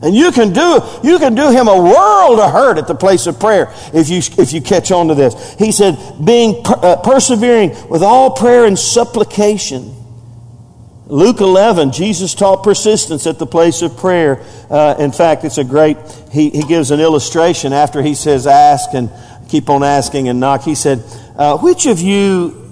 And 0.00 0.14
you 0.14 0.30
can 0.30 0.52
do, 0.52 0.80
you 1.02 1.18
can 1.18 1.34
do 1.34 1.50
him 1.50 1.66
a 1.66 1.76
world 1.76 2.38
of 2.38 2.52
hurt 2.52 2.78
at 2.78 2.86
the 2.86 2.94
place 2.94 3.26
of 3.26 3.40
prayer 3.40 3.72
if 3.92 4.08
you, 4.08 4.18
if 4.40 4.52
you 4.52 4.60
catch 4.60 4.92
on 4.92 5.08
to 5.08 5.14
this. 5.14 5.54
He 5.54 5.72
said, 5.72 5.98
being, 6.24 6.62
uh, 6.64 6.96
persevering 7.02 7.70
with 7.88 8.02
all 8.02 8.30
prayer 8.30 8.64
and 8.64 8.78
supplication. 8.78 9.94
Luke 11.06 11.40
11, 11.40 11.92
Jesus 11.92 12.34
taught 12.34 12.62
persistence 12.62 13.26
at 13.26 13.38
the 13.38 13.46
place 13.46 13.82
of 13.82 13.96
prayer. 13.96 14.44
Uh, 14.70 14.94
in 14.98 15.10
fact, 15.10 15.44
it's 15.44 15.58
a 15.58 15.64
great, 15.64 15.96
he, 16.30 16.50
he 16.50 16.62
gives 16.62 16.90
an 16.90 17.00
illustration 17.00 17.72
after 17.72 18.02
he 18.02 18.14
says 18.14 18.46
ask 18.46 18.92
and 18.94 19.10
keep 19.48 19.68
on 19.68 19.82
asking 19.82 20.28
and 20.28 20.38
knock. 20.38 20.62
He 20.62 20.74
said, 20.74 21.02
uh, 21.34 21.58
which 21.58 21.86
of 21.86 21.98
you, 21.98 22.70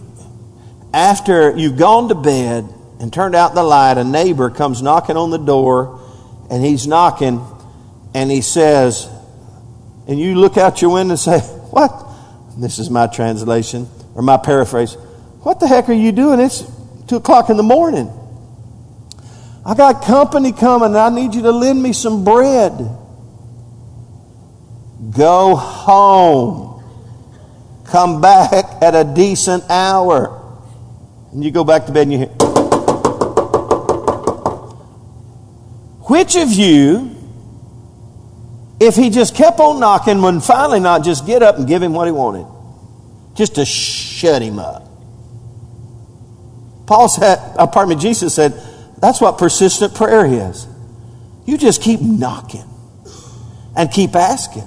after 0.92 1.56
you've 1.56 1.78
gone 1.78 2.08
to 2.10 2.14
bed 2.14 2.68
and 3.00 3.12
turned 3.12 3.34
out 3.34 3.54
the 3.54 3.64
light, 3.64 3.98
a 3.98 4.04
neighbor 4.04 4.50
comes 4.50 4.80
knocking 4.80 5.16
on 5.16 5.30
the 5.30 5.38
door 5.38 6.05
and 6.50 6.64
he's 6.64 6.86
knocking 6.86 7.44
and 8.14 8.30
he 8.30 8.40
says, 8.40 9.08
and 10.08 10.18
you 10.18 10.36
look 10.36 10.56
out 10.56 10.80
your 10.80 10.92
window 10.92 11.12
and 11.12 11.18
say, 11.18 11.40
What? 11.70 12.04
This 12.58 12.78
is 12.78 12.88
my 12.88 13.06
translation 13.06 13.86
or 14.14 14.22
my 14.22 14.38
paraphrase. 14.38 14.94
What 15.42 15.60
the 15.60 15.68
heck 15.68 15.88
are 15.88 15.92
you 15.92 16.10
doing? 16.10 16.40
It's 16.40 16.64
two 17.06 17.16
o'clock 17.16 17.50
in 17.50 17.56
the 17.56 17.62
morning. 17.62 18.10
I 19.64 19.74
got 19.74 20.02
company 20.02 20.52
coming 20.52 20.88
and 20.88 20.96
I 20.96 21.10
need 21.10 21.34
you 21.34 21.42
to 21.42 21.50
lend 21.50 21.82
me 21.82 21.92
some 21.92 22.24
bread. 22.24 22.72
Go 25.10 25.54
home. 25.56 26.82
Come 27.84 28.20
back 28.20 28.82
at 28.82 28.94
a 28.94 29.04
decent 29.04 29.68
hour. 29.68 30.42
And 31.32 31.44
you 31.44 31.50
go 31.50 31.64
back 31.64 31.86
to 31.86 31.92
bed 31.92 32.02
and 32.02 32.12
you 32.12 32.18
hear, 32.18 32.30
Which 36.06 36.36
of 36.36 36.52
you, 36.52 37.16
if 38.78 38.94
he 38.94 39.10
just 39.10 39.34
kept 39.34 39.58
on 39.58 39.80
knocking, 39.80 40.22
would 40.22 40.42
finally 40.42 40.80
not 40.80 41.04
just 41.04 41.26
get 41.26 41.42
up 41.42 41.56
and 41.58 41.66
give 41.66 41.82
him 41.82 41.92
what 41.92 42.06
he 42.06 42.12
wanted? 42.12 42.46
Just 43.34 43.56
to 43.56 43.64
shut 43.64 44.40
him 44.40 44.58
up. 44.58 44.84
Paul 46.86 47.08
said, 47.08 47.38
uh, 47.58 47.66
pardon 47.66 47.96
me, 47.96 48.02
Jesus 48.02 48.34
said, 48.34 48.54
that's 48.98 49.20
what 49.20 49.38
persistent 49.38 49.94
prayer 49.94 50.24
is. 50.26 50.66
You 51.44 51.58
just 51.58 51.82
keep 51.82 52.00
knocking 52.00 52.64
and 53.76 53.90
keep 53.90 54.14
asking. 54.14 54.64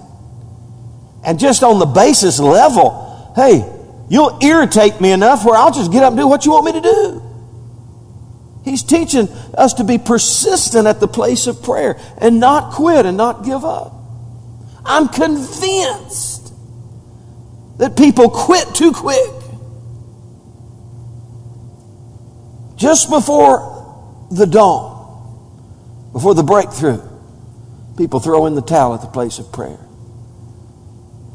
And 1.23 1.39
just 1.39 1.63
on 1.63 1.79
the 1.79 1.85
basis 1.85 2.39
level, 2.39 3.33
hey, 3.35 3.65
you'll 4.09 4.39
irritate 4.41 4.99
me 4.99 5.11
enough 5.11 5.45
where 5.45 5.57
I'll 5.57 5.71
just 5.71 5.91
get 5.91 6.03
up 6.03 6.11
and 6.11 6.19
do 6.19 6.27
what 6.27 6.45
you 6.45 6.51
want 6.51 6.65
me 6.65 6.71
to 6.73 6.81
do. 6.81 7.28
He's 8.64 8.84
teaching 8.84 9.30
us 9.57 9.74
to 9.76 9.84
be 9.84 9.97
persistent 9.97 10.88
at 10.88 10.99
the 10.99 11.07
place 11.07 11.47
of 11.47 11.64
prayer 11.64 11.99
and 12.20 12.39
not 12.39 12.74
quit 12.74 13.05
and 13.05 13.18
not 13.18 13.45
give 13.45 13.64
up. 13.64 13.93
I'm 14.86 15.07
convinced 15.07 16.53
that 17.78 17.95
people 17.97 18.30
quit 18.30 18.76
too 18.76 18.91
quick. 18.91 19.30
Just 22.76 23.10
before 23.10 24.28
the 24.32 24.45
dawn, 24.45 26.12
before 26.14 26.34
the 26.34 26.43
breakthrough, 26.43 27.01
people 27.97 28.20
throw 28.20 28.45
in 28.45 28.55
the 28.55 28.62
towel 28.62 28.93
at 28.93 29.01
the 29.01 29.07
place 29.07 29.39
of 29.39 29.51
prayer. 29.51 29.80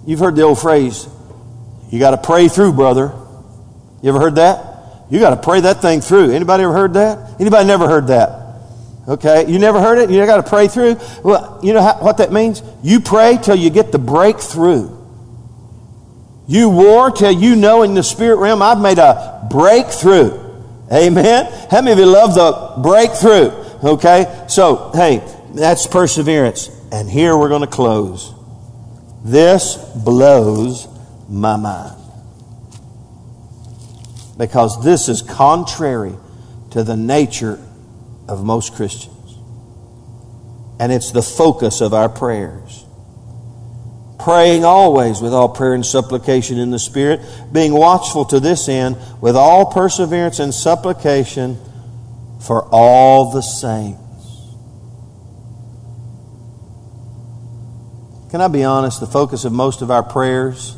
You've 0.07 0.21
heard 0.21 0.37
the 0.37 0.43
old 0.43 0.59
phrase, 0.59 1.07
you 1.91 1.99
got 1.99 2.11
to 2.11 2.19
pray 2.19 2.49
through, 2.49 2.73
brother. 2.73 3.13
You 4.03 4.11
ever 4.11 4.21
heard 4.21 4.35
that? 4.37 4.74
You 5.11 5.21
got 5.21 5.31
to 5.31 5.37
pray 5.37 5.61
that 5.61 5.83
thing 5.83 6.01
through. 6.01 6.33
Anybody 6.33 6.65
ever 6.65 6.73
heard 6.73 6.95
that? 6.95 7.41
Anybody 7.41 7.67
never 7.67 7.89
heard 7.89 8.09
that? 8.09 8.45
Okay, 9.07 9.51
you 9.51 9.59
never 9.59 9.81
heard 9.81 9.99
it? 9.99 10.11
You 10.11 10.25
got 10.25 10.43
to 10.43 10.49
pray 10.49 10.67
through? 10.67 10.97
Well, 11.23 11.61
you 11.63 11.75
know 11.75 11.83
how, 11.83 11.99
what 12.01 12.19
that 12.19 12.33
means? 12.33 12.63
You 12.83 13.01
pray 13.01 13.39
till 13.43 13.57
you 13.57 13.69
get 13.69 13.93
the 13.93 13.99
breakthrough. 13.99 14.91
You 16.47 16.71
war 16.71 17.11
till 17.11 17.31
you 17.31 17.55
know 17.55 17.83
in 17.83 17.95
the 17.95 18.03
spirit 18.03 18.37
realm, 18.37 18.63
I've 18.63 18.81
made 18.81 18.99
a 18.99 19.47
breakthrough. 19.51 20.41
Amen? 20.91 21.47
How 21.71 21.83
many 21.83 21.93
of 21.93 21.99
you 21.99 22.07
love 22.07 22.35
the 22.35 22.83
breakthrough? 22.83 23.51
Okay, 23.85 24.47
so, 24.49 24.91
hey, 24.95 25.23
that's 25.55 25.87
perseverance. 25.87 26.71
And 26.91 27.09
here 27.09 27.37
we're 27.37 27.49
going 27.51 27.63
to 27.63 27.67
close. 27.67 28.33
This 29.23 29.77
blows 29.77 30.89
my 31.29 31.57
mind. 31.57 32.04
Because 34.37 34.83
this 34.85 35.09
is 35.09 35.23
contrary 35.23 36.15
to 36.71 36.83
the 36.83 36.97
nature 36.97 37.61
of 38.29 38.45
most 38.45 38.75
Christians. 38.75 39.39
And 40.81 40.91
it's 40.91 41.13
the 41.13 41.23
focus 41.23 41.81
of 41.81 41.95
our 41.95 42.09
prayers. 42.09 42.85
Praying 44.19 44.65
always 44.65 45.21
with 45.21 45.33
all 45.33 45.49
prayer 45.49 45.75
and 45.75 45.87
supplication 45.87 46.59
in 46.59 46.71
the 46.71 46.79
Spirit, 46.79 47.21
being 47.53 47.73
watchful 47.73 48.25
to 48.27 48.41
this 48.41 48.69
end 48.69 48.97
with 49.21 49.37
all 49.37 49.67
perseverance 49.67 50.39
and 50.39 50.53
supplication 50.53 51.59
for 52.41 52.65
all 52.73 53.31
the 53.33 53.43
saints. 53.43 54.01
Can 58.31 58.41
I 58.41 58.49
be 58.49 58.65
honest? 58.65 58.99
The 58.99 59.07
focus 59.07 59.45
of 59.45 59.53
most 59.53 59.81
of 59.81 59.93
our 59.93 60.03
prayers 60.03 60.77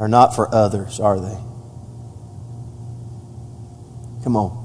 are 0.00 0.08
not 0.08 0.34
for 0.34 0.52
others, 0.52 0.98
are 0.98 1.20
they? 1.20 1.51
Come 4.22 4.36
on. 4.36 4.62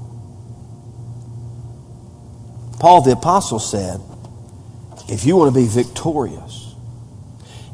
Paul 2.78 3.02
the 3.02 3.12
Apostle 3.12 3.58
said, 3.58 4.00
if 5.08 5.24
you 5.24 5.36
want 5.36 5.52
to 5.52 5.60
be 5.60 5.66
victorious, 5.66 6.74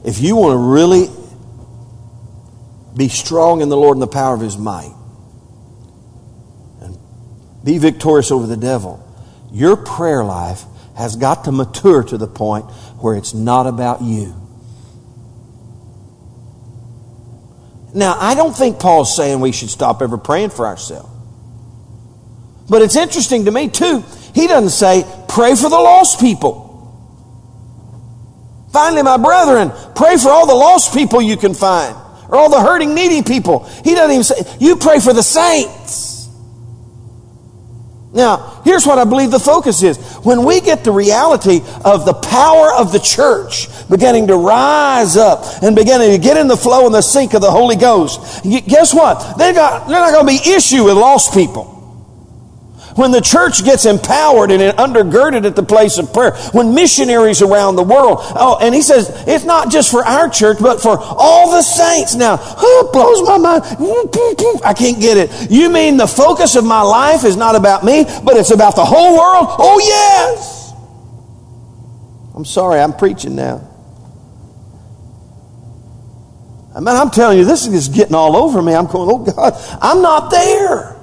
if 0.05 0.21
you 0.21 0.37
want 0.37 0.53
to 0.53 0.59
really 0.59 1.09
be 2.97 3.09
strong 3.09 3.61
in 3.61 3.69
the 3.69 3.77
Lord 3.77 3.97
and 3.97 4.03
the 4.03 4.07
power 4.07 4.35
of 4.35 4.41
His 4.41 4.57
might, 4.57 4.95
and 6.81 6.97
be 7.65 7.79
victorious 7.79 8.31
over 8.31 8.47
the 8.47 8.57
devil, 8.57 9.01
your 9.53 9.77
prayer 9.77 10.25
life 10.25 10.65
has 10.97 11.17
got 11.17 11.45
to 11.45 11.53
mature 11.53 12.03
to 12.05 12.17
the 12.17 12.29
point 12.29 12.65
where 13.01 13.17
it's 13.17 13.35
not 13.35 13.67
about 13.67 14.01
you. 14.01 14.35
Now, 17.93 18.17
I 18.19 18.35
don't 18.35 18.57
think 18.57 18.81
Paul's 18.81 19.15
saying 19.15 19.41
we 19.41 19.53
should 19.53 19.71
stop 19.71 20.03
ever 20.03 20.19
praying 20.19 20.51
for 20.51 20.67
ourselves. 20.67 21.14
But 22.69 22.83
it's 22.83 22.97
interesting 22.97 23.45
to 23.45 23.51
me, 23.51 23.69
too. 23.69 24.03
He 24.35 24.47
doesn't 24.47 24.71
say, 24.71 25.05
pray 25.29 25.55
for 25.55 25.69
the 25.69 25.77
lost 25.77 26.21
people. 26.21 26.65
Finally, 28.73 29.03
my 29.03 29.17
brethren, 29.17 29.71
pray 29.95 30.17
for 30.17 30.31
all 30.31 30.47
the 30.47 30.55
lost 30.55 30.93
people 30.93 31.23
you 31.23 31.37
can 31.37 31.55
find, 31.55 31.95
or 32.29 32.37
all 32.37 32.51
the 32.51 32.61
hurting, 32.61 32.95
needy 32.95 33.23
people. 33.23 33.65
He 33.85 33.95
doesn't 33.95 34.11
even 34.11 34.25
say, 34.25 34.57
you 34.59 34.77
pray 34.77 34.99
for 34.99 35.13
the 35.13 35.23
saints. 35.23 36.29
Now, 38.13 38.63
here's 38.65 38.87
what 38.87 38.99
I 38.99 39.05
believe 39.05 39.33
the 39.33 39.41
focus 39.41 39.83
is. 39.83 39.99
When 40.25 40.45
we 40.45 40.61
get 40.61 40.85
the 40.85 40.93
reality 40.93 41.61
of 41.85 42.05
the 42.05 42.15
power 42.15 42.73
of 42.73 42.93
the 42.93 43.01
church 43.01 43.69
beginning 43.91 44.29
to 44.29 44.37
rise 44.37 45.17
up 45.17 45.63
and 45.63 45.75
beginning 45.75 46.13
to 46.13 46.19
get 46.19 46.37
in 46.37 46.47
the 46.47 46.57
flow 46.57 46.87
and 46.87 46.95
the 46.95 47.03
sync 47.03 47.35
of 47.35 47.41
the 47.41 47.51
Holy 47.51 47.75
Ghost, 47.75 48.45
guess 48.45 48.95
what? 48.95 49.37
They 49.37 49.53
got, 49.53 49.89
they're 49.89 49.99
not 49.99 50.13
going 50.13 50.39
to 50.39 50.45
be 50.45 50.51
issue 50.55 50.85
with 50.85 50.95
lost 50.95 51.35
people. 51.35 51.74
When 52.95 53.11
the 53.11 53.21
church 53.21 53.65
gets 53.65 53.87
empowered 53.87 54.53
and 54.53 54.63
undergirded 54.79 55.45
at 55.45 55.57
the 55.57 55.63
place 55.63 55.99
of 55.99 56.13
prayer, 56.13 56.33
when 56.53 56.75
missionaries 56.75 57.43
around 57.43 57.75
the 57.77 57.83
world, 57.83 58.19
oh, 58.21 58.59
and 58.61 58.75
he 58.75 58.83
says 58.83 59.11
it's 59.27 59.45
not 59.45 59.71
just 59.71 59.91
for 59.91 60.05
our 60.05 60.29
church, 60.29 60.59
but 60.61 60.81
for 60.81 60.97
all 60.99 61.51
the 61.51 61.63
saints. 61.63 62.15
Now, 62.15 62.39
oh, 62.41 62.91
blows 62.93 63.23
my 63.23 63.39
mind. 63.39 63.65
I 64.65 64.75
can't 64.75 65.01
get 65.01 65.17
it. 65.17 65.51
You 65.51 65.71
mean 65.71 65.97
the 65.97 66.07
focus 66.07 66.55
of 66.55 66.65
my 66.65 66.83
life 66.83 67.25
is 67.25 67.37
not 67.37 67.57
about 67.57 67.85
me, 67.85 68.05
but 68.23 68.37
it's 68.37 68.53
about 68.53 68.77
the 68.77 68.85
whole 68.85 69.19
world? 69.19 69.47
Oh, 69.59 69.81
yes. 69.83 70.73
I'm 72.35 72.45
sorry, 72.45 72.81
I'm 72.81 72.93
preaching 72.93 73.35
now. 73.35 73.71
I 76.75 76.81
mean, 76.81 76.89
I'm 76.89 77.11
telling 77.11 77.39
you, 77.39 77.45
this 77.45 77.67
is 77.67 77.89
getting 77.89 78.15
all 78.15 78.37
over 78.37 78.61
me. 78.61 78.75
I'm 78.75 78.87
going, 78.87 79.09
oh 79.09 79.19
God, 79.19 79.55
I'm 79.81 80.03
not 80.03 80.31
there. 80.31 80.94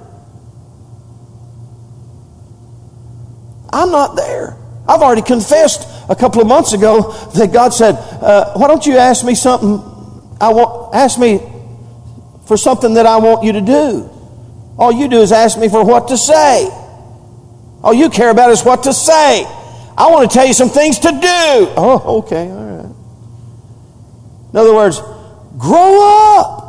I'm 3.74 3.92
not 3.92 4.16
there. 4.16 4.58
I've 4.88 5.02
already 5.02 5.22
confessed 5.22 5.88
a 6.10 6.16
couple 6.16 6.42
of 6.42 6.48
months 6.48 6.74
ago 6.74 7.12
that 7.36 7.54
God 7.54 7.74
said, 7.74 7.96
uh, 7.96 8.54
"Why 8.54 8.68
don't 8.68 8.86
you 8.86 8.98
ask 8.98 9.24
me 9.24 9.36
something? 9.36 9.82
I 10.42 10.52
want 10.54 10.96
ask 10.96 11.20
me 11.20 11.40
for 12.46 12.58
something 12.58 12.96
that 12.96 13.06
I 13.06 13.18
want 13.18 13.44
you 13.44 13.54
to 13.54 13.62
do. 13.62 14.10
All 14.78 14.92
you 14.92 15.08
do 15.08 15.22
is 15.22 15.32
ask 15.32 15.58
me 15.58 15.70
for 15.70 15.84
what 15.86 16.08
to 16.10 16.18
say. 16.18 16.70
All 17.84 17.94
you 17.94 18.10
care 18.10 18.30
about 18.30 18.52
is 18.52 18.64
what 18.64 18.84
to 18.84 18.94
say. 18.94 19.46
I 19.98 20.08
want 20.10 20.30
to 20.30 20.34
tell 20.34 20.46
you 20.46 20.54
some 20.54 20.70
things 20.70 21.00
to 21.00 21.12
do. 21.12 21.18
Oh, 21.78 22.18
okay, 22.20 22.50
all 22.50 22.64
right. 22.64 22.96
In 24.52 24.60
other 24.60 24.74
words, 24.74 25.00
grow 25.58 26.40
up 26.40 26.62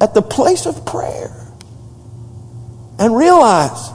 at 0.00 0.14
the 0.14 0.22
place 0.22 0.66
of 0.66 0.84
prayer 0.84 1.30
and 2.98 3.16
realize 3.16 3.90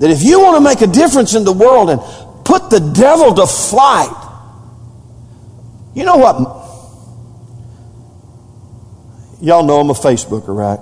that 0.00 0.10
if 0.10 0.22
you 0.22 0.40
want 0.40 0.56
to 0.56 0.60
make 0.62 0.80
a 0.80 0.92
difference 0.92 1.34
in 1.34 1.44
the 1.44 1.52
world 1.52 1.90
and 1.90 2.00
put 2.44 2.70
the 2.70 2.80
devil 2.80 3.34
to 3.34 3.46
flight, 3.46 4.10
you 5.94 6.04
know 6.04 6.16
what? 6.16 6.36
Y'all 9.42 9.64
know 9.64 9.78
I'm 9.78 9.90
a 9.90 9.94
Facebooker, 9.94 10.56
right? 10.56 10.80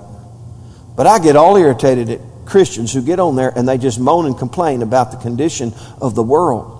But 0.96 1.06
I 1.08 1.18
get 1.18 1.34
all 1.34 1.56
irritated 1.56 2.10
at 2.10 2.20
Christians 2.46 2.92
who 2.92 3.02
get 3.02 3.18
on 3.18 3.34
there 3.34 3.52
and 3.56 3.68
they 3.68 3.76
just 3.76 3.98
moan 3.98 4.26
and 4.26 4.38
complain 4.38 4.82
about 4.82 5.10
the 5.10 5.16
condition 5.16 5.72
of 6.00 6.14
the 6.14 6.22
world 6.22 6.76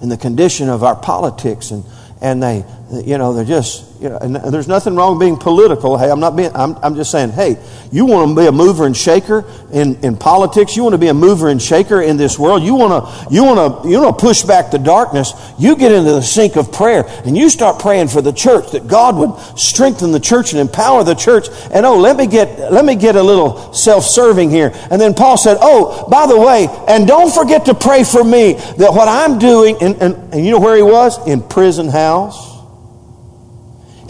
and 0.00 0.10
the 0.10 0.16
condition 0.16 0.68
of 0.68 0.82
our 0.82 0.96
politics 0.96 1.70
and, 1.70 1.84
and 2.20 2.42
they, 2.42 2.64
you 3.04 3.18
know, 3.18 3.32
they're 3.34 3.44
just, 3.44 3.84
you 4.02 4.08
know, 4.08 4.18
and 4.18 4.34
there's 4.34 4.66
nothing 4.66 4.96
wrong 4.96 5.18
being 5.18 5.36
political. 5.36 5.96
Hey, 5.96 6.10
I'm 6.10 6.18
not 6.18 6.34
being, 6.34 6.50
I'm, 6.54 6.76
I'm 6.82 6.96
just 6.96 7.12
saying, 7.12 7.30
hey, 7.30 7.56
you 7.92 8.04
want 8.04 8.30
to 8.30 8.34
be 8.34 8.46
a 8.46 8.52
mover 8.52 8.84
and 8.84 8.96
shaker 8.96 9.44
in, 9.72 9.94
in 10.04 10.16
politics. 10.16 10.76
You 10.76 10.82
want 10.82 10.94
to 10.94 10.98
be 10.98 11.06
a 11.06 11.14
mover 11.14 11.48
and 11.48 11.62
shaker 11.62 12.02
in 12.02 12.16
this 12.16 12.36
world. 12.36 12.64
You 12.64 12.74
want 12.74 13.04
to, 13.04 13.32
you 13.32 13.44
want 13.44 13.84
to, 13.84 13.88
you 13.88 14.00
want 14.00 14.18
to 14.18 14.20
push 14.20 14.42
back 14.42 14.72
the 14.72 14.78
darkness. 14.78 15.32
You 15.56 15.76
get 15.76 15.92
into 15.92 16.10
the 16.10 16.20
sync 16.20 16.56
of 16.56 16.72
prayer 16.72 17.04
and 17.24 17.36
you 17.36 17.48
start 17.48 17.78
praying 17.80 18.08
for 18.08 18.20
the 18.20 18.32
church 18.32 18.72
that 18.72 18.88
God 18.88 19.16
would 19.16 19.38
strengthen 19.56 20.10
the 20.10 20.20
church 20.20 20.52
and 20.52 20.60
empower 20.60 21.04
the 21.04 21.14
church. 21.14 21.46
And 21.72 21.86
oh, 21.86 21.96
let 21.96 22.16
me 22.16 22.26
get, 22.26 22.72
let 22.72 22.84
me 22.84 22.96
get 22.96 23.14
a 23.14 23.22
little 23.22 23.72
self-serving 23.72 24.50
here. 24.50 24.72
And 24.90 25.00
then 25.00 25.14
Paul 25.14 25.38
said, 25.38 25.58
oh, 25.60 26.08
by 26.10 26.26
the 26.26 26.38
way, 26.38 26.66
and 26.88 27.06
don't 27.06 27.32
forget 27.32 27.66
to 27.66 27.74
pray 27.74 28.02
for 28.02 28.24
me 28.24 28.54
that 28.54 28.92
what 28.92 29.06
I'm 29.06 29.38
doing, 29.38 29.76
and, 29.80 29.94
and, 30.02 30.34
and 30.34 30.44
you 30.44 30.50
know 30.50 30.60
where 30.60 30.76
he 30.76 30.82
was? 30.82 31.24
In 31.28 31.40
prison 31.40 31.88
house. 31.88 32.50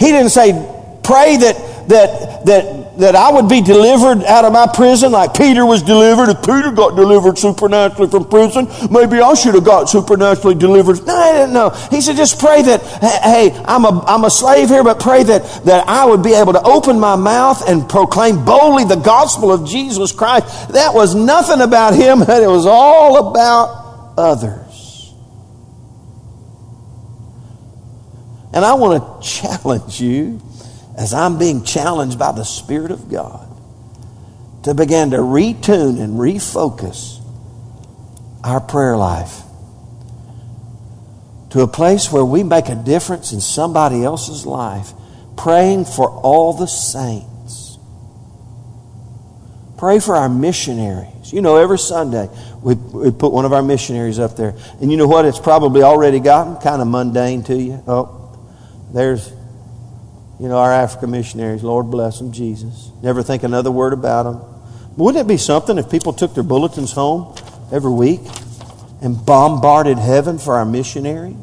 He 0.02 0.10
didn't 0.10 0.30
say, 0.30 0.50
pray 1.04 1.36
that, 1.36 1.54
that, 1.88 2.44
that, 2.46 2.98
that 2.98 3.14
I 3.14 3.30
would 3.30 3.48
be 3.48 3.60
delivered 3.60 4.24
out 4.24 4.44
of 4.44 4.52
my 4.52 4.66
prison 4.66 5.12
like 5.12 5.32
Peter 5.34 5.64
was 5.64 5.82
delivered. 5.82 6.28
If 6.28 6.40
Peter 6.40 6.72
got 6.72 6.96
delivered 6.96 7.38
supernaturally 7.38 8.10
from 8.10 8.28
prison, 8.28 8.66
maybe 8.90 9.20
I 9.20 9.34
should 9.34 9.54
have 9.54 9.64
got 9.64 9.88
supernaturally 9.88 10.56
delivered. 10.56 11.06
No, 11.06 11.32
didn't 11.32 11.52
know. 11.54 11.70
He 11.90 12.00
said, 12.00 12.16
just 12.16 12.40
pray 12.40 12.62
that, 12.62 12.82
hey, 13.22 13.52
I'm 13.64 13.84
a, 13.84 14.04
I'm 14.06 14.24
a 14.24 14.30
slave 14.30 14.68
here, 14.68 14.82
but 14.82 14.98
pray 14.98 15.22
that, 15.22 15.42
that 15.66 15.88
I 15.88 16.04
would 16.04 16.24
be 16.24 16.34
able 16.34 16.52
to 16.54 16.62
open 16.62 16.98
my 16.98 17.14
mouth 17.14 17.68
and 17.68 17.88
proclaim 17.88 18.44
boldly 18.44 18.84
the 18.84 18.96
gospel 18.96 19.52
of 19.52 19.68
Jesus 19.68 20.10
Christ. 20.10 20.72
That 20.72 20.94
was 20.94 21.14
nothing 21.14 21.60
about 21.60 21.94
him, 21.94 22.18
that 22.26 22.42
it 22.42 22.48
was 22.48 22.66
all 22.66 23.30
about 23.30 24.14
others. 24.18 24.71
And 28.52 28.64
I 28.64 28.74
want 28.74 29.22
to 29.22 29.28
challenge 29.28 30.00
you 30.00 30.40
as 30.96 31.14
I'm 31.14 31.38
being 31.38 31.64
challenged 31.64 32.18
by 32.18 32.32
the 32.32 32.44
Spirit 32.44 32.90
of 32.90 33.10
God 33.10 33.48
to 34.64 34.74
begin 34.74 35.10
to 35.10 35.18
retune 35.18 36.00
and 36.00 36.18
refocus 36.18 37.20
our 38.44 38.60
prayer 38.60 38.96
life 38.96 39.42
to 41.52 41.60
a 41.60 41.68
place 41.68 42.10
where 42.10 42.24
we 42.24 42.42
make 42.42 42.70
a 42.70 42.74
difference 42.74 43.32
in 43.32 43.40
somebody 43.40 44.02
else's 44.02 44.46
life, 44.46 44.92
praying 45.36 45.84
for 45.84 46.08
all 46.08 46.54
the 46.54 46.66
saints. 46.66 47.76
Pray 49.76 50.00
for 50.00 50.16
our 50.16 50.30
missionaries. 50.30 51.30
You 51.30 51.42
know, 51.42 51.58
every 51.58 51.78
Sunday 51.78 52.30
we, 52.62 52.74
we 52.74 53.10
put 53.10 53.32
one 53.32 53.44
of 53.44 53.52
our 53.52 53.62
missionaries 53.62 54.18
up 54.18 54.34
there. 54.34 54.54
And 54.80 54.90
you 54.90 54.96
know 54.96 55.06
what? 55.06 55.26
It's 55.26 55.38
probably 55.38 55.82
already 55.82 56.20
gotten 56.20 56.56
kind 56.56 56.80
of 56.80 56.88
mundane 56.88 57.42
to 57.44 57.54
you. 57.54 57.82
Oh, 57.86 58.21
there's, 58.92 59.30
you 60.38 60.48
know, 60.48 60.58
our 60.58 60.72
African 60.72 61.10
missionaries. 61.10 61.62
Lord 61.62 61.90
bless 61.90 62.18
them, 62.18 62.32
Jesus. 62.32 62.90
Never 63.02 63.22
think 63.22 63.42
another 63.42 63.70
word 63.70 63.92
about 63.92 64.24
them. 64.24 64.40
Wouldn't 64.96 65.24
it 65.24 65.28
be 65.28 65.38
something 65.38 65.78
if 65.78 65.90
people 65.90 66.12
took 66.12 66.34
their 66.34 66.42
bulletins 66.42 66.92
home 66.92 67.34
every 67.72 67.90
week 67.90 68.20
and 69.00 69.24
bombarded 69.24 69.98
heaven 69.98 70.38
for 70.38 70.54
our 70.54 70.66
missionary 70.66 71.34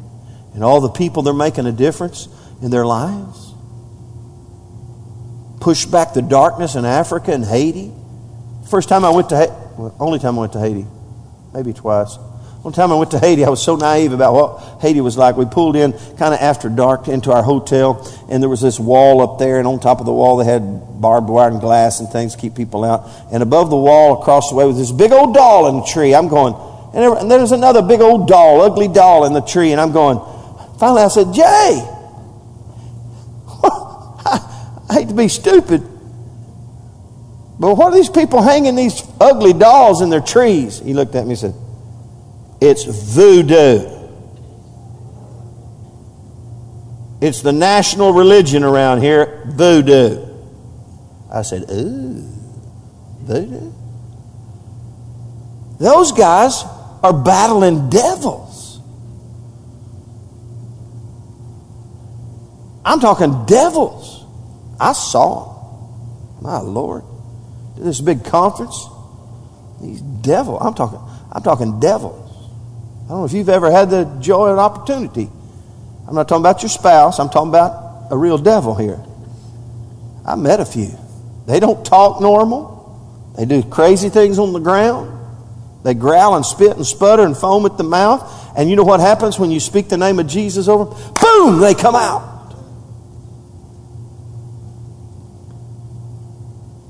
and 0.54 0.62
all 0.62 0.80
the 0.80 0.88
people 0.90 1.22
they're 1.22 1.34
making 1.34 1.66
a 1.66 1.72
difference 1.72 2.28
in 2.62 2.70
their 2.70 2.86
lives? 2.86 3.52
Push 5.60 5.86
back 5.86 6.14
the 6.14 6.22
darkness 6.22 6.76
in 6.76 6.84
Africa 6.84 7.32
and 7.32 7.44
Haiti. 7.44 7.92
First 8.70 8.88
time 8.88 9.04
I 9.04 9.10
went 9.10 9.28
to 9.30 9.36
Haiti, 9.36 9.52
well, 9.76 9.96
only 9.98 10.20
time 10.20 10.38
I 10.38 10.42
went 10.42 10.52
to 10.52 10.60
Haiti, 10.60 10.86
maybe 11.52 11.72
twice. 11.72 12.16
One 12.62 12.74
time 12.74 12.92
I 12.92 12.96
went 12.96 13.12
to 13.12 13.18
Haiti, 13.18 13.42
I 13.42 13.48
was 13.48 13.62
so 13.62 13.76
naive 13.76 14.12
about 14.12 14.34
what 14.34 14.82
Haiti 14.82 15.00
was 15.00 15.16
like. 15.16 15.34
We 15.34 15.46
pulled 15.46 15.76
in 15.76 15.92
kind 16.18 16.34
of 16.34 16.40
after 16.40 16.68
dark 16.68 17.08
into 17.08 17.32
our 17.32 17.42
hotel, 17.42 18.06
and 18.28 18.42
there 18.42 18.50
was 18.50 18.60
this 18.60 18.78
wall 18.78 19.22
up 19.22 19.38
there, 19.38 19.58
and 19.58 19.66
on 19.66 19.80
top 19.80 19.98
of 19.98 20.04
the 20.04 20.12
wall 20.12 20.36
they 20.36 20.44
had 20.44 21.00
barbed 21.00 21.30
wire 21.30 21.48
and 21.48 21.58
glass 21.58 22.00
and 22.00 22.10
things 22.10 22.34
to 22.34 22.40
keep 22.40 22.54
people 22.54 22.84
out. 22.84 23.08
And 23.32 23.42
above 23.42 23.70
the 23.70 23.78
wall, 23.78 24.20
across 24.20 24.50
the 24.50 24.56
way, 24.56 24.66
was 24.66 24.76
this 24.76 24.92
big 24.92 25.10
old 25.10 25.32
doll 25.32 25.68
in 25.68 25.76
the 25.76 25.86
tree. 25.86 26.14
I'm 26.14 26.28
going, 26.28 26.52
and 26.92 27.02
there, 27.02 27.14
and 27.14 27.30
there 27.30 27.40
was 27.40 27.52
another 27.52 27.80
big 27.80 28.02
old 28.02 28.28
doll, 28.28 28.60
ugly 28.60 28.88
doll 28.88 29.24
in 29.24 29.32
the 29.32 29.40
tree, 29.40 29.72
and 29.72 29.80
I'm 29.80 29.92
going. 29.92 30.20
Finally, 30.78 31.02
I 31.02 31.08
said, 31.08 31.32
Jay, 31.32 31.40
I 33.64 34.92
hate 34.92 35.08
to 35.08 35.14
be 35.14 35.28
stupid, 35.28 35.80
but 37.58 37.74
what 37.74 37.92
are 37.92 37.94
these 37.94 38.10
people 38.10 38.42
hanging 38.42 38.74
these 38.74 39.02
ugly 39.18 39.54
dolls 39.54 40.02
in 40.02 40.10
their 40.10 40.20
trees? 40.20 40.78
He 40.78 40.92
looked 40.92 41.14
at 41.14 41.24
me 41.24 41.30
and 41.30 41.38
said, 41.38 41.54
it's 42.60 42.84
voodoo. 42.84 43.98
It's 47.20 47.42
the 47.42 47.52
national 47.52 48.12
religion 48.12 48.64
around 48.64 49.02
here, 49.02 49.42
voodoo. 49.46 50.26
I 51.32 51.42
said, 51.42 51.70
ooh, 51.70 52.22
voodoo? 53.22 53.72
Those 55.78 56.12
guys 56.12 56.64
are 57.02 57.12
battling 57.12 57.88
devils. 57.88 58.80
I'm 62.84 63.00
talking 63.00 63.44
devils. 63.46 64.24
I 64.78 64.92
saw 64.92 65.44
them. 65.44 66.42
My 66.42 66.58
Lord. 66.58 67.04
This 67.76 68.00
big 68.00 68.24
conference. 68.24 68.88
These 69.80 70.00
devils. 70.00 70.58
I'm 70.62 70.74
talking, 70.74 70.98
I'm 71.32 71.42
talking 71.42 71.80
devils. 71.80 72.29
I 73.10 73.12
don't 73.14 73.22
know 73.22 73.24
if 73.24 73.32
you've 73.32 73.48
ever 73.48 73.72
had 73.72 73.90
the 73.90 74.04
joy 74.20 74.52
and 74.52 74.60
opportunity. 74.60 75.28
I'm 76.06 76.14
not 76.14 76.28
talking 76.28 76.42
about 76.42 76.62
your 76.62 76.68
spouse, 76.68 77.18
I'm 77.18 77.28
talking 77.28 77.48
about 77.48 78.06
a 78.12 78.16
real 78.16 78.38
devil 78.38 78.76
here. 78.76 79.00
I 80.24 80.36
met 80.36 80.60
a 80.60 80.64
few. 80.64 80.96
They 81.44 81.58
don't 81.58 81.84
talk 81.84 82.20
normal, 82.20 83.34
they 83.36 83.46
do 83.46 83.64
crazy 83.64 84.10
things 84.10 84.38
on 84.38 84.52
the 84.52 84.60
ground. 84.60 85.16
They 85.82 85.94
growl 85.94 86.36
and 86.36 86.46
spit 86.46 86.76
and 86.76 86.86
sputter 86.86 87.24
and 87.24 87.36
foam 87.36 87.66
at 87.66 87.76
the 87.76 87.82
mouth. 87.82 88.54
And 88.56 88.70
you 88.70 88.76
know 88.76 88.84
what 88.84 89.00
happens 89.00 89.40
when 89.40 89.50
you 89.50 89.58
speak 89.58 89.88
the 89.88 89.96
name 89.96 90.20
of 90.20 90.28
Jesus 90.28 90.68
over 90.68 90.94
them? 90.94 91.14
Boom, 91.20 91.58
they 91.58 91.74
come 91.74 91.96
out. 91.96 92.54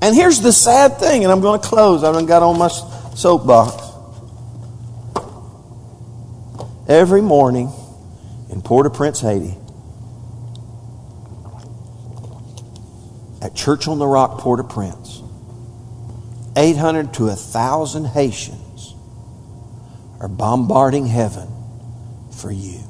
And 0.03 0.13
here's 0.13 0.39
the 0.41 0.51
sad 0.51 0.99
thing, 0.99 1.23
and 1.23 1.31
I'm 1.31 1.41
going 1.41 1.59
to 1.59 1.67
close. 1.67 2.03
I 2.03 2.13
have 2.13 2.27
got 2.27 2.43
on 2.43 2.59
my 2.59 2.67
soapbox. 2.67 3.90
Every 6.91 7.21
morning 7.21 7.71
in 8.49 8.61
Port 8.61 8.85
au 8.85 8.89
Prince, 8.89 9.21
Haiti, 9.21 9.55
at 13.41 13.55
Church 13.55 13.87
on 13.87 13.97
the 13.97 14.05
Rock, 14.05 14.39
Port 14.39 14.59
au 14.59 14.63
Prince, 14.63 15.21
800 16.57 17.13
to 17.13 17.27
1,000 17.27 18.05
Haitians 18.05 18.93
are 20.19 20.27
bombarding 20.27 21.07
heaven 21.07 21.47
for 22.29 22.51
you 22.51 22.81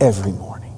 every 0.00 0.32
morning. 0.32 0.72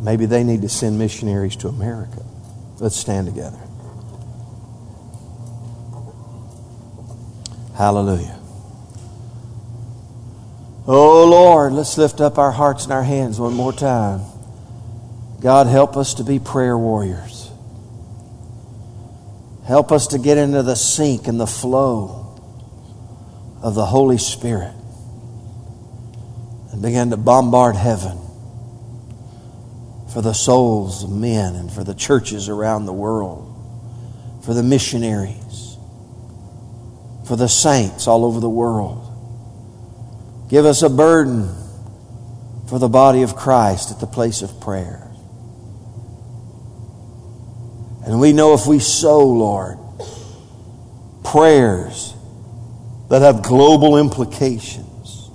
Maybe 0.00 0.24
they 0.24 0.44
need 0.44 0.62
to 0.62 0.68
send 0.70 0.98
missionaries 0.98 1.56
to 1.56 1.68
America. 1.68 2.24
Let's 2.80 2.96
stand 2.96 3.26
together. 3.26 3.67
Hallelujah. 7.78 8.36
Oh 10.88 11.28
Lord, 11.30 11.74
let's 11.74 11.96
lift 11.96 12.20
up 12.20 12.36
our 12.36 12.50
hearts 12.50 12.82
and 12.82 12.92
our 12.92 13.04
hands 13.04 13.38
one 13.38 13.54
more 13.54 13.72
time. 13.72 14.22
God, 15.40 15.68
help 15.68 15.96
us 15.96 16.14
to 16.14 16.24
be 16.24 16.40
prayer 16.40 16.76
warriors. 16.76 17.52
Help 19.64 19.92
us 19.92 20.08
to 20.08 20.18
get 20.18 20.38
into 20.38 20.64
the 20.64 20.74
sync 20.74 21.28
and 21.28 21.38
the 21.38 21.46
flow 21.46 22.40
of 23.62 23.76
the 23.76 23.86
Holy 23.86 24.18
Spirit 24.18 24.74
and 26.72 26.82
begin 26.82 27.10
to 27.10 27.16
bombard 27.16 27.76
heaven 27.76 28.18
for 30.12 30.20
the 30.20 30.32
souls 30.32 31.04
of 31.04 31.10
men 31.10 31.54
and 31.54 31.70
for 31.70 31.84
the 31.84 31.94
churches 31.94 32.48
around 32.48 32.86
the 32.86 32.92
world, 32.92 33.44
for 34.44 34.52
the 34.52 34.64
missionaries 34.64 35.67
for 37.28 37.36
the 37.36 37.46
saints 37.46 38.08
all 38.08 38.24
over 38.24 38.40
the 38.40 38.48
world. 38.48 39.04
Give 40.48 40.64
us 40.64 40.80
a 40.80 40.88
burden 40.88 41.54
for 42.70 42.78
the 42.78 42.88
body 42.88 43.22
of 43.22 43.36
Christ 43.36 43.90
at 43.90 44.00
the 44.00 44.06
place 44.06 44.40
of 44.40 44.62
prayer. 44.62 45.06
And 48.06 48.18
we 48.18 48.32
know 48.32 48.54
if 48.54 48.66
we 48.66 48.78
sow, 48.78 49.26
Lord, 49.26 49.76
prayers 51.22 52.14
that 53.10 53.20
have 53.20 53.42
global 53.42 53.98
implications, 53.98 55.28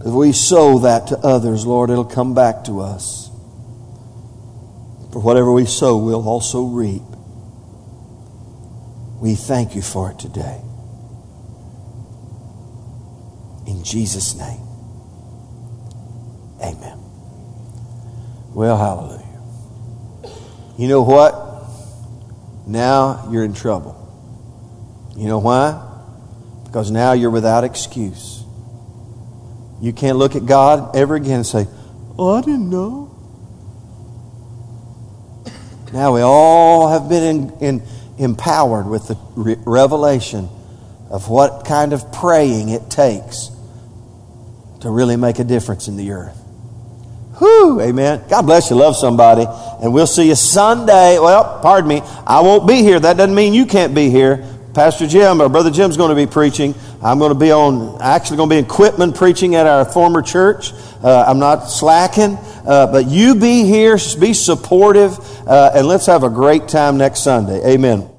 if 0.00 0.12
we 0.12 0.32
sow 0.32 0.78
that 0.78 1.08
to 1.08 1.18
others, 1.18 1.66
Lord, 1.66 1.90
it'll 1.90 2.06
come 2.06 2.32
back 2.32 2.64
to 2.64 2.80
us. 2.80 3.28
For 5.12 5.20
whatever 5.20 5.52
we 5.52 5.66
sow, 5.66 5.98
we'll 5.98 6.26
also 6.26 6.64
reap. 6.64 7.02
We 9.20 9.34
thank 9.34 9.74
you 9.74 9.82
for 9.82 10.12
it 10.12 10.18
today. 10.18 10.62
In 13.68 13.84
Jesus' 13.84 14.34
name. 14.34 14.62
Amen. 16.62 16.98
Well, 18.54 18.78
hallelujah. 18.78 20.32
You 20.78 20.88
know 20.88 21.02
what? 21.02 21.66
Now 22.66 23.28
you're 23.30 23.44
in 23.44 23.52
trouble. 23.52 23.94
You 25.14 25.28
know 25.28 25.38
why? 25.38 25.84
Because 26.64 26.90
now 26.90 27.12
you're 27.12 27.30
without 27.30 27.62
excuse. 27.62 28.42
You 29.82 29.92
can't 29.92 30.16
look 30.16 30.34
at 30.34 30.46
God 30.46 30.96
ever 30.96 31.14
again 31.14 31.36
and 31.36 31.46
say, 31.46 31.66
Oh, 32.18 32.36
I 32.36 32.40
didn't 32.40 32.70
know. 32.70 33.14
Now 35.92 36.14
we 36.14 36.22
all 36.22 36.88
have 36.88 37.10
been 37.10 37.22
in, 37.22 37.58
in, 37.60 37.82
empowered 38.16 38.86
with 38.86 39.08
the 39.08 39.18
re- 39.36 39.56
revelation 39.66 40.48
of 41.10 41.28
what 41.28 41.66
kind 41.66 41.92
of 41.92 42.10
praying 42.10 42.70
it 42.70 42.88
takes 42.88 43.50
to 44.80 44.90
really 44.90 45.16
make 45.16 45.38
a 45.38 45.44
difference 45.44 45.88
in 45.88 45.96
the 45.96 46.10
earth. 46.12 46.36
Whew, 47.38 47.80
amen. 47.80 48.24
God 48.28 48.42
bless 48.42 48.70
you. 48.70 48.76
Love 48.76 48.96
somebody. 48.96 49.46
And 49.82 49.92
we'll 49.92 50.08
see 50.08 50.28
you 50.28 50.34
Sunday. 50.34 51.18
Well, 51.18 51.60
pardon 51.60 51.88
me. 51.88 52.00
I 52.26 52.40
won't 52.40 52.66
be 52.66 52.82
here. 52.82 52.98
That 52.98 53.16
doesn't 53.16 53.34
mean 53.34 53.54
you 53.54 53.66
can't 53.66 53.94
be 53.94 54.10
here. 54.10 54.44
Pastor 54.74 55.06
Jim 55.06 55.40
or 55.40 55.48
Brother 55.48 55.70
Jim's 55.70 55.96
going 55.96 56.10
to 56.10 56.16
be 56.16 56.26
preaching. 56.26 56.74
I'm 57.02 57.18
going 57.18 57.32
to 57.32 57.38
be 57.38 57.52
on, 57.52 58.00
actually 58.02 58.38
going 58.38 58.48
to 58.50 58.54
be 58.54 58.58
in 58.58 58.66
Quitman 58.66 59.12
preaching 59.12 59.54
at 59.54 59.66
our 59.66 59.84
former 59.84 60.20
church. 60.20 60.72
Uh, 61.02 61.24
I'm 61.26 61.38
not 61.38 61.66
slacking. 61.66 62.38
Uh, 62.68 62.86
but 62.86 63.06
you 63.06 63.34
be 63.34 63.64
here, 63.64 63.96
be 64.20 64.34
supportive, 64.34 65.18
uh, 65.48 65.72
and 65.74 65.86
let's 65.86 66.04
have 66.04 66.22
a 66.22 66.28
great 66.28 66.68
time 66.68 66.98
next 66.98 67.20
Sunday. 67.20 67.66
Amen. 67.66 68.10